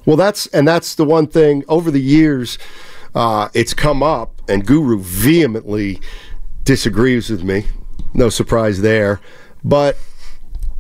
Well, 0.06 0.18
that's 0.18 0.48
and 0.48 0.68
that's 0.68 0.96
the 0.96 1.06
one 1.06 1.28
thing 1.28 1.64
over 1.68 1.92
the 1.92 2.02
years 2.02 2.58
uh, 3.16 3.50
it's 3.54 3.74
come 3.74 4.04
up, 4.04 4.42
and 4.48 4.66
Guru 4.66 5.00
vehemently 5.00 6.00
disagrees 6.64 7.30
with 7.30 7.44
me. 7.44 7.66
No 8.14 8.30
surprise 8.30 8.82
there, 8.82 9.20
but 9.64 9.98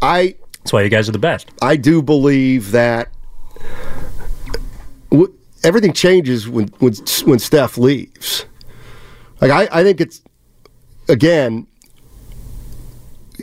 I. 0.01 0.35
That's 0.59 0.73
why 0.73 0.81
you 0.83 0.89
guys 0.89 1.07
are 1.07 1.13
the 1.13 1.19
best. 1.19 1.49
I 1.61 1.77
do 1.77 2.01
believe 2.01 2.71
that 2.71 3.09
everything 5.63 5.93
changes 5.93 6.47
when 6.47 6.67
when 6.79 6.93
when 7.25 7.39
Steph 7.39 7.77
leaves. 7.77 8.45
Like 9.41 9.51
I, 9.51 9.79
I 9.79 9.83
think 9.83 10.01
it's 10.01 10.21
again. 11.07 11.67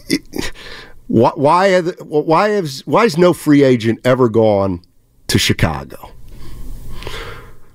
It, 0.09 0.53
why 1.09 1.33
why 1.35 1.81
the, 1.81 1.93
why 2.05 2.51
has 2.51 2.83
why 2.87 3.03
has 3.05 3.17
no 3.17 3.33
free 3.33 3.63
agent 3.63 4.01
ever 4.05 4.29
gone 4.29 4.83
to 5.29 5.39
Chicago? 5.39 6.13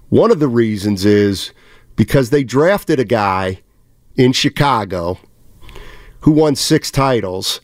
One 0.10 0.32
of 0.32 0.40
the 0.40 0.48
reasons 0.48 1.06
is 1.06 1.52
because 1.96 2.30
they 2.30 2.44
drafted 2.44 3.00
a 3.00 3.06
guy 3.06 3.62
in 4.18 4.34
Chicago 4.34 5.18
who 6.22 6.32
won 6.32 6.56
six 6.56 6.92
titles. 6.92 7.62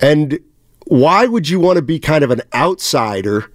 And 0.00 0.40
why 0.86 1.26
would 1.26 1.48
you 1.48 1.60
want 1.60 1.76
to 1.76 1.82
be 1.82 1.98
kind 1.98 2.24
of 2.24 2.30
an 2.30 2.42
outsider? 2.52 3.50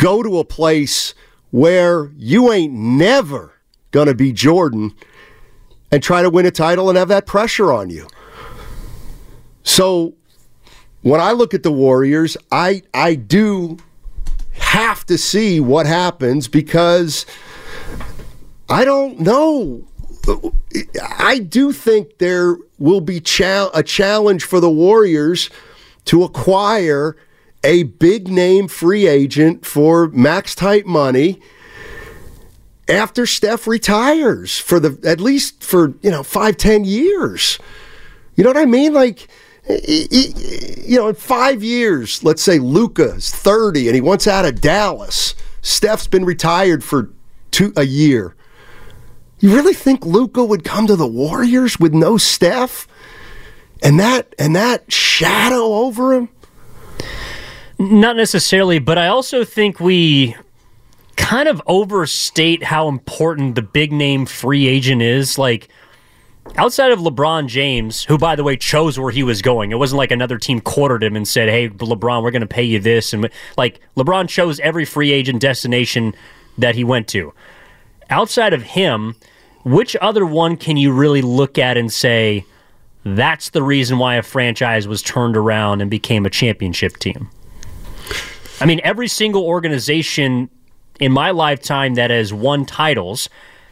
Go 0.00 0.22
to 0.22 0.38
a 0.38 0.44
place 0.44 1.14
where 1.50 2.10
you 2.16 2.50
ain't 2.50 2.72
never 2.72 3.52
going 3.90 4.06
to 4.06 4.14
be 4.14 4.32
Jordan 4.32 4.94
and 5.92 6.02
try 6.02 6.22
to 6.22 6.30
win 6.30 6.46
a 6.46 6.50
title 6.50 6.88
and 6.88 6.96
have 6.96 7.08
that 7.08 7.26
pressure 7.26 7.70
on 7.70 7.90
you. 7.90 8.06
So 9.62 10.14
when 11.02 11.20
I 11.20 11.32
look 11.32 11.52
at 11.52 11.62
the 11.62 11.70
Warriors, 11.72 12.38
I 12.50 12.82
I 12.94 13.14
do 13.14 13.76
have 14.52 15.04
to 15.06 15.18
see 15.18 15.60
what 15.60 15.84
happens 15.84 16.48
because 16.48 17.26
I 18.70 18.86
don't 18.86 19.20
know. 19.20 19.86
I 21.18 21.40
do 21.40 21.72
think 21.72 22.18
there 22.18 22.56
will 22.78 23.02
be 23.02 23.20
cha- 23.20 23.70
a 23.74 23.82
challenge 23.82 24.44
for 24.44 24.60
the 24.60 24.70
Warriors 24.70 25.50
to 26.06 26.22
acquire 26.22 27.16
a 27.62 27.84
big 27.84 28.28
name 28.28 28.68
free 28.68 29.06
agent 29.06 29.66
for 29.66 30.08
max 30.08 30.54
type 30.54 30.86
money 30.86 31.40
after 32.88 33.26
Steph 33.26 33.66
retires 33.66 34.58
for 34.58 34.80
the 34.80 34.98
at 35.08 35.20
least 35.20 35.62
for 35.62 35.94
you 36.02 36.10
know 36.10 36.22
five 36.22 36.56
ten 36.56 36.84
years. 36.84 37.58
You 38.34 38.44
know 38.44 38.50
what 38.50 38.56
I 38.56 38.66
mean? 38.66 38.94
Like 38.94 39.28
you 39.68 40.96
know, 40.96 41.08
in 41.08 41.14
five 41.14 41.62
years, 41.62 42.24
let's 42.24 42.42
say 42.42 42.58
Luka's 42.58 43.30
30 43.30 43.88
and 43.88 43.94
he 43.94 44.00
wants 44.00 44.26
out 44.26 44.44
of 44.44 44.60
Dallas. 44.60 45.34
Steph's 45.62 46.06
been 46.06 46.24
retired 46.24 46.82
for 46.82 47.10
two 47.50 47.72
a 47.76 47.84
year. 47.84 48.34
You 49.38 49.54
really 49.54 49.74
think 49.74 50.04
Luka 50.04 50.44
would 50.44 50.64
come 50.64 50.86
to 50.86 50.96
the 50.96 51.06
Warriors 51.06 51.78
with 51.78 51.94
no 51.94 52.16
Steph? 52.16 52.86
And 53.82 53.98
that 53.98 54.34
and 54.38 54.54
that 54.56 54.92
shadow 54.92 55.64
over 55.74 56.12
him? 56.12 56.28
Not 57.80 58.16
necessarily, 58.16 58.78
but 58.78 58.98
I 58.98 59.06
also 59.06 59.42
think 59.42 59.80
we 59.80 60.36
kind 61.16 61.48
of 61.48 61.62
overstate 61.66 62.62
how 62.62 62.88
important 62.88 63.54
the 63.54 63.62
big 63.62 63.90
name 63.90 64.26
free 64.26 64.68
agent 64.68 65.00
is. 65.00 65.38
Like 65.38 65.70
outside 66.56 66.92
of 66.92 66.98
LeBron 66.98 67.46
James, 67.46 68.04
who 68.04 68.18
by 68.18 68.36
the 68.36 68.44
way 68.44 68.58
chose 68.58 68.98
where 68.98 69.10
he 69.10 69.22
was 69.22 69.40
going, 69.40 69.70
it 69.70 69.78
wasn't 69.78 69.96
like 69.96 70.10
another 70.10 70.36
team 70.36 70.60
quartered 70.60 71.02
him 71.02 71.16
and 71.16 71.26
said, 71.26 71.48
"Hey, 71.48 71.70
LeBron, 71.70 72.22
we're 72.22 72.30
going 72.30 72.42
to 72.42 72.46
pay 72.46 72.62
you 72.62 72.78
this," 72.80 73.14
and 73.14 73.30
like 73.56 73.80
LeBron 73.96 74.28
chose 74.28 74.60
every 74.60 74.84
free 74.84 75.10
agent 75.10 75.40
destination 75.40 76.14
that 76.58 76.74
he 76.74 76.84
went 76.84 77.08
to. 77.08 77.32
Outside 78.10 78.52
of 78.52 78.62
him, 78.62 79.16
which 79.64 79.96
other 80.02 80.26
one 80.26 80.58
can 80.58 80.76
you 80.76 80.92
really 80.92 81.22
look 81.22 81.56
at 81.56 81.78
and 81.78 81.90
say 81.90 82.44
that's 83.06 83.48
the 83.48 83.62
reason 83.62 83.98
why 83.98 84.16
a 84.16 84.22
franchise 84.22 84.86
was 84.86 85.00
turned 85.00 85.34
around 85.34 85.80
and 85.80 85.90
became 85.90 86.26
a 86.26 86.30
championship 86.30 86.98
team? 86.98 87.30
I 88.60 88.66
mean, 88.66 88.80
every 88.84 89.08
single 89.08 89.44
organization 89.44 90.50
in 90.98 91.12
my 91.12 91.30
lifetime 91.30 91.94
that 91.94 92.10
has 92.10 92.32
won 92.32 92.66
titles 92.66 93.28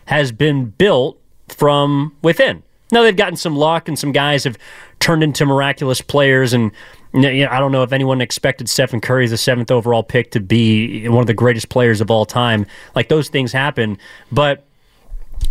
has 0.07 0.32
been 0.32 0.66
built 0.66 1.20
from 1.49 2.16
within. 2.22 2.62
Now 2.91 3.03
they've 3.03 3.16
gotten 3.16 3.36
some 3.36 3.55
luck, 3.55 3.89
and 3.89 3.99
some 3.99 4.12
guys 4.12 4.45
have 4.45 4.57
turned 4.99 5.22
into 5.22 5.45
miraculous 5.45 6.01
players. 6.01 6.55
And 6.55 6.72
you 7.12 7.20
know, 7.20 7.49
I 7.51 7.61
don't 7.61 7.72
know 7.72 7.82
if 7.82 7.93
anyone 7.93 8.20
expected 8.20 8.68
Stephen 8.68 9.01
Curry 9.01 9.26
the 9.26 9.36
seventh 9.36 9.70
overall 9.70 10.03
pick 10.03 10.30
to 10.32 10.41
be 10.41 11.07
one 11.09 11.20
of 11.20 11.26
the 11.26 11.34
greatest 11.34 11.68
players 11.68 12.01
of 12.01 12.11
all 12.11 12.24
time. 12.24 12.66
Like 12.95 13.09
those 13.09 13.28
things 13.28 13.53
happen, 13.53 13.99
but 14.32 14.64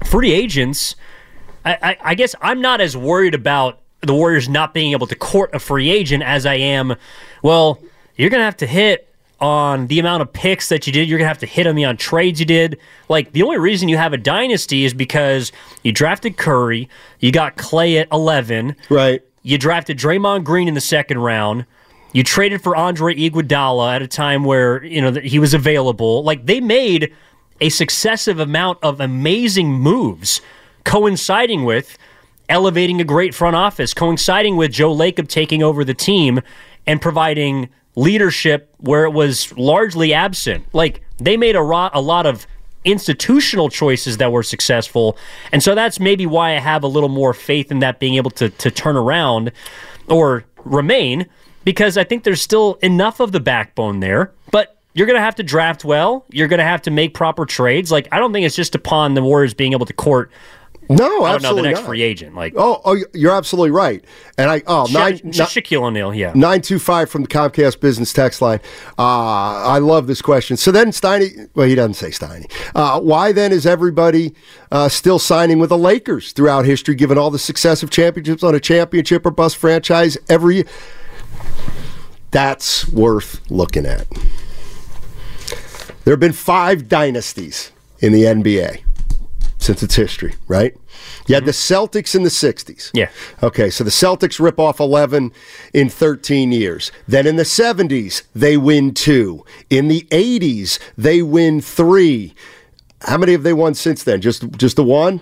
free 0.06 0.32
agents. 0.32 0.96
I, 1.64 1.78
I, 1.82 1.98
I 2.02 2.16
guess 2.16 2.34
I'm 2.42 2.62
not 2.62 2.82
as 2.82 2.98
worried 2.98 3.36
about 3.36 3.80
the 4.02 4.14
Warriors 4.14 4.48
not 4.48 4.74
being 4.74 4.94
able 4.94 5.08
to 5.08 5.16
court 5.16 5.54
a 5.54 5.60
free 5.60 5.90
agent 5.90 6.24
as 6.24 6.46
I 6.46 6.56
am. 6.56 6.96
Well, 7.44 7.80
you're 8.16 8.30
going 8.30 8.40
to 8.40 8.46
have 8.46 8.58
to 8.58 8.68
hit 8.68 9.08
on 9.40 9.88
the 9.88 10.00
amount 10.00 10.22
of 10.22 10.34
picks 10.34 10.70
that 10.70 10.88
you 10.88 10.94
did. 10.94 11.08
You're 11.08 11.18
going 11.18 11.26
to 11.26 11.30
have 11.30 11.38
to 11.40 11.46
hit 11.46 11.68
on 11.68 11.76
me 11.76 11.86
on 11.86 11.98
trades 11.98 12.40
you 12.40 12.46
did. 12.46 12.80
Like, 13.10 13.34
the 13.34 13.44
only 13.44 13.58
reason 13.58 13.90
you 13.90 13.98
have 13.98 14.14
a 14.14 14.18
dynasty 14.18 14.86
is 14.86 14.94
because 14.94 15.52
you 15.84 15.92
drafted 15.92 16.38
Curry, 16.38 16.90
you 17.20 17.32
got 17.32 17.56
Klay 17.58 18.02
at 18.02 18.08
11. 18.12 18.76
Right. 18.90 19.22
You 19.44 19.58
drafted 19.58 19.98
Draymond 19.98 20.44
Green 20.44 20.68
in 20.68 20.74
the 20.74 20.82
second 20.82 21.20
round. 21.20 21.66
You 22.14 22.24
traded 22.24 22.62
for 22.62 22.76
Andre 22.76 23.16
Iguodala 23.16 23.96
at 23.96 24.02
a 24.02 24.08
time 24.08 24.44
where, 24.44 24.84
you 24.84 25.02
know, 25.02 25.12
he 25.20 25.40
was 25.40 25.54
available. 25.54 26.24
Like, 26.24 26.46
they 26.46 26.60
made 26.60 27.14
a 27.62 27.70
successive 27.70 28.40
amount 28.40 28.80
of 28.82 29.00
amazing 29.00 29.72
moves 29.72 30.42
coinciding 30.84 31.66
with 31.66 31.98
elevating 32.50 33.02
a 33.02 33.04
great 33.04 33.36
front 33.36 33.56
office, 33.56 33.94
coinciding 33.94 34.56
with 34.56 34.72
Joe 34.72 34.96
Lacob 34.96 35.28
taking 35.28 35.62
over 35.62 35.84
the 35.84 35.94
team 35.94 36.40
and 36.86 37.02
providing 37.02 37.70
leadership 37.98 38.74
where 38.78 39.06
it 39.06 39.10
was 39.10 39.52
largely 39.58 40.14
absent. 40.14 40.64
Like 40.72 41.02
they 41.18 41.36
made 41.36 41.56
a, 41.56 41.62
ro- 41.62 41.90
a 41.92 42.00
lot 42.00 42.26
of 42.28 42.46
institutional 42.86 43.70
choices 43.70 44.18
that 44.18 44.32
were 44.32 44.44
successful. 44.44 45.18
And 45.52 45.62
so 45.64 45.76
that's 45.76 46.00
maybe 46.00 46.26
why 46.26 46.56
I 46.56 46.60
have 46.60 46.84
a 46.84 46.88
little 46.88 47.10
more 47.10 47.34
faith 47.34 47.72
in 47.72 47.80
that 47.80 48.00
being 48.00 48.14
able 48.16 48.32
to, 48.32 48.50
to 48.50 48.72
turn 48.72 48.96
around 48.96 49.52
or 50.08 50.46
remain 50.64 51.26
because 51.66 51.98
I 51.98 52.04
think 52.04 52.24
there's 52.24 52.42
still 52.42 52.76
enough 52.82 53.20
of 53.20 53.32
the 53.32 53.40
backbone 53.40 54.00
there. 54.00 54.32
But 54.52 54.78
you're 54.94 55.08
going 55.08 55.18
to 55.18 55.22
have 55.22 55.36
to 55.36 55.44
draft 55.44 55.84
well. 55.84 56.24
You're 56.30 56.48
going 56.48 56.60
to 56.60 56.66
have 56.66 56.84
to 56.84 56.92
make 56.92 57.14
proper 57.14 57.46
trades. 57.46 57.92
Like, 57.92 58.08
I 58.12 58.20
don't 58.20 58.32
think 58.32 58.46
it's 58.46 58.56
just 58.56 58.76
upon 58.76 59.16
the 59.16 59.24
Warriors 59.24 59.54
being 59.54 59.74
able 59.74 59.88
to 59.88 59.94
court 59.94 60.32
no, 60.90 61.24
I 61.24 61.32
don't 61.32 61.42
know 61.42 61.56
the 61.56 61.62
next 61.62 61.80
not. 61.80 61.88
free 61.88 62.02
agent. 62.02 62.36
Like 62.36 62.54
oh, 62.56 62.82
oh, 62.86 62.98
you're 63.14 63.34
absolutely 63.34 63.72
right. 63.72 64.04
And 64.38 64.50
I 64.50 64.64
oh 64.68 64.88
Sha- 64.88 65.00
nine, 65.00 65.32
Sha- 65.32 65.46
Shaquille 65.46 65.84
O'Neal, 65.84 66.14
yeah. 66.14 66.32
nine 66.36 66.62
two 66.62 66.80
five 66.80 67.10
from 67.10 67.24
the 67.24 67.28
Comcast 67.28 67.80
business 67.80 68.14
text 68.14 68.42
line. 68.42 68.60
Uh, 68.98 69.66
I 69.66 69.80
love 69.80 70.08
this 70.08 70.22
question. 70.22 70.58
So 70.58 70.72
then 70.72 70.92
Steiny, 70.92 71.50
well, 71.56 71.68
he 71.68 71.76
doesn't 71.76 71.96
say 71.96 72.10
Steiny. 72.10 72.52
Uh, 72.74 73.00
why 73.00 73.32
then 73.32 73.52
is 73.52 73.66
everybody 73.66 74.34
uh, 74.72 74.90
still 74.90 75.20
signing 75.20 75.60
with 75.60 75.70
the 75.70 75.78
Lakers 75.78 76.32
throughout 76.32 76.66
history, 76.66 76.96
given 76.96 77.18
all 77.18 77.32
the 77.32 77.40
success 77.40 77.84
of 77.84 77.90
championships 77.90 78.44
on 78.44 78.56
a 78.56 78.60
championship 78.60 79.26
or 79.26 79.32
bust 79.32 79.58
franchise 79.58 80.18
every? 80.30 80.66
That's 82.32 82.88
worth 82.90 83.42
looking 83.50 83.86
at. 83.86 84.08
There 86.04 86.14
have 86.14 86.20
been 86.20 86.34
five 86.34 86.88
dynasties 86.88 87.72
in 88.00 88.14
the 88.14 88.24
NBA 88.24 88.84
since 89.68 89.84
its 89.84 89.96
history, 89.96 90.34
right? 90.48 90.76
You 91.28 91.36
had 91.36 91.46
the 91.46 91.52
mm-hmm. 91.52 91.98
Celtics 91.98 92.16
in 92.16 92.24
the 92.24 92.30
60s. 92.30 92.90
Yeah. 92.94 93.10
Okay, 93.44 93.70
so 93.70 93.84
the 93.84 93.90
Celtics 93.90 94.40
rip 94.40 94.60
off 94.60 94.80
11 94.80 95.32
in 95.74 95.90
13 95.90 96.54
years. 96.54 96.92
Then 97.08 97.28
in 97.28 97.36
the 97.36 97.44
70s, 97.44 98.24
they 98.34 98.56
win 98.56 98.94
two. 98.94 99.46
In 99.70 99.90
the 99.90 100.08
80s, 100.10 100.80
they 100.98 101.22
win 101.22 101.60
three. 101.60 102.34
How 103.02 103.18
many 103.18 103.34
have 103.34 103.44
they 103.44 103.54
won 103.54 103.76
since 103.76 104.04
then? 104.04 104.22
Just 104.22 104.50
just 104.54 104.78
the 104.78 104.84
one? 104.84 105.22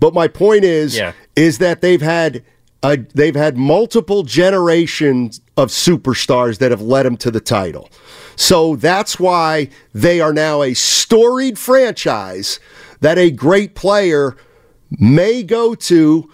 But 0.00 0.14
my 0.14 0.26
point 0.26 0.64
is 0.64 0.96
Yeah. 0.96 1.12
is 1.36 1.58
that 1.58 1.80
they've 1.80 2.02
had 2.02 2.42
a, 2.82 2.96
they've 2.96 3.36
had 3.36 3.56
multiple 3.56 4.22
generations 4.22 5.40
of 5.56 5.68
superstars 5.68 6.58
that 6.58 6.70
have 6.70 6.80
led 6.80 7.04
them 7.04 7.16
to 7.18 7.30
the 7.30 7.40
title. 7.40 7.90
So 8.36 8.76
that's 8.76 9.18
why 9.18 9.68
they 9.92 10.20
are 10.20 10.32
now 10.32 10.62
a 10.62 10.74
storied 10.74 11.58
franchise 11.58 12.60
that 13.00 13.18
a 13.18 13.30
great 13.30 13.74
player 13.74 14.36
may 14.90 15.42
go 15.42 15.74
to 15.74 16.30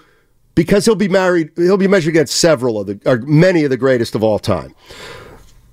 because 0.55 0.85
he'll 0.85 0.95
be 0.95 1.09
married 1.09 1.51
he'll 1.57 1.77
be 1.77 1.89
measured 1.89 2.11
against 2.11 2.37
several 2.37 2.79
of 2.81 2.87
the 2.87 3.01
or 3.07 3.19
many 3.19 3.65
of 3.65 3.71
the 3.71 3.77
greatest 3.77 4.15
of 4.15 4.23
all 4.23 4.39
time. 4.39 4.75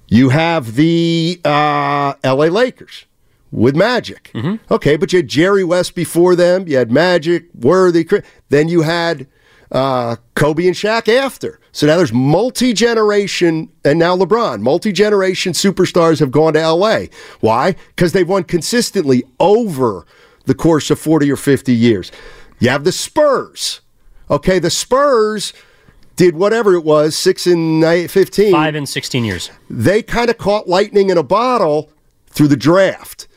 You 0.08 0.30
have 0.30 0.76
the 0.76 1.40
uh, 1.46 2.14
LA 2.24 2.46
Lakers 2.46 3.06
with 3.52 3.76
Magic. 3.76 4.32
Okay, 4.70 4.98
but 4.98 5.14
you 5.14 5.18
had 5.18 5.28
Jerry 5.28 5.64
West 5.64 5.96
before 5.96 6.36
them. 6.36 6.68
You 6.68 6.78
had 6.78 6.92
Magic, 6.92 7.46
Worthy. 7.54 8.08
Then 8.50 8.68
you 8.68 8.82
had 8.82 9.28
uh, 9.72 10.18
Kobe 10.36 10.68
and 10.68 10.76
Shaq 10.76 11.08
after. 11.08 11.60
So 11.72 11.88
now 11.88 11.96
there's 11.96 12.12
multi 12.12 12.74
generation, 12.74 13.70
and 13.86 14.00
now 14.00 14.18
LeBron, 14.18 14.60
multi 14.60 14.92
generation 14.92 15.54
superstars 15.54 16.20
have 16.20 16.32
gone 16.32 16.54
to 16.54 16.70
LA. 16.70 17.06
Why? 17.40 17.76
Because 17.96 18.12
they've 18.12 18.28
won 18.28 18.44
consistently 18.44 19.24
over 19.40 20.06
the 20.46 20.56
course 20.56 20.90
of 20.92 21.00
40 21.00 21.32
or 21.32 21.36
50 21.36 21.74
years. 21.74 22.12
You 22.60 22.70
have 22.70 22.84
the 22.84 22.92
Spurs. 22.92 23.82
Okay, 24.30 24.60
the 24.60 24.70
Spurs 24.70 25.54
did 26.16 26.36
whatever 26.36 26.74
it 26.76 26.84
was, 26.84 27.16
six 27.16 27.48
and 27.48 27.80
nine, 27.80 28.08
15 28.08 28.52
Five 28.52 28.76
and 28.76 28.88
16 28.88 29.24
years. 29.26 29.50
they 29.70 30.02
kind 30.04 30.30
of 30.30 30.38
caught 30.38 30.68
lightning 30.68 31.10
in 31.10 31.18
a 31.18 31.24
bottle 31.24 31.90
through 32.28 32.48
the 32.50 32.58
draft 32.58 33.28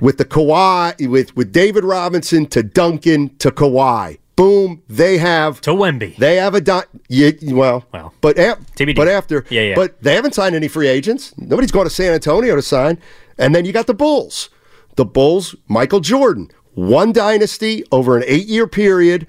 with 0.00 0.18
the 0.18 0.24
Kawhi, 0.24 1.08
with, 1.08 1.34
with 1.36 1.52
David 1.52 1.84
Robinson 1.84 2.46
to 2.46 2.62
Duncan 2.62 3.36
to 3.38 3.50
Kawhi. 3.50 4.18
Boom, 4.34 4.82
they 4.88 5.18
have 5.18 5.60
to 5.60 5.70
Wemby. 5.70 6.16
They 6.16 6.36
have 6.36 6.54
a 6.54 6.60
di- 6.60 6.82
yeah, 7.08 7.30
well, 7.48 7.84
Well, 7.92 8.12
but 8.22 8.36
TBD. 8.36 8.96
but 8.96 9.06
after, 9.06 9.44
Yeah, 9.50 9.62
yeah. 9.62 9.74
But 9.76 10.02
they 10.02 10.14
haven't 10.14 10.34
signed 10.34 10.54
any 10.56 10.68
free 10.68 10.88
agents. 10.88 11.34
Nobody's 11.38 11.70
going 11.70 11.86
to 11.86 11.90
San 11.94 12.12
Antonio 12.14 12.56
to 12.56 12.62
sign. 12.62 12.98
And 13.38 13.54
then 13.54 13.64
you 13.64 13.72
got 13.72 13.86
the 13.86 13.94
Bulls. 13.94 14.48
The 14.96 15.04
Bulls, 15.04 15.54
Michael 15.68 16.00
Jordan, 16.00 16.50
one 16.74 17.12
dynasty 17.12 17.84
over 17.92 18.16
an 18.16 18.24
eight-year 18.26 18.66
period. 18.66 19.26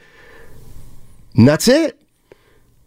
And 1.36 1.48
that's 1.48 1.68
it. 1.68 2.00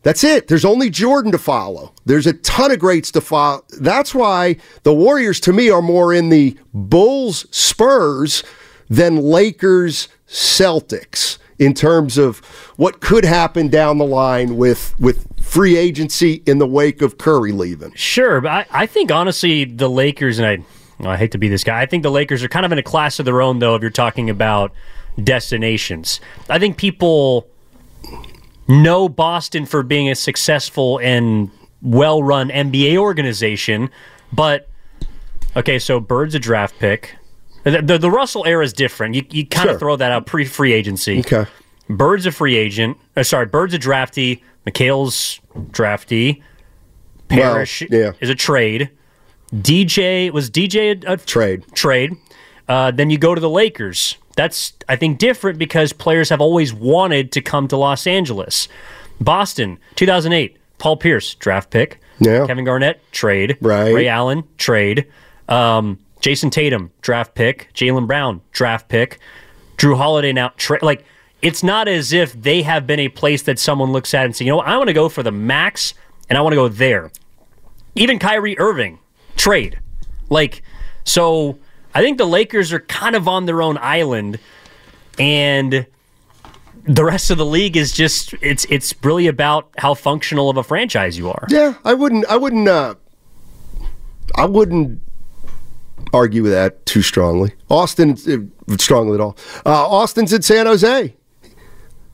That's 0.03 0.23
it. 0.23 0.47
There's 0.47 0.65
only 0.65 0.89
Jordan 0.89 1.33
to 1.33 1.39
follow. 1.39 1.93
There's 2.05 2.29
a 2.29 2.33
ton 2.33 2.71
of 2.71 2.79
greats 2.79 3.11
to 3.11 3.21
follow. 3.21 3.65
That's 3.81 4.15
why 4.15 4.57
the 4.85 4.95
Warriors, 4.95 5.41
to 5.41 5.53
me, 5.53 5.69
are 5.69 5.83
more 5.83 6.15
in 6.15 6.29
the 6.29 6.57
Bulls 6.73 7.47
Spurs 7.51 8.45
than 8.89 9.17
Lakers 9.17 10.09
Celtics 10.29 11.39
in 11.59 11.75
terms 11.75 12.19
of 12.19 12.39
what 12.77 13.01
could 13.01 13.25
happen 13.25 13.69
down 13.69 13.99
the 13.99 14.05
line 14.05 14.57
with 14.57 14.95
with 15.01 15.27
free 15.43 15.77
agency 15.77 16.43
in 16.47 16.59
the 16.59 16.67
wake 16.67 17.03
of 17.03 17.19
Curry 17.19 17.51
leaving. 17.51 17.93
Sure, 17.95 18.41
but 18.41 18.51
I, 18.51 18.67
I 18.83 18.87
think 18.87 19.11
honestly 19.11 19.65
the 19.65 19.89
Lakers 19.89 20.39
and 20.39 20.47
I 20.47 20.65
I 21.01 21.17
hate 21.17 21.33
to 21.33 21.39
be 21.39 21.49
this 21.49 21.63
guy. 21.65 21.81
I 21.81 21.87
think 21.87 22.03
the 22.03 22.11
Lakers 22.11 22.43
are 22.43 22.49
kind 22.49 22.65
of 22.67 22.73
in 22.73 22.79
a 22.79 22.83
class 22.83 23.19
of 23.19 23.25
their 23.25 23.43
own 23.43 23.59
though 23.59 23.75
if 23.75 23.83
you're 23.83 23.91
talking 23.91 24.31
about 24.31 24.73
destinations. 25.23 26.21
I 26.49 26.59
think 26.59 26.77
people 26.77 27.47
know 28.69 29.09
Boston 29.09 29.67
for 29.67 29.83
being 29.83 30.09
a 30.09 30.15
successful 30.15 30.99
and 30.99 31.51
well-run 31.83 32.49
NBA 32.51 32.97
organization, 32.97 33.91
but 34.33 34.69
okay, 35.57 35.79
so 35.79 36.01
Bird's 36.01 36.35
a 36.35 36.39
draft 36.39 36.79
pick. 36.79 37.15
The, 37.65 37.83
the, 37.83 37.99
the 37.99 38.11
Russell 38.11 38.45
era 38.47 38.65
is 38.65 38.73
different. 38.73 39.15
You, 39.15 39.25
you 39.31 39.47
kind 39.47 39.67
Sure. 39.67 39.75
of 39.75 39.79
throw 39.81 39.97
that 39.97 40.13
out 40.13 40.27
pre 40.27 40.45
free 40.45 40.73
agency. 40.73 41.21
Okay. 41.21 41.47
Bird's 41.89 42.27
a 42.27 42.33
free 42.33 42.57
agent. 42.57 42.97
Uh, 43.17 43.23
sorry, 43.23 43.47
Bird's 43.47 43.75
a 43.75 43.79
draftee. 43.79 44.41
McHale's 44.67 45.41
draftee. 45.71 46.43
Parrish 47.29 47.83
Well, 47.91 48.01
yeah. 48.01 48.13
is 48.21 48.31
a 48.31 48.35
trade. 48.35 48.91
DJ 49.55 50.31
was 50.31 50.51
DJ 50.51 51.05
a, 51.05 51.13
a 51.13 51.17
trade. 51.17 51.65
Trade. 51.75 52.17
Uh, 52.69 52.91
then 52.91 53.11
you 53.11 53.19
go 53.19 53.35
to 53.35 53.41
the 53.41 53.51
Lakers. 53.51 54.17
That's 54.37 54.75
I 54.89 54.97
think 54.97 55.19
different 55.19 55.59
because 55.59 55.93
players 55.93 56.29
have 56.29 56.41
always 56.41 56.73
wanted 56.73 57.33
to 57.33 57.41
come 57.41 57.69
to 57.69 57.77
Los 57.77 58.07
Angeles. 58.07 58.69
Boston, 59.21 59.79
2008. 59.95 60.57
Paul 60.79 60.97
Pierce, 60.99 61.35
draft 61.37 61.71
pick. 61.71 62.01
Yeah. 62.19 62.47
Kevin 62.47 62.65
Garnett, 62.65 63.01
trade. 63.13 63.57
Right. 63.61 63.95
Ray 63.95 64.09
Allen, 64.09 64.45
trade. 64.59 65.07
Um, 65.49 65.99
Jayson 66.21 66.51
Tatum, 66.51 66.91
draft 67.01 67.35
pick. 67.35 67.71
Jaylen 67.73 68.07
Brown, 68.07 68.43
draft 68.53 68.89
pick. 68.89 69.19
Jrue 69.79 69.97
Holiday 69.97 70.33
now 70.33 70.53
trade. 70.57 70.83
Like 70.83 71.05
it's 71.43 71.63
not 71.63 71.89
as 71.89 72.13
if 72.13 72.33
they 72.33 72.63
have 72.63 72.87
been 72.87 73.01
a 73.01 73.09
place 73.09 73.43
that 73.43 73.59
someone 73.59 73.93
looks 73.93 74.15
at 74.15 74.25
and 74.25 74.35
say, 74.35 74.45
you 74.45 74.51
know, 74.51 74.57
what, 74.57 74.67
I 74.67 74.77
want 74.77 74.89
to 74.89 74.95
go 74.95 75.09
for 75.09 75.23
the 75.23 75.31
max, 75.31 75.95
and 76.29 76.37
I 76.37 76.41
want 76.41 76.53
to 76.53 76.57
go 76.57 76.69
there. 76.69 77.11
Even 77.95 78.19
Kyrie 78.19 78.59
Irving, 78.59 78.99
trade. 79.37 79.79
Like 80.29 80.63
so, 81.05 81.59
I 81.95 82.03
think 82.03 82.19
the 82.19 82.27
Lakers 82.27 82.73
are 82.73 82.81
kind 82.81 83.15
of 83.15 83.29
on 83.29 83.47
their 83.47 83.63
own 83.63 83.79
island, 83.79 84.39
and 85.19 85.87
the 86.85 87.05
rest 87.05 87.31
of 87.31 87.39
the 87.39 87.47
league 87.47 87.77
is 87.77 87.93
just 87.93 88.35
it's 88.41 88.65
it's 88.69 88.95
really 89.03 89.27
about 89.27 89.71
how 89.79 89.95
functional 89.95 90.51
of 90.51 90.57
a 90.57 90.63
franchise 90.63 91.17
you 91.19 91.31
are. 91.31 91.47
Yeah, 91.49 91.75
I 91.85 91.95
wouldn't. 91.95 92.27
I 92.27 92.37
wouldn't. 92.37 92.69
Uh, 92.69 92.95
I 94.35 94.47
wouldn't 94.47 95.01
argue 96.13 96.43
with 96.43 96.53
that 96.53 96.85
too 96.87 97.03
strongly. 97.03 97.53
Austin, 97.69 98.17
uh, 98.29 98.77
strongly 98.77 99.15
at 99.15 99.21
all. 99.21 99.37
Uh, 99.65 99.87
Austin's 99.89 100.33
in 100.33 100.43
San 100.43 100.67
Jose. 100.67 101.15
He 101.43 101.51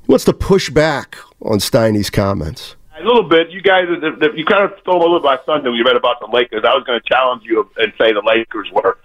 wants 0.06 0.24
to 0.24 0.32
push 0.32 0.70
back 0.70 1.16
on 1.40 1.60
Steiny's 1.60 2.10
comments. 2.10 2.76
A 3.02 3.04
little 3.04 3.28
bit. 3.28 3.50
You 3.50 3.60
guys, 3.60 3.86
you 3.90 4.44
kind 4.44 4.64
of 4.64 4.78
stole 4.80 4.98
a 4.98 5.02
little 5.02 5.20
by 5.20 5.36
thunder 5.38 5.70
when 5.70 5.78
you 5.78 5.84
read 5.84 5.96
about 5.96 6.20
the 6.20 6.28
Lakers. 6.32 6.62
I 6.64 6.74
was 6.74 6.84
going 6.84 7.00
to 7.00 7.08
challenge 7.08 7.42
you 7.44 7.68
and 7.76 7.92
say 7.98 8.12
the 8.12 8.22
Lakers 8.24 8.70
were 8.72 8.98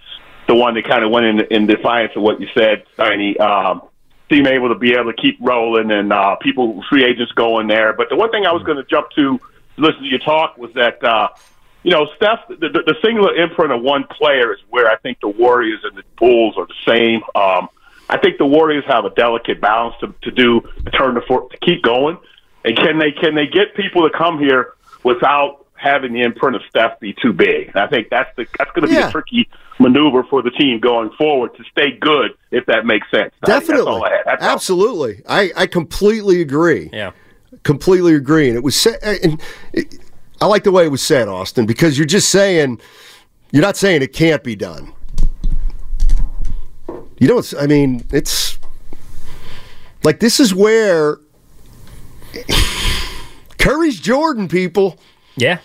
the 0.47 0.55
one 0.55 0.75
that 0.75 0.85
kind 0.85 1.03
of 1.03 1.11
went 1.11 1.25
in, 1.25 1.39
in 1.49 1.65
defiance 1.65 2.13
of 2.15 2.21
what 2.21 2.39
you 2.39 2.47
said, 2.53 2.83
Steiny. 2.95 3.39
Um, 3.39 3.81
seem 4.29 4.45
able 4.45 4.69
to 4.69 4.75
be 4.75 4.93
able 4.93 5.11
to 5.11 5.21
keep 5.21 5.37
rolling 5.41 5.89
and 5.89 6.13
uh, 6.13 6.35
people, 6.35 6.83
free 6.89 7.05
agents 7.05 7.31
going 7.31 7.67
there. 7.67 7.93
But 7.93 8.09
the 8.09 8.15
one 8.15 8.29
thing 8.29 8.45
I 8.45 8.51
was 8.51 8.63
going 8.63 8.77
to 8.77 8.83
jump 8.83 9.09
to, 9.15 9.39
listen 9.77 10.01
to 10.01 10.07
your 10.07 10.19
talk, 10.19 10.57
was 10.57 10.71
that 10.73 11.03
uh, 11.03 11.29
you 11.83 11.91
know, 11.91 12.07
Steph, 12.17 12.47
the, 12.49 12.55
the, 12.55 12.83
the 12.85 12.95
singular 13.01 13.35
imprint 13.35 13.71
of 13.71 13.81
one 13.81 14.03
player 14.05 14.53
is 14.53 14.59
where 14.69 14.91
I 14.91 14.97
think 14.97 15.21
the 15.21 15.29
Warriors 15.29 15.79
and 15.83 15.97
the 15.97 16.03
Bulls 16.17 16.55
are 16.57 16.67
the 16.67 16.73
same. 16.85 17.21
Um, 17.33 17.69
I 18.09 18.17
think 18.17 18.37
the 18.37 18.45
Warriors 18.45 18.83
have 18.87 19.05
a 19.05 19.09
delicate 19.11 19.61
balance 19.61 19.95
to, 20.01 20.13
to 20.23 20.31
do 20.31 20.61
to 20.61 20.91
turn 20.91 21.15
the 21.15 21.21
for, 21.21 21.49
to 21.49 21.57
keep 21.59 21.83
going, 21.83 22.17
and 22.67 22.77
can 22.77 22.99
they 22.99 23.11
can 23.11 23.35
they 23.35 23.47
get 23.47 23.75
people 23.75 24.07
to 24.09 24.17
come 24.17 24.39
here 24.39 24.73
without 25.03 25.65
having 25.75 26.11
the 26.13 26.21
imprint 26.21 26.55
of 26.55 26.61
Steph 26.69 26.99
be 26.99 27.13
too 27.21 27.33
big? 27.33 27.67
And 27.67 27.77
I 27.77 27.87
think 27.87 28.09
that's 28.09 28.29
the 28.35 28.45
that's 28.57 28.71
going 28.71 28.83
to 28.83 28.87
be 28.87 28.93
Yeah. 28.95 29.09
a 29.09 29.11
tricky 29.11 29.49
maneuver 29.79 30.23
for 30.23 30.41
the 30.41 30.49
team 30.51 30.79
going 30.79 31.11
forward 31.11 31.55
to 31.55 31.63
stay 31.71 31.91
good, 31.91 32.31
if 32.51 32.65
that 32.65 32.85
makes 32.85 33.09
sense. 33.11 33.31
I 33.43 33.47
That's 33.47 33.67
Definitely, 33.67 33.91
all 33.91 34.03
I 34.03 34.09
had. 34.09 34.21
That's 34.25 34.43
all. 34.43 34.49
absolutely. 34.49 35.21
I, 35.29 35.51
I 35.55 35.67
completely 35.67 36.41
agree. 36.41 36.89
Yeah, 36.91 37.11
completely 37.63 38.15
agree. 38.15 38.47
And 38.47 38.57
it 38.57 38.63
was 38.63 38.75
said, 38.75 38.97
and 39.03 39.39
it, 39.73 39.99
I 40.41 40.47
like 40.47 40.63
the 40.63 40.71
way 40.71 40.85
it 40.85 40.91
was 40.91 41.03
said, 41.03 41.27
Austin, 41.27 41.65
because 41.67 41.97
you're 41.97 42.07
just 42.07 42.29
saying 42.29 42.79
you're 43.51 43.61
not 43.61 43.77
saying 43.77 44.01
it 44.01 44.13
can't 44.13 44.43
be 44.43 44.55
done. 44.55 44.93
You 47.19 47.27
know, 47.27 47.37
it's, 47.39 47.53
I 47.55 47.65
mean, 47.65 48.05
it's 48.11 48.59
like 50.03 50.19
this 50.19 50.39
is 50.39 50.53
where 50.53 51.17
Curry's 53.57 53.99
Jordan, 53.99 54.47
people. 54.47 54.97
Yeah. 55.35 55.59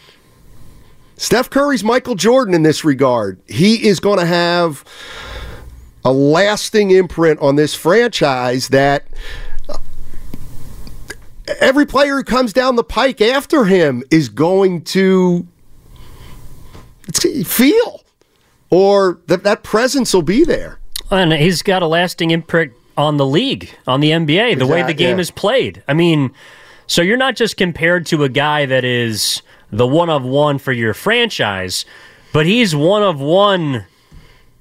Steph 1.17 1.51
Curry's 1.51 1.85
Michael 1.85 2.15
Jordan 2.15 2.55
in 2.55 2.63
this 2.63 2.85
regard. 2.85 3.41
He 3.47 3.87
is 3.87 4.01
going 4.01 4.19
to 4.19 4.27
have 4.27 4.85
a 6.05 6.13
lasting 6.13 6.91
imprint 6.91 7.41
on 7.41 7.57
this 7.57 7.75
franchise 7.75 8.69
that 8.69 9.07
every 11.61 11.87
player 11.87 12.17
who 12.17 12.25
comes 12.25 12.53
down 12.53 12.77
the 12.77 12.85
pike 12.85 13.21
after 13.21 13.65
him 13.67 14.03
is 14.11 14.29
going 14.29 14.83
to 14.83 15.47
feel 17.45 18.03
or 18.71 19.21
that 19.27 19.45
that 19.45 19.63
presence 19.63 20.13
will 20.15 20.23
be 20.23 20.45
there. 20.45 20.79
And 21.11 21.33
he's 21.33 21.63
got 21.63 21.83
a 21.83 21.87
lasting 21.87 22.31
imprint 22.31 22.73
on 22.97 23.17
the 23.17 23.27
league, 23.27 23.71
on 23.87 24.01
the 24.01 24.11
NBA, 24.11 24.59
the 24.59 24.67
way 24.67 24.83
the 24.83 24.95
game 24.95 25.19
yeah. 25.19 25.21
is 25.21 25.31
played. 25.31 25.83
I 25.87 25.95
mean, 25.95 26.33
so 26.87 27.03
you're 27.03 27.17
not 27.17 27.37
just 27.37 27.57
compared 27.57 28.07
to 28.07 28.25
a 28.25 28.29
guy 28.29 28.67
that 28.67 28.85
is 28.85 29.43
the 29.71 29.87
one 29.87 30.11
of 30.11 30.23
one 30.23 30.59
for 30.59 30.73
your 30.73 30.95
franchise, 30.95 31.85
but 32.33 32.47
he's 32.47 32.75
one 32.77 33.03
of 33.03 33.21
one 33.21 33.87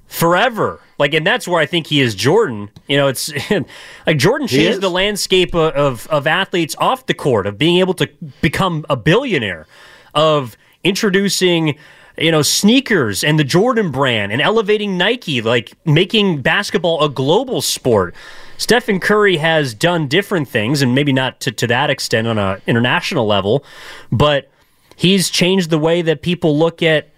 forever. 0.06 0.80
Like, 0.98 1.14
and 1.14 1.26
that's 1.26 1.48
where 1.48 1.60
I 1.60 1.66
think 1.66 1.88
he 1.88 2.00
is 2.00 2.14
Jordan. 2.14 2.70
You 2.86 2.96
know, 2.96 3.08
it's 3.08 3.32
like 4.06 4.18
Jordan 4.18 4.46
changed 4.46 4.80
the 4.80 4.90
landscape 4.90 5.54
of, 5.54 5.74
of, 5.74 6.06
of 6.08 6.26
athletes 6.26 6.76
off 6.78 7.06
the 7.06 7.14
court, 7.14 7.46
of 7.46 7.58
being 7.58 7.78
able 7.78 7.94
to 7.94 8.06
become 8.40 8.86
a 8.88 8.96
billionaire, 8.96 9.66
of 10.14 10.56
introducing, 10.84 11.76
you 12.18 12.30
know, 12.30 12.42
sneakers 12.42 13.24
and 13.24 13.38
the 13.38 13.44
Jordan 13.44 13.90
brand 13.90 14.32
and 14.32 14.42
elevating 14.42 14.98
Nike, 14.98 15.40
like 15.40 15.72
making 15.84 16.42
basketball 16.42 17.02
a 17.02 17.08
global 17.08 17.62
sport. 17.62 18.14
Stephen 18.58 19.00
Curry 19.00 19.38
has 19.38 19.74
done 19.74 20.06
different 20.06 20.48
things, 20.48 20.82
and 20.82 20.94
maybe 20.94 21.12
not 21.12 21.40
to, 21.40 21.50
to 21.52 21.66
that 21.66 21.90
extent 21.90 22.28
on 22.28 22.38
an 22.38 22.60
international 22.66 23.26
level, 23.26 23.64
but 24.10 24.50
he's 24.94 25.30
changed 25.30 25.70
the 25.70 25.78
way 25.78 26.02
that 26.02 26.22
people 26.22 26.56
look 26.56 26.82
at 26.82 27.08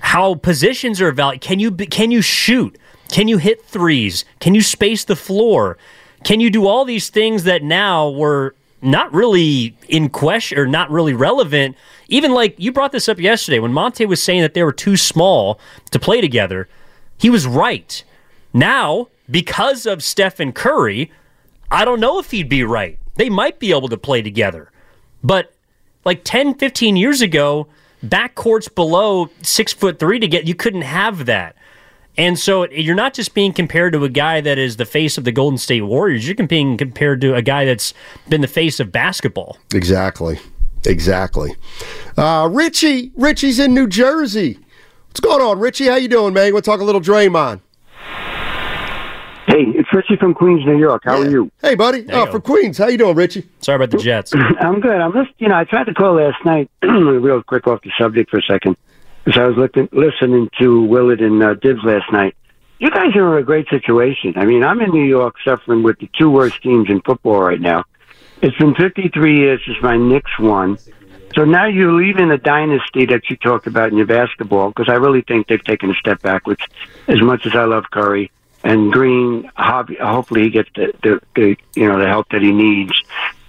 how 0.00 0.34
positions 0.34 1.00
are 1.00 1.12
valued. 1.12 1.40
Can 1.40 1.58
you 1.58 1.70
can 1.72 2.10
you 2.10 2.22
shoot? 2.22 2.78
Can 3.10 3.28
you 3.28 3.38
hit 3.38 3.64
threes? 3.64 4.24
Can 4.40 4.54
you 4.54 4.62
space 4.62 5.04
the 5.04 5.16
floor? 5.16 5.76
Can 6.24 6.40
you 6.40 6.50
do 6.50 6.66
all 6.66 6.84
these 6.84 7.10
things 7.10 7.44
that 7.44 7.62
now 7.62 8.08
were 8.08 8.54
not 8.84 9.12
really 9.12 9.76
in 9.88 10.08
question 10.08 10.58
or 10.58 10.66
not 10.66 10.90
really 10.90 11.14
relevant? 11.14 11.76
Even 12.08 12.32
like 12.32 12.54
you 12.58 12.72
brought 12.72 12.92
this 12.92 13.08
up 13.08 13.18
yesterday 13.18 13.58
when 13.58 13.72
Monta 13.72 14.06
was 14.06 14.22
saying 14.22 14.42
that 14.42 14.54
they 14.54 14.62
were 14.62 14.72
too 14.72 14.96
small 14.96 15.58
to 15.90 15.98
play 15.98 16.20
together. 16.20 16.68
He 17.18 17.30
was 17.30 17.46
right. 17.46 18.04
Now, 18.52 19.08
because 19.30 19.86
of 19.86 20.02
Stephen 20.02 20.52
Curry, 20.52 21.10
I 21.70 21.84
don't 21.84 22.00
know 22.00 22.18
if 22.18 22.30
he'd 22.30 22.48
be 22.48 22.64
right. 22.64 22.98
They 23.16 23.30
might 23.30 23.58
be 23.58 23.70
able 23.70 23.88
to 23.88 23.96
play 23.96 24.22
together. 24.22 24.70
But 25.22 25.52
like 26.04 26.22
10, 26.24 26.54
15 26.54 26.96
years 26.96 27.22
ago, 27.22 27.68
backcourts 28.04 28.72
below 28.72 29.30
six 29.42 29.72
foot 29.72 29.98
three 29.98 30.18
to 30.18 30.28
get, 30.28 30.46
you 30.46 30.54
couldn't 30.54 30.82
have 30.82 31.26
that. 31.26 31.56
And 32.16 32.38
so 32.38 32.68
you're 32.70 32.94
not 32.94 33.12
just 33.14 33.34
being 33.34 33.52
compared 33.52 33.92
to 33.94 34.04
a 34.04 34.08
guy 34.08 34.40
that 34.40 34.56
is 34.58 34.76
the 34.76 34.84
face 34.84 35.18
of 35.18 35.24
the 35.24 35.32
Golden 35.32 35.58
State 35.58 35.82
Warriors. 35.82 36.26
You're 36.28 36.46
being 36.46 36.76
compared 36.76 37.20
to 37.22 37.34
a 37.34 37.42
guy 37.42 37.64
that's 37.64 37.92
been 38.28 38.40
the 38.40 38.46
face 38.48 38.78
of 38.78 38.92
basketball. 38.92 39.58
Exactly. 39.74 40.38
Exactly. 40.86 41.54
Uh, 42.16 42.48
Richie, 42.52 43.10
Richie's 43.16 43.58
in 43.58 43.74
New 43.74 43.88
Jersey. 43.88 44.58
What's 45.08 45.20
going 45.20 45.40
on, 45.42 45.58
Richie? 45.58 45.86
How 45.86 45.96
you 45.96 46.08
doing, 46.08 46.34
man? 46.34 46.52
We'll 46.52 46.62
talk 46.62 46.80
a 46.80 46.84
little 46.84 47.00
Draymond. 47.00 47.60
Hey, 49.46 49.64
it's 49.76 49.92
Richie 49.92 50.16
from 50.16 50.34
Queens, 50.34 50.64
New 50.64 50.78
York. 50.78 51.02
How 51.04 51.20
are 51.20 51.28
you? 51.30 51.50
Hey, 51.60 51.74
buddy. 51.74 52.00
There 52.00 52.16
you 52.16 52.22
Oh, 52.22 52.30
from 52.32 52.40
Queens. 52.40 52.78
How 52.78 52.86
you 52.88 52.96
doing, 52.96 53.14
Richie? 53.14 53.46
Sorry 53.60 53.76
about 53.76 53.90
the 53.90 53.98
Jets. 53.98 54.32
I'm 54.60 54.80
good. 54.80 54.98
I'm 55.00 55.12
just, 55.12 55.30
you 55.38 55.48
know, 55.48 55.56
I 55.56 55.64
tried 55.64 55.84
to 55.84 55.94
call 55.94 56.14
last 56.14 56.42
night, 56.46 56.70
real 56.82 57.42
quick 57.42 57.66
off 57.66 57.82
the 57.82 57.92
subject 57.98 58.30
for 58.30 58.38
a 58.38 58.42
second, 58.42 58.76
because 59.24 59.40
I 59.40 59.46
was 59.46 59.56
looking, 59.56 59.88
listening 59.92 60.50
to 60.60 60.82
Willard 60.82 61.20
and 61.20 61.42
uh, 61.42 61.54
Dibs 61.54 61.80
last 61.82 62.10
night. 62.12 62.36
You 62.78 62.90
guys 62.90 63.14
are 63.16 63.36
in 63.36 63.42
a 63.42 63.46
great 63.46 63.68
situation. 63.68 64.34
I 64.36 64.44
mean, 64.44 64.62
I'm 64.62 64.80
in 64.80 64.90
New 64.90 65.04
York 65.04 65.36
suffering 65.44 65.82
with 65.82 65.98
the 65.98 66.10
two 66.18 66.30
worst 66.30 66.62
teams 66.62 66.90
in 66.90 67.00
football 67.00 67.40
right 67.40 67.60
now. 67.60 67.84
It's 68.42 68.56
been 68.56 68.74
53 68.74 69.38
years 69.38 69.60
since 69.64 69.78
my 69.80 69.96
Knicks 69.96 70.38
won. 70.38 70.76
So 71.34 71.44
now 71.44 71.66
you're 71.66 71.92
leaving 71.92 72.28
the 72.28 72.38
dynasty 72.38 73.06
that 73.06 73.30
you 73.30 73.36
talked 73.36 73.66
about 73.66 73.90
in 73.90 73.96
your 73.96 74.06
basketball, 74.06 74.68
because 74.68 74.88
I 74.88 74.94
really 74.96 75.22
think 75.22 75.48
they've 75.48 75.64
taken 75.64 75.90
a 75.90 75.94
step 75.94 76.20
backwards. 76.22 76.62
As 77.08 77.20
much 77.22 77.46
as 77.46 77.54
I 77.54 77.64
love 77.64 77.84
Curry, 77.90 78.30
and 78.62 78.92
Green, 78.92 79.50
hopefully 79.56 80.44
he 80.44 80.50
gets 80.50 80.70
the, 80.74 80.92
the, 81.02 81.20
the 81.34 81.56
you 81.74 81.86
know 81.86 81.98
the 81.98 82.08
help 82.08 82.28
that 82.30 82.42
he 82.42 82.52
needs. 82.52 82.92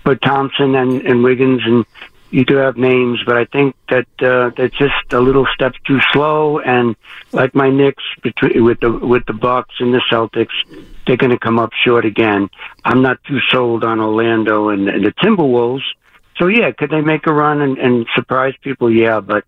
But 0.03 0.21
Thompson 0.21 0.75
and, 0.75 1.01
and 1.01 1.23
Wiggins 1.23 1.61
and 1.65 1.85
you 2.31 2.43
do 2.43 2.55
have 2.57 2.75
names, 2.75 3.19
but 3.25 3.37
I 3.37 3.45
think 3.45 3.75
that 3.89 4.07
uh, 4.19 4.51
that's 4.57 4.75
just 4.77 5.13
a 5.13 5.19
little 5.19 5.47
step 5.53 5.73
too 5.85 5.99
slow. 6.11 6.59
And 6.59 6.95
like 7.31 7.55
my 7.55 7.69
Knicks 7.69 8.03
between 8.21 8.63
with 8.63 8.79
the 8.79 8.91
with 8.91 9.25
the 9.25 9.33
Bucks 9.33 9.75
and 9.79 9.93
the 9.93 10.01
Celtics, 10.11 10.53
they're 11.05 11.17
going 11.17 11.31
to 11.31 11.39
come 11.39 11.59
up 11.59 11.71
short 11.83 12.05
again. 12.05 12.49
I'm 12.83 13.01
not 13.01 13.23
too 13.23 13.39
sold 13.51 13.83
on 13.83 13.99
Orlando 13.99 14.69
and, 14.69 14.89
and 14.89 15.05
the 15.05 15.11
Timberwolves. 15.13 15.83
So 16.37 16.47
yeah, 16.47 16.71
could 16.71 16.89
they 16.89 17.01
make 17.01 17.27
a 17.27 17.33
run 17.33 17.61
and, 17.61 17.77
and 17.77 18.05
surprise 18.15 18.53
people? 18.61 18.91
Yeah, 18.91 19.19
but 19.19 19.45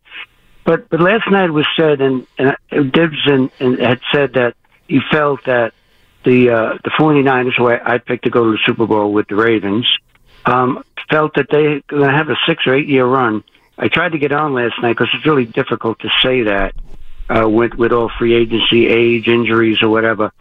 but 0.63 0.89
but 0.89 0.99
last 0.99 1.30
night 1.32 1.49
was 1.49 1.67
said, 1.75 2.01
and, 2.01 2.28
and 2.38 2.91
Dibs 2.91 3.25
and, 3.25 3.49
and 3.59 3.80
had 3.80 4.01
said 4.13 4.34
that 4.34 4.55
he 4.88 4.99
felt 5.11 5.43
that 5.45 5.73
the 6.23 6.49
uh, 6.49 6.78
the 6.84 6.91
49ers, 6.91 7.55
who 7.57 7.69
I, 7.69 7.95
I 7.95 7.97
picked 7.97 8.25
to 8.25 8.30
go 8.30 8.45
to 8.45 8.51
the 8.51 8.59
Super 8.65 8.86
Bowl 8.86 9.11
with 9.11 9.28
the 9.28 9.36
Ravens, 9.36 9.88
um, 10.48 10.84
felt 11.10 11.36
that 11.36 11.48
they 11.52 11.82
going 11.88 12.10
to 12.10 12.12
have 12.12 12.30
a 12.30 12.36
six 12.48 12.66
or 12.66 12.74
eight 12.74 12.88
year 12.88 13.06
run. 13.06 13.43
I 13.78 13.89
tried 13.89 14.14
to 14.14 14.18
get 14.18 14.32
on 14.32 14.54
last 14.54 14.82
night 14.82 14.93
because 14.93 15.10
it's 15.14 15.26
really 15.26 15.45
difficult 15.45 16.00
to 16.00 16.10
say 16.24 16.43
that 16.43 16.74
uh, 17.30 17.48
with 17.48 17.74
with 17.76 17.91
all 17.91 18.10
free 18.18 18.34
agency, 18.34 18.88
age, 18.88 19.28
injuries, 19.28 19.82
or 19.82 19.89
whatever. 19.89 20.32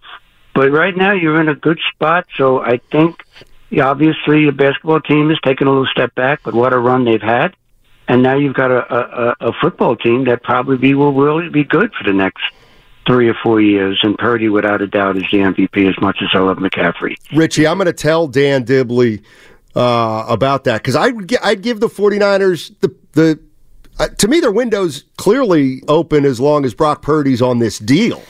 But 0.54 0.70
right 0.70 0.96
now, 0.96 1.12
you're 1.12 1.40
in 1.40 1.48
a 1.48 1.54
good 1.54 1.78
spot. 1.92 2.26
So 2.36 2.62
I 2.62 2.78
think, 2.90 3.22
yeah, 3.68 3.90
obviously, 3.90 4.46
the 4.46 4.52
basketball 4.52 5.00
team 5.00 5.30
is 5.30 5.38
taking 5.44 5.66
a 5.66 5.70
little 5.70 5.86
step 5.86 6.14
back, 6.14 6.40
but 6.44 6.54
what 6.54 6.72
a 6.72 6.78
run 6.78 7.04
they've 7.04 7.20
had. 7.20 7.54
And 8.08 8.22
now 8.22 8.36
you've 8.36 8.54
got 8.54 8.70
a, 8.70 8.94
a, 8.94 9.36
a 9.48 9.52
football 9.60 9.96
team 9.96 10.24
that 10.26 10.42
probably 10.42 10.78
be, 10.78 10.94
will 10.94 11.12
really 11.12 11.50
be 11.50 11.64
good 11.64 11.92
for 11.92 12.04
the 12.04 12.16
next 12.16 12.42
three 13.06 13.28
or 13.28 13.34
four 13.42 13.60
years. 13.60 14.00
And 14.02 14.16
Purdy, 14.16 14.48
without 14.48 14.80
a 14.80 14.86
doubt, 14.86 15.16
is 15.16 15.24
the 15.30 15.38
MVP 15.38 15.88
as 15.88 16.00
much 16.00 16.18
as 16.22 16.28
I 16.32 16.38
love 16.38 16.56
McCaffrey. 16.56 17.16
Richie, 17.34 17.66
I'm 17.66 17.76
going 17.76 17.86
to 17.86 17.92
tell 17.92 18.26
Dan 18.26 18.64
Dibley 18.64 19.22
uh, 19.76 20.24
about 20.28 20.64
that 20.64 20.82
because 20.82 20.96
I'd, 20.96 21.36
I'd 21.42 21.62
give 21.62 21.80
the 21.80 21.88
49ers 21.88 22.74
the, 22.80 22.94
the 23.12 23.38
uh, 23.98 24.08
to 24.08 24.28
me, 24.28 24.40
their 24.40 24.52
window's 24.52 25.04
clearly 25.16 25.82
open 25.88 26.24
as 26.24 26.38
long 26.38 26.64
as 26.64 26.74
Brock 26.74 27.02
Purdy's 27.02 27.40
on 27.40 27.58
this 27.58 27.78
deal. 27.78 28.22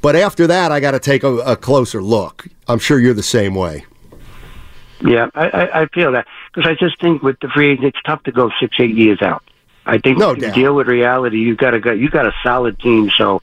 But 0.00 0.16
after 0.16 0.46
that, 0.46 0.72
I 0.72 0.80
got 0.80 0.92
to 0.92 1.00
take 1.00 1.22
a, 1.22 1.38
a, 1.38 1.56
closer 1.56 2.02
look. 2.02 2.46
I'm 2.68 2.78
sure 2.78 2.98
you're 2.98 3.14
the 3.14 3.22
same 3.22 3.54
way. 3.54 3.84
Yeah, 5.00 5.30
I, 5.34 5.48
I, 5.48 5.82
I 5.82 5.86
feel 5.86 6.12
that 6.12 6.26
because 6.52 6.68
I 6.68 6.74
just 6.74 7.00
think 7.00 7.22
with 7.22 7.38
the 7.40 7.48
free 7.48 7.70
agent, 7.70 7.86
it's 7.86 8.02
tough 8.04 8.22
to 8.24 8.32
go 8.32 8.50
six, 8.60 8.76
eight 8.78 8.94
years 8.94 9.20
out. 9.22 9.42
I 9.84 9.98
think 9.98 10.18
no 10.18 10.34
to 10.34 10.50
deal 10.52 10.76
with 10.76 10.86
reality, 10.86 11.38
you 11.38 11.56
got 11.56 11.72
to 11.72 11.80
go. 11.80 11.90
You 11.90 12.08
got 12.08 12.26
a 12.26 12.32
solid 12.44 12.78
team. 12.78 13.10
So, 13.16 13.42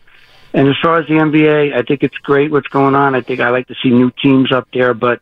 and 0.53 0.69
as 0.69 0.75
far 0.81 0.99
as 0.99 1.07
the 1.07 1.15
NBA, 1.15 1.75
I 1.75 1.81
think 1.81 2.01
it's 2.01 2.17
great 2.17 2.51
what's 2.51 2.69
going 2.69 2.95
on. 2.95 3.13
I 3.13 3.19
think 3.19 3.41
I 3.41 3.49
like 3.49 3.67
to 3.67 3.75
see 3.83 3.89
new 3.89 4.11
teams 4.21 4.53
up 4.53 4.69
there, 4.73 4.93
but 4.93 5.21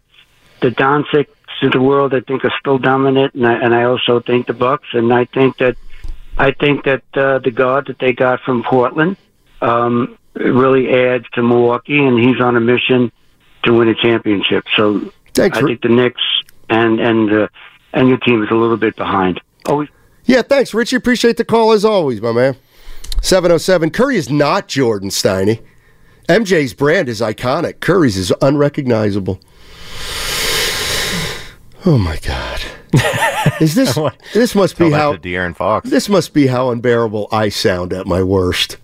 the 0.62 0.70
Doncic 0.70 1.28
to 1.62 1.70
the 1.70 1.82
world, 1.82 2.14
I 2.14 2.22
think, 2.22 2.46
are 2.46 2.54
still 2.60 2.78
dominant, 2.78 3.34
and 3.34 3.46
I, 3.46 3.54
and 3.54 3.74
I 3.74 3.84
also 3.84 4.20
think 4.20 4.48
the 4.48 4.54
Bucks, 4.54 4.88
and 4.94 5.14
I 5.14 5.26
think 5.26 5.58
that 5.58 5.78
I 6.38 6.52
think 6.52 6.86
that 6.86 7.04
uh, 7.14 7.40
the 7.40 7.52
guard 7.52 7.88
that 7.88 8.00
they 8.00 8.14
got 8.14 8.42
from 8.42 8.64
Portland 8.64 9.18
um, 9.62 10.18
really 10.36 10.90
adds 10.94 11.26
to 11.34 11.42
Milwaukee, 11.42 12.00
and 12.00 12.20
he's 12.20 12.40
on 12.40 12.56
a 12.56 12.60
mission 12.60 13.12
to 13.64 13.74
win 13.74 13.88
a 13.88 13.96
championship. 13.96 14.66
So 14.76 15.12
Thanks 15.34 15.58
I 15.58 15.62
think 15.62 15.82
the 15.82 15.90
Knicks 15.90 16.22
and 16.70 17.00
and 17.00 17.34
uh, 17.34 17.48
and 17.94 18.08
your 18.08 18.18
team 18.18 18.44
is 18.44 18.50
a 18.52 18.56
little 18.56 18.78
bit 18.78 18.96
behind. 18.96 19.42
Always. 19.68 19.90
Yeah, 20.26 20.42
thanks, 20.42 20.74
Richie. 20.74 20.98
Appreciate 20.98 21.38
the 21.38 21.46
call 21.46 21.72
as 21.72 21.86
always, 21.86 22.22
my 22.22 22.34
man. 22.34 22.58
707. 23.22 23.92
Curry 23.92 24.18
is 24.18 24.30
not 24.30 24.68
Jordan 24.68 25.10
Steiny. 25.10 25.64
MJ's 26.28 26.74
brand 26.74 27.08
is 27.08 27.22
iconic. 27.22 27.80
Curry's 27.80 28.18
is 28.18 28.34
unrecognizable. 28.42 29.40
Oh 31.90 31.98
my 31.98 32.18
God. 32.18 32.62
Is 33.62 33.74
this 33.74 33.98
this 34.34 34.54
must 34.56 34.78
be 34.78 34.92
how 34.92 35.16
De'Aaron 35.16 35.56
Fox. 35.56 35.90
This 35.90 36.10
must 36.10 36.34
be 36.34 36.48
how 36.48 36.70
unbearable 36.70 37.30
I 37.32 37.48
sound 37.48 37.94
at 37.94 38.06
my 38.06 38.22
worst. 38.22 38.76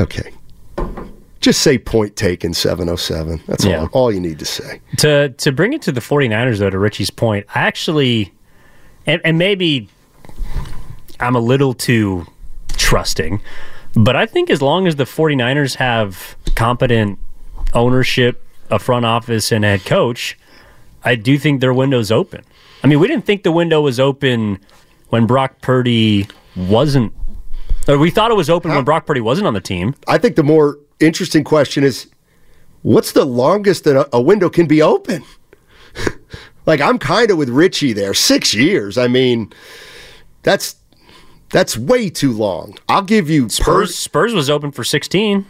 okay. 0.00 0.32
Just 1.40 1.60
say 1.60 1.76
point 1.76 2.16
taken 2.16 2.54
707. 2.54 3.42
That's 3.46 3.66
Yeah. 3.66 3.80
all, 3.80 3.88
all 3.92 4.12
you 4.12 4.20
need 4.20 4.38
to 4.38 4.46
say. 4.46 4.80
To 4.98 5.28
to 5.28 5.52
bring 5.52 5.74
it 5.74 5.82
to 5.82 5.92
the 5.92 6.00
49ers 6.00 6.58
though 6.58 6.70
to 6.70 6.78
Richie's 6.78 7.10
point, 7.10 7.44
I 7.54 7.60
actually 7.60 8.32
and, 9.06 9.20
and 9.26 9.36
maybe 9.36 9.88
I'm 11.20 11.34
a 11.36 11.40
little 11.40 11.74
too 11.74 12.26
trusting, 12.78 13.42
but 13.94 14.16
I 14.16 14.24
think 14.24 14.48
as 14.48 14.62
long 14.62 14.86
as 14.86 14.96
the 14.96 15.04
49ers 15.04 15.74
have 15.76 16.34
competent 16.54 17.18
ownership, 17.74 18.42
a 18.72 18.78
front 18.78 19.04
office 19.04 19.52
and 19.52 19.64
a 19.64 19.68
head 19.68 19.84
coach, 19.84 20.36
I 21.04 21.14
do 21.14 21.38
think 21.38 21.60
their 21.60 21.74
window's 21.74 22.10
open. 22.10 22.42
I 22.82 22.86
mean, 22.88 22.98
we 22.98 23.06
didn't 23.06 23.26
think 23.26 23.44
the 23.44 23.52
window 23.52 23.80
was 23.80 24.00
open 24.00 24.58
when 25.10 25.26
Brock 25.26 25.60
Purdy 25.60 26.26
wasn't 26.56 27.12
or 27.88 27.98
we 27.98 28.10
thought 28.10 28.30
it 28.30 28.36
was 28.36 28.48
open 28.48 28.70
when 28.70 28.84
Brock 28.84 29.06
Purdy 29.06 29.20
wasn't 29.20 29.46
on 29.46 29.54
the 29.54 29.60
team. 29.60 29.94
I 30.06 30.16
think 30.18 30.36
the 30.36 30.44
more 30.44 30.78
interesting 31.00 31.42
question 31.44 31.82
is 31.84 32.08
what's 32.82 33.12
the 33.12 33.24
longest 33.24 33.84
that 33.84 33.96
a, 33.96 34.16
a 34.16 34.20
window 34.20 34.48
can 34.48 34.66
be 34.66 34.80
open? 34.80 35.24
like 36.66 36.80
I'm 36.80 36.98
kind 36.98 37.30
of 37.30 37.38
with 37.38 37.48
Richie 37.48 37.92
there. 37.92 38.14
6 38.14 38.54
years. 38.54 38.96
I 38.96 39.08
mean, 39.08 39.52
that's 40.42 40.76
that's 41.50 41.76
way 41.76 42.08
too 42.08 42.32
long. 42.32 42.78
I'll 42.88 43.02
give 43.02 43.28
you 43.28 43.48
Spurs 43.48 43.94
Spurs 43.94 44.32
was 44.32 44.48
open 44.48 44.72
for 44.72 44.84
16. 44.84 45.44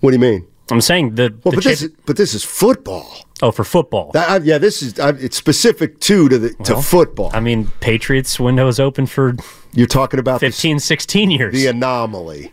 What 0.00 0.10
do 0.10 0.14
you 0.14 0.20
mean? 0.20 0.46
I'm 0.70 0.80
saying 0.80 1.14
the, 1.14 1.34
Well, 1.44 1.52
the 1.52 1.56
but 1.56 1.64
this 1.64 1.82
is, 1.82 1.90
but 2.06 2.16
this 2.16 2.34
is 2.34 2.44
football. 2.44 3.14
Oh, 3.40 3.50
for 3.52 3.64
football. 3.64 4.10
That, 4.12 4.28
I- 4.28 4.44
yeah, 4.44 4.58
this 4.58 4.82
is 4.82 4.98
I, 4.98 5.10
it's 5.10 5.36
specific 5.36 6.00
too 6.00 6.28
to 6.28 6.38
the 6.38 6.54
to 6.64 6.82
football. 6.82 7.30
I 7.32 7.40
mean, 7.40 7.68
Patriots 7.80 8.38
window 8.40 8.66
is 8.68 8.78
open 8.80 9.06
for 9.06 9.36
You're 9.72 9.86
talking 9.86 10.18
about 10.20 10.40
the 10.40 10.46
15, 10.48 10.78
16 10.80 11.30
years. 11.30 11.54
the 11.54 11.66
anomaly. 11.68 12.52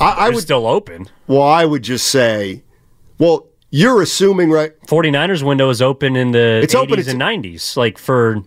I, 0.00 0.10
I 0.26 0.30
would 0.30 0.42
still 0.42 0.66
open. 0.66 1.08
Well, 1.28 1.42
I 1.42 1.64
would 1.64 1.82
just 1.82 2.08
say, 2.08 2.62
well, 3.18 3.46
you're 3.70 4.02
assuming 4.02 4.50
right. 4.50 4.72
49ers 4.86 5.42
window 5.44 5.70
is 5.70 5.80
open 5.80 6.16
in 6.16 6.32
the 6.32 6.60
It's 6.64 6.74
80s 6.74 6.78
open, 6.78 6.98
and 7.22 7.44
90s, 7.44 7.76
like 7.76 7.98
for 7.98 8.42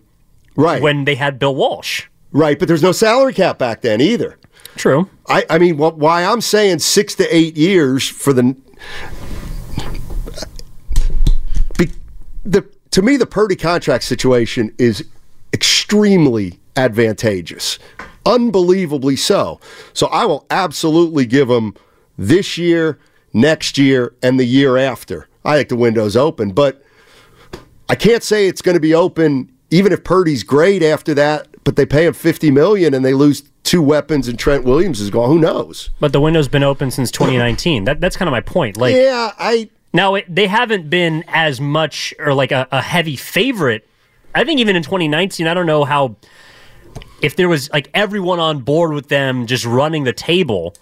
right 0.56 0.82
when 0.82 1.04
they 1.04 1.14
had 1.14 1.38
Bill 1.38 1.54
Walsh. 1.54 2.04
Right, 2.32 2.58
but 2.58 2.68
there's 2.68 2.82
no 2.82 2.92
salary 2.92 3.32
cap 3.32 3.58
back 3.58 3.80
then 3.80 4.02
either. 4.02 4.38
True. 4.76 5.08
I, 5.26 5.44
I 5.48 5.58
mean, 5.58 5.76
wh- 5.78 5.96
why 5.98 6.24
I'm 6.24 6.42
saying 6.42 6.80
six 6.80 7.14
to 7.16 7.34
eight 7.34 7.56
years 7.56 8.06
for 8.06 8.32
the, 8.34 8.54
be, 11.76 11.90
the 12.44 12.66
to 12.90 13.02
me 13.02 13.16
the 13.16 13.26
Purdy 13.26 13.56
contract 13.56 14.04
situation 14.04 14.74
is 14.78 15.04
extremely 15.52 16.58
advantageous, 16.76 17.78
unbelievably 18.24 19.16
so. 19.16 19.60
So 19.92 20.06
I 20.08 20.24
will 20.24 20.46
absolutely 20.50 21.26
give 21.26 21.50
him 21.50 21.74
this 22.16 22.58
year, 22.58 22.98
next 23.32 23.78
year, 23.78 24.14
and 24.22 24.38
the 24.38 24.44
year 24.44 24.76
after. 24.76 25.28
I 25.44 25.56
think 25.56 25.68
the 25.68 25.76
window's 25.76 26.16
open, 26.16 26.52
but 26.52 26.82
I 27.88 27.94
can't 27.94 28.22
say 28.22 28.48
it's 28.48 28.60
going 28.60 28.74
to 28.74 28.80
be 28.80 28.94
open 28.94 29.52
even 29.70 29.92
if 29.92 30.04
Purdy's 30.04 30.42
great 30.42 30.82
after 30.82 31.14
that. 31.14 31.48
But 31.64 31.76
they 31.76 31.84
pay 31.84 32.06
him 32.06 32.14
fifty 32.14 32.50
million 32.50 32.94
and 32.94 33.04
they 33.04 33.12
lose 33.12 33.42
two 33.64 33.82
weapons 33.82 34.28
and 34.28 34.38
Trent 34.38 34.64
Williams 34.64 35.00
is 35.00 35.10
gone. 35.10 35.28
Who 35.28 35.38
knows? 35.38 35.90
But 36.00 36.12
the 36.12 36.20
window's 36.20 36.48
been 36.48 36.62
open 36.62 36.90
since 36.90 37.10
2019. 37.10 37.84
That 37.84 38.00
that's 38.00 38.16
kind 38.16 38.28
of 38.28 38.32
my 38.32 38.40
point. 38.40 38.76
Like 38.76 38.94
yeah, 38.94 39.32
I 39.38 39.68
now 39.92 40.14
it, 40.14 40.24
they 40.34 40.46
haven't 40.46 40.88
been 40.90 41.24
as 41.28 41.60
much 41.60 42.14
or 42.18 42.34
like 42.34 42.52
a, 42.52 42.66
a 42.72 42.82
heavy 42.82 43.16
favorite. 43.16 43.86
I 44.34 44.44
think 44.44 44.60
even 44.60 44.76
in 44.76 44.82
2019, 44.82 45.46
I 45.46 45.54
don't 45.54 45.66
know 45.66 45.84
how 45.84 46.16
if 47.20 47.36
there 47.36 47.48
was 47.48 47.70
like 47.70 47.90
everyone 47.94 48.40
on 48.40 48.60
board 48.60 48.92
with 48.92 49.08
them 49.08 49.46
just 49.46 49.64
running 49.64 50.04
the 50.04 50.12
table. 50.12 50.74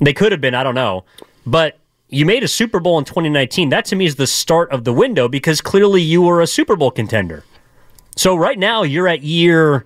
They 0.00 0.12
could 0.12 0.32
have 0.32 0.40
been. 0.40 0.54
I 0.54 0.62
don't 0.62 0.74
know, 0.74 1.04
but. 1.46 1.78
You 2.08 2.24
made 2.24 2.44
a 2.44 2.48
Super 2.48 2.78
Bowl 2.78 3.00
in 3.00 3.04
2019. 3.04 3.70
That 3.70 3.84
to 3.86 3.96
me 3.96 4.06
is 4.06 4.14
the 4.14 4.28
start 4.28 4.70
of 4.70 4.84
the 4.84 4.92
window 4.92 5.26
because 5.26 5.60
clearly 5.60 6.00
you 6.00 6.22
were 6.22 6.40
a 6.40 6.46
Super 6.46 6.76
Bowl 6.76 6.92
contender. 6.92 7.42
So 8.14 8.36
right 8.36 8.56
now 8.56 8.84
you're 8.84 9.08
at 9.08 9.24
year 9.24 9.84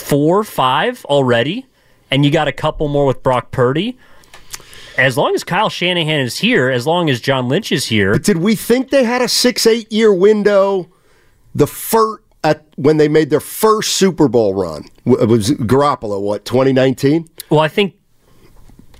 four, 0.00 0.44
five 0.44 1.04
already, 1.06 1.66
and 2.10 2.24
you 2.24 2.30
got 2.30 2.48
a 2.48 2.52
couple 2.52 2.88
more 2.88 3.06
with 3.06 3.22
Brock 3.22 3.50
Purdy. 3.50 3.98
As 4.96 5.16
long 5.16 5.34
as 5.34 5.42
Kyle 5.42 5.70
Shanahan 5.70 6.20
is 6.20 6.38
here, 6.38 6.70
as 6.70 6.86
long 6.86 7.10
as 7.10 7.20
John 7.20 7.48
Lynch 7.48 7.72
is 7.72 7.86
here, 7.86 8.12
But 8.12 8.22
did 8.22 8.36
we 8.38 8.54
think 8.54 8.90
they 8.90 9.02
had 9.04 9.22
a 9.22 9.28
six 9.28 9.66
eight 9.66 9.90
year 9.92 10.12
window? 10.14 10.88
The 11.54 11.66
first 11.66 12.22
at 12.44 12.64
when 12.76 12.98
they 12.98 13.08
made 13.08 13.30
their 13.30 13.40
first 13.40 13.92
Super 13.96 14.28
Bowl 14.28 14.54
run 14.54 14.84
it 15.06 15.28
was 15.28 15.50
Garoppolo. 15.50 16.20
What 16.20 16.44
2019? 16.44 17.26
well, 17.50 17.60
I 17.60 17.68
think 17.68 17.96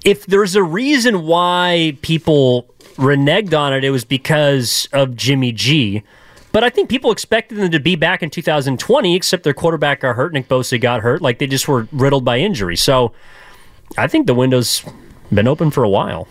if 0.05 0.27
there's 0.27 0.57
a 0.57 0.63
reason 0.63 1.27
why 1.27 1.97
people 2.03 2.75
reneged 2.97 3.57
on 3.57 3.73
it, 3.73 3.85
it 3.85 3.91
was 3.91 4.05
because 4.05 4.89
of 4.93 5.15
Jimmy 5.17 5.53
G. 5.53 6.03
But 6.55 6.63
I 6.63 6.71
think 6.71 6.89
people 6.89 7.11
expected 7.11 7.59
them 7.59 7.73
to 7.73 7.81
be 7.81 7.97
back 7.97 8.23
in 8.23 8.31
2020, 8.31 9.17
except 9.17 9.43
their 9.43 9.53
quarterback 9.53 10.03
got 10.03 10.15
hurt. 10.15 10.33
Nick 10.33 10.47
Bosa 10.47 10.81
got 10.81 11.01
hurt. 11.01 11.21
Like 11.21 11.41
they 11.41 11.49
just 11.49 11.67
were 11.67 11.89
riddled 11.91 12.25
by 12.25 12.39
injury. 12.39 12.77
So 12.77 13.13
I 13.99 14.07
think 14.07 14.29
the 14.29 14.35
window's 14.35 14.85
been 15.33 15.49
open 15.49 15.73
for 15.73 15.83
a 15.83 15.89
while. 15.89 16.29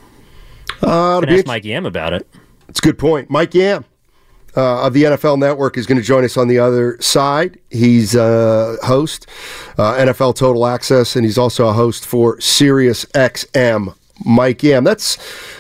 Uh, 0.82 1.21
ask 1.28 1.45
Mike 1.45 1.65
Yam 1.65 1.86
about 1.86 2.13
it. 2.13 2.26
It's 2.69 2.80
a 2.80 2.82
good 2.82 2.97
point. 2.97 3.30
Mike 3.30 3.53
Yam 3.53 3.84
uh, 4.55 4.88
of 4.88 4.93
the 4.93 5.03
NFL 5.03 5.39
Network 5.39 5.78
is 5.78 5.86
going 5.86 5.97
to 5.97 6.03
join 6.03 6.24
us 6.24 6.38
on 6.38 6.47
the 6.47 6.57
other 6.57 6.95
side. 7.01 7.59
He's 7.69 8.15
a 8.15 8.78
host, 8.82 9.28
uh, 9.78 9.95
NFL 9.95 10.38
Total 10.38 10.65
Access, 10.67 11.17
and 11.17 11.26
he's 11.26 11.38
also 11.38 11.67
a 11.67 11.74
host 11.74 12.05
for 12.05 12.39
Sirius 12.39 13.03
XM. 13.07 13.93
Mike 14.24 14.63
Yam. 14.63 14.86
That's, 14.86 15.17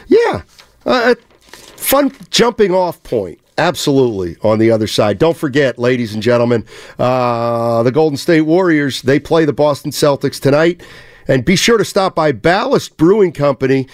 yeah, 0.07 0.43
a 0.85 1.17
fun 1.51 2.13
jumping 2.29 2.73
off 2.73 3.03
point. 3.03 3.41
Absolutely 3.57 4.37
on 4.41 4.59
the 4.59 4.71
other 4.71 4.87
side. 4.87 5.19
Don't 5.19 5.37
forget, 5.37 5.77
ladies 5.77 6.13
and 6.13 6.23
gentlemen, 6.23 6.65
uh, 6.97 7.83
the 7.83 7.91
Golden 7.91 8.17
State 8.17 8.41
Warriors, 8.41 9.01
they 9.01 9.19
play 9.19 9.45
the 9.45 9.53
Boston 9.53 9.91
Celtics 9.91 10.39
tonight. 10.39 10.81
And 11.27 11.45
be 11.45 11.55
sure 11.55 11.77
to 11.77 11.85
stop 11.85 12.15
by 12.15 12.31
Ballast 12.31 12.97
Brewing 12.97 13.31
Company 13.31 13.87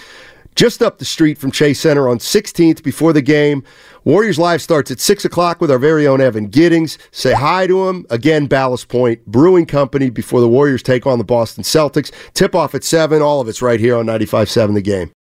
just 0.56 0.82
up 0.82 0.98
the 0.98 1.04
street 1.04 1.38
from 1.38 1.50
Chase 1.50 1.80
Center 1.80 2.08
on 2.08 2.18
16th 2.18 2.82
before 2.82 3.12
the 3.12 3.22
game. 3.22 3.62
Warriors 4.04 4.38
Live 4.38 4.62
starts 4.62 4.90
at 4.90 4.98
6 4.98 5.24
o'clock 5.24 5.60
with 5.60 5.70
our 5.70 5.78
very 5.78 6.06
own 6.06 6.20
Evan 6.20 6.48
Giddings. 6.48 6.98
Say 7.10 7.34
hi 7.34 7.66
to 7.66 7.88
him. 7.88 8.06
Again, 8.10 8.46
Ballast 8.46 8.88
Point 8.88 9.24
Brewing 9.26 9.66
Company 9.66 10.10
before 10.10 10.40
the 10.40 10.48
Warriors 10.48 10.82
take 10.82 11.06
on 11.06 11.18
the 11.18 11.24
Boston 11.24 11.62
Celtics. 11.62 12.10
Tip 12.34 12.54
off 12.54 12.74
at 12.74 12.84
7. 12.84 13.22
All 13.22 13.40
of 13.40 13.48
it's 13.48 13.62
right 13.62 13.80
here 13.80 13.96
on 13.96 14.06
95.7 14.06 14.74
The 14.74 14.82
Game. 14.82 15.12